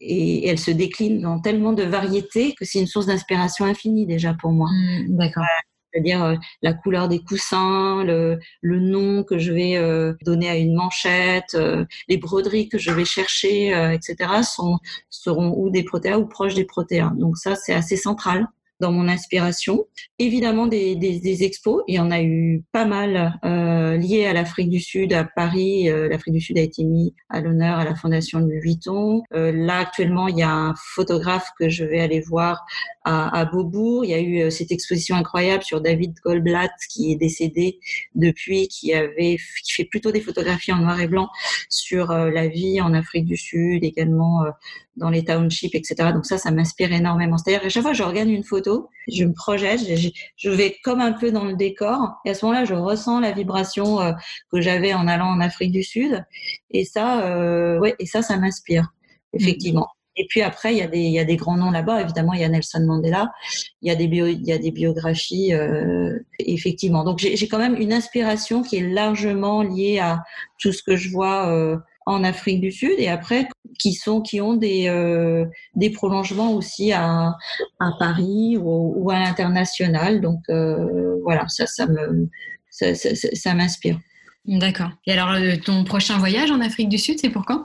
et, 0.00 0.46
elle 0.46 0.58
se 0.58 0.70
décline 0.70 1.22
dans 1.22 1.40
tellement 1.40 1.72
de 1.72 1.84
variétés 1.84 2.54
que 2.54 2.66
c'est 2.66 2.80
une 2.80 2.86
source 2.86 3.06
d'inspiration 3.06 3.64
infinie 3.64 4.06
déjà 4.06 4.34
pour 4.34 4.52
moi. 4.52 4.68
Mmh, 4.70 5.16
d'accord 5.16 5.44
c'est-à-dire 5.92 6.24
euh, 6.24 6.36
la 6.62 6.72
couleur 6.72 7.08
des 7.08 7.20
coussins, 7.20 8.04
le, 8.04 8.38
le 8.60 8.80
nom 8.80 9.24
que 9.24 9.38
je 9.38 9.52
vais 9.52 9.76
euh, 9.76 10.14
donner 10.24 10.48
à 10.48 10.56
une 10.56 10.74
manchette, 10.74 11.54
euh, 11.54 11.84
les 12.08 12.16
broderies 12.16 12.68
que 12.68 12.78
je 12.78 12.90
vais 12.90 13.04
chercher, 13.04 13.68
etc., 13.92 14.42
sont, 14.42 14.78
seront 15.08 15.54
ou 15.56 15.70
des 15.70 15.82
protéas 15.82 16.18
ou 16.18 16.26
proches 16.26 16.54
des 16.54 16.64
protéas. 16.64 17.12
Donc 17.16 17.36
ça, 17.36 17.54
c'est 17.56 17.74
assez 17.74 17.96
central 17.96 18.46
dans 18.80 18.92
mon 18.92 19.08
inspiration. 19.08 19.86
Évidemment, 20.18 20.66
des, 20.66 20.96
des, 20.96 21.20
des, 21.20 21.44
expos, 21.44 21.82
il 21.86 21.94
y 21.94 21.98
en 21.98 22.10
a 22.10 22.22
eu 22.22 22.64
pas 22.72 22.86
mal 22.86 23.38
euh, 23.44 23.96
liés 23.96 24.26
à 24.26 24.32
l'Afrique 24.32 24.70
du 24.70 24.80
Sud, 24.80 25.12
à 25.12 25.24
Paris. 25.24 25.88
Euh, 25.88 26.08
L'Afrique 26.08 26.34
du 26.34 26.40
Sud 26.40 26.58
a 26.58 26.62
été 26.62 26.84
mis 26.84 27.14
à 27.28 27.40
l'honneur 27.40 27.78
à 27.78 27.84
la 27.84 27.94
Fondation 27.94 28.40
Louis 28.40 28.58
Vuitton. 28.60 29.22
Euh, 29.34 29.52
là, 29.52 29.78
actuellement, 29.78 30.28
il 30.28 30.38
y 30.38 30.42
a 30.42 30.50
un 30.50 30.74
photographe 30.94 31.50
que 31.58 31.68
je 31.68 31.84
vais 31.84 32.00
aller 32.00 32.20
voir 32.20 32.64
à, 33.04 33.38
à 33.38 33.44
Beaubourg. 33.44 34.04
Il 34.04 34.10
y 34.10 34.14
a 34.14 34.20
eu 34.20 34.42
euh, 34.42 34.50
cette 34.50 34.72
exposition 34.72 35.16
incroyable 35.16 35.62
sur 35.62 35.80
David 35.80 36.14
Goldblatt, 36.24 36.72
qui 36.90 37.12
est 37.12 37.16
décédé 37.16 37.78
depuis, 38.14 38.68
qui 38.68 38.92
avait, 38.92 39.38
qui 39.64 39.72
fait 39.72 39.84
plutôt 39.84 40.12
des 40.12 40.20
photographies 40.20 40.72
en 40.72 40.78
noir 40.78 41.00
et 41.00 41.08
blanc 41.08 41.28
sur 41.68 42.10
euh, 42.10 42.30
la 42.30 42.48
vie 42.48 42.80
en 42.80 42.94
Afrique 42.94 43.26
du 43.26 43.36
Sud, 43.36 43.84
également 43.84 44.44
dans 44.96 45.10
les 45.10 45.24
townships, 45.24 45.74
etc. 45.74 46.12
Donc 46.12 46.26
ça, 46.26 46.38
ça 46.38 46.50
m'inspire 46.50 46.92
énormément. 46.92 47.38
C'est-à-dire 47.38 47.66
à 47.66 47.68
chaque 47.68 47.82
fois 47.82 47.92
que 47.92 47.96
je 47.96 48.02
regarde 48.02 48.28
une 48.28 48.44
photo, 48.44 48.88
je 49.08 49.24
me 49.24 49.32
projette, 49.32 49.80
je, 49.80 50.50
vais 50.50 50.76
comme 50.84 51.00
un 51.00 51.12
peu 51.12 51.32
dans 51.32 51.44
le 51.44 51.54
décor, 51.54 52.20
et 52.24 52.30
à 52.30 52.34
ce 52.34 52.44
moment-là, 52.44 52.64
je 52.64 52.74
ressens 52.74 53.20
la 53.20 53.32
vibration 53.32 54.00
euh, 54.00 54.12
que 54.52 54.60
j'avais 54.60 54.94
en 54.94 55.08
allant 55.08 55.28
en 55.28 55.40
Afrique 55.40 55.72
du 55.72 55.82
Sud, 55.82 56.24
et 56.70 56.84
ça, 56.84 57.26
euh, 57.26 57.78
ouais, 57.78 57.96
et 57.98 58.06
ça, 58.06 58.22
ça 58.22 58.36
m'inspire 58.36 58.92
effectivement. 59.32 59.86
Et 60.16 60.26
puis 60.28 60.42
après, 60.42 60.74
il 60.74 60.78
y 60.78 60.82
a 60.82 60.86
des, 60.86 60.98
il 60.98 61.12
y 61.12 61.18
a 61.18 61.24
des 61.24 61.36
grands 61.36 61.56
noms 61.56 61.70
là-bas. 61.70 62.02
Évidemment, 62.02 62.32
il 62.34 62.40
y 62.40 62.44
a 62.44 62.48
Nelson 62.48 62.84
Mandela. 62.86 63.32
Il 63.82 63.88
y 63.88 63.90
a 63.90 63.96
des, 64.58 64.70
biographies, 64.70 65.54
euh, 65.54 66.18
effectivement. 66.38 67.04
Donc, 67.04 67.18
j'ai 67.18 67.48
quand 67.48 67.58
même 67.58 67.76
une 67.76 67.92
inspiration 67.92 68.62
qui 68.62 68.76
est 68.76 68.88
largement 68.88 69.62
liée 69.62 69.98
à 69.98 70.22
tout 70.58 70.72
ce 70.72 70.82
que 70.82 70.96
je 70.96 71.10
vois 71.10 71.48
euh, 71.48 71.76
en 72.06 72.24
Afrique 72.24 72.60
du 72.60 72.72
Sud 72.72 72.94
et 72.98 73.08
après 73.08 73.46
qui 73.78 73.92
sont 73.92 74.20
qui 74.20 74.40
ont 74.40 74.54
des 74.54 74.88
euh, 74.88 75.44
des 75.74 75.90
prolongements 75.90 76.52
aussi 76.52 76.92
à, 76.92 77.36
à 77.78 77.90
Paris 77.98 78.56
ou, 78.58 78.94
ou 78.96 79.10
à 79.10 79.18
l'international 79.18 80.20
donc 80.20 80.40
euh, 80.48 81.16
voilà 81.22 81.46
ça 81.48 81.66
ça 81.66 81.86
me 81.86 82.28
ça, 82.70 82.94
ça, 82.94 83.10
ça 83.14 83.54
m'inspire 83.54 83.98
d'accord 84.46 84.90
et 85.06 85.12
alors 85.12 85.30
euh, 85.30 85.56
ton 85.64 85.84
prochain 85.84 86.18
voyage 86.18 86.50
en 86.50 86.60
Afrique 86.60 86.88
du 86.88 86.98
Sud 86.98 87.18
c'est 87.20 87.30
pour 87.30 87.44
quand? 87.44 87.64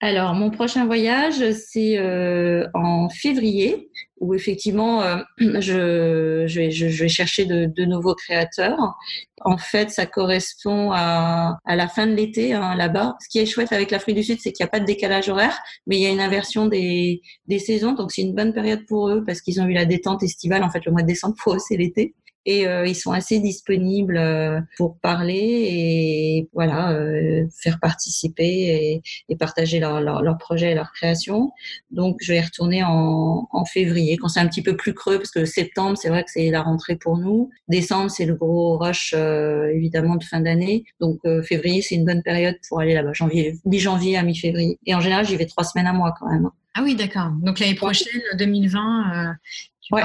Alors, 0.00 0.34
mon 0.34 0.50
prochain 0.50 0.84
voyage, 0.84 1.52
c'est 1.52 1.96
euh, 1.96 2.68
en 2.74 3.08
février, 3.08 3.88
où 4.20 4.34
effectivement, 4.34 5.00
euh, 5.02 5.16
je, 5.38 6.44
je, 6.46 6.60
vais, 6.60 6.70
je, 6.70 6.86
vais, 6.86 7.08
chercher 7.08 7.46
de, 7.46 7.64
de, 7.64 7.84
nouveaux 7.86 8.14
créateurs. 8.14 8.94
En 9.40 9.56
fait, 9.56 9.90
ça 9.90 10.04
correspond 10.04 10.90
à, 10.92 11.58
à 11.64 11.76
la 11.76 11.88
fin 11.88 12.06
de 12.06 12.12
l'été 12.12 12.52
hein, 12.52 12.74
là-bas. 12.76 13.16
Ce 13.22 13.28
qui 13.30 13.38
est 13.38 13.46
chouette 13.46 13.72
avec 13.72 13.90
l'Afrique 13.90 14.16
du 14.16 14.22
Sud, 14.22 14.38
c'est 14.38 14.52
qu'il 14.52 14.64
n'y 14.64 14.68
a 14.68 14.70
pas 14.70 14.80
de 14.80 14.84
décalage 14.84 15.30
horaire, 15.30 15.58
mais 15.86 15.96
il 15.96 16.02
y 16.02 16.06
a 16.06 16.10
une 16.10 16.20
inversion 16.20 16.66
des, 16.66 17.22
des 17.46 17.58
saisons. 17.58 17.92
Donc, 17.92 18.12
c'est 18.12 18.22
une 18.22 18.34
bonne 18.34 18.52
période 18.52 18.84
pour 18.86 19.08
eux 19.08 19.24
parce 19.24 19.40
qu'ils 19.40 19.62
ont 19.62 19.66
eu 19.66 19.72
la 19.72 19.86
détente 19.86 20.22
estivale. 20.22 20.62
En 20.62 20.70
fait, 20.70 20.84
le 20.84 20.92
mois 20.92 21.02
de 21.02 21.06
décembre, 21.06 21.36
pour 21.42 21.54
eux, 21.54 21.58
c'est 21.58 21.78
l'été 21.78 22.14
et 22.46 22.66
euh, 22.66 22.86
ils 22.86 22.94
sont 22.94 23.10
assez 23.10 23.40
disponibles 23.40 24.16
euh, 24.16 24.60
pour 24.76 24.98
parler 25.00 25.34
et 25.34 26.48
voilà 26.54 26.92
euh, 26.92 27.44
faire 27.60 27.80
participer 27.80 28.46
et, 28.46 29.02
et 29.28 29.36
partager 29.36 29.80
leurs 29.80 30.00
leur, 30.00 30.22
leur 30.22 30.38
projets 30.38 30.70
et 30.70 30.74
leurs 30.74 30.92
créations. 30.92 31.50
Donc 31.90 32.18
je 32.22 32.32
vais 32.32 32.40
retourner 32.40 32.84
en, 32.84 33.48
en 33.50 33.64
février 33.64 34.16
quand 34.16 34.28
c'est 34.28 34.40
un 34.40 34.46
petit 34.46 34.62
peu 34.62 34.76
plus 34.76 34.94
creux 34.94 35.18
parce 35.18 35.32
que 35.32 35.44
septembre 35.44 35.98
c'est 36.00 36.08
vrai 36.08 36.22
que 36.22 36.30
c'est 36.30 36.50
la 36.50 36.62
rentrée 36.62 36.96
pour 36.96 37.18
nous. 37.18 37.50
Décembre 37.68 38.10
c'est 38.10 38.26
le 38.26 38.36
gros 38.36 38.78
rush 38.78 39.12
évidemment 39.12 40.14
de 40.14 40.24
fin 40.24 40.40
d'année. 40.40 40.84
Donc 41.00 41.18
février 41.42 41.82
c'est 41.82 41.96
une 41.96 42.04
bonne 42.04 42.22
période 42.22 42.56
pour 42.68 42.80
aller 42.80 42.94
là-bas. 42.94 43.12
Janvier, 43.12 43.56
mi-janvier 43.64 44.16
à 44.16 44.22
mi-février. 44.22 44.78
Et 44.86 44.94
en 44.94 45.00
général 45.00 45.26
j'y 45.26 45.36
vais 45.36 45.46
trois 45.46 45.64
semaines 45.64 45.88
à 45.88 45.92
mois 45.92 46.14
quand 46.18 46.30
même. 46.30 46.48
Ah 46.74 46.82
oui 46.84 46.94
d'accord. 46.94 47.30
Donc 47.42 47.58
l'année 47.58 47.74
prochaine 47.74 48.22
2020 48.38 49.34
tu 49.80 49.94
ouais. 49.94 50.02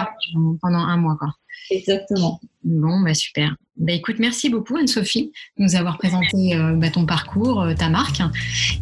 pendant 0.61 0.79
un 0.79 0.97
mois 0.97 1.17
quoi. 1.19 1.29
Exactement. 1.69 2.39
Bon, 2.63 3.01
bah 3.01 3.13
super. 3.13 3.55
Bah 3.77 3.93
écoute, 3.93 4.17
merci 4.19 4.49
beaucoup 4.49 4.77
Anne-Sophie 4.77 5.31
de 5.57 5.63
nous 5.63 5.75
avoir 5.75 5.97
présenté 5.97 6.55
euh, 6.55 6.73
bah, 6.73 6.89
ton 6.89 7.05
parcours, 7.05 7.61
euh, 7.61 7.73
ta 7.73 7.89
marque, 7.89 8.21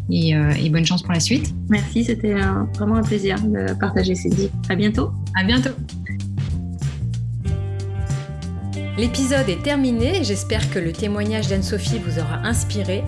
et, 0.09 0.35
euh, 0.35 0.51
et, 0.51 0.69
bonne 0.69 0.85
chance 0.85 1.03
pour 1.03 1.13
la 1.13 1.19
suite. 1.19 1.53
Merci, 1.69 2.03
c'était 2.03 2.33
vraiment 2.75 2.95
un 2.95 3.03
plaisir 3.03 3.39
de 3.41 3.73
partager 3.79 4.15
ces 4.15 4.29
dix. 4.29 4.49
À 4.67 4.75
bientôt. 4.75 5.11
À 5.35 5.43
bientôt. 5.43 5.69
L'épisode 8.97 9.47
est 9.47 9.63
terminé, 9.63 10.25
j'espère 10.25 10.69
que 10.71 10.79
le 10.79 10.91
témoignage 10.91 11.47
d'Anne-Sophie 11.47 11.99
vous 11.99 12.19
aura 12.19 12.39
inspiré. 12.39 13.03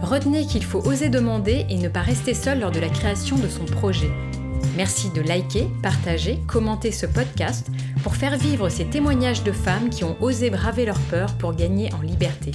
Retenez 0.00 0.46
qu'il 0.46 0.62
faut 0.62 0.78
oser 0.86 1.08
demander 1.08 1.66
et 1.68 1.78
ne 1.78 1.88
pas 1.88 2.02
rester 2.02 2.34
seul 2.34 2.60
lors 2.60 2.70
de 2.70 2.78
la 2.78 2.88
création 2.88 3.36
de 3.36 3.48
son 3.48 3.64
projet. 3.64 4.10
Merci 4.76 5.10
de 5.10 5.20
liker, 5.20 5.68
partager, 5.82 6.38
commenter 6.46 6.92
ce 6.92 7.06
podcast 7.06 7.68
pour 8.02 8.16
faire 8.16 8.36
vivre 8.36 8.68
ces 8.68 8.86
témoignages 8.86 9.44
de 9.44 9.52
femmes 9.52 9.90
qui 9.90 10.04
ont 10.04 10.16
osé 10.22 10.50
braver 10.50 10.84
leur 10.86 10.98
peur 11.10 11.34
pour 11.38 11.54
gagner 11.54 11.92
en 11.94 12.00
liberté. 12.00 12.52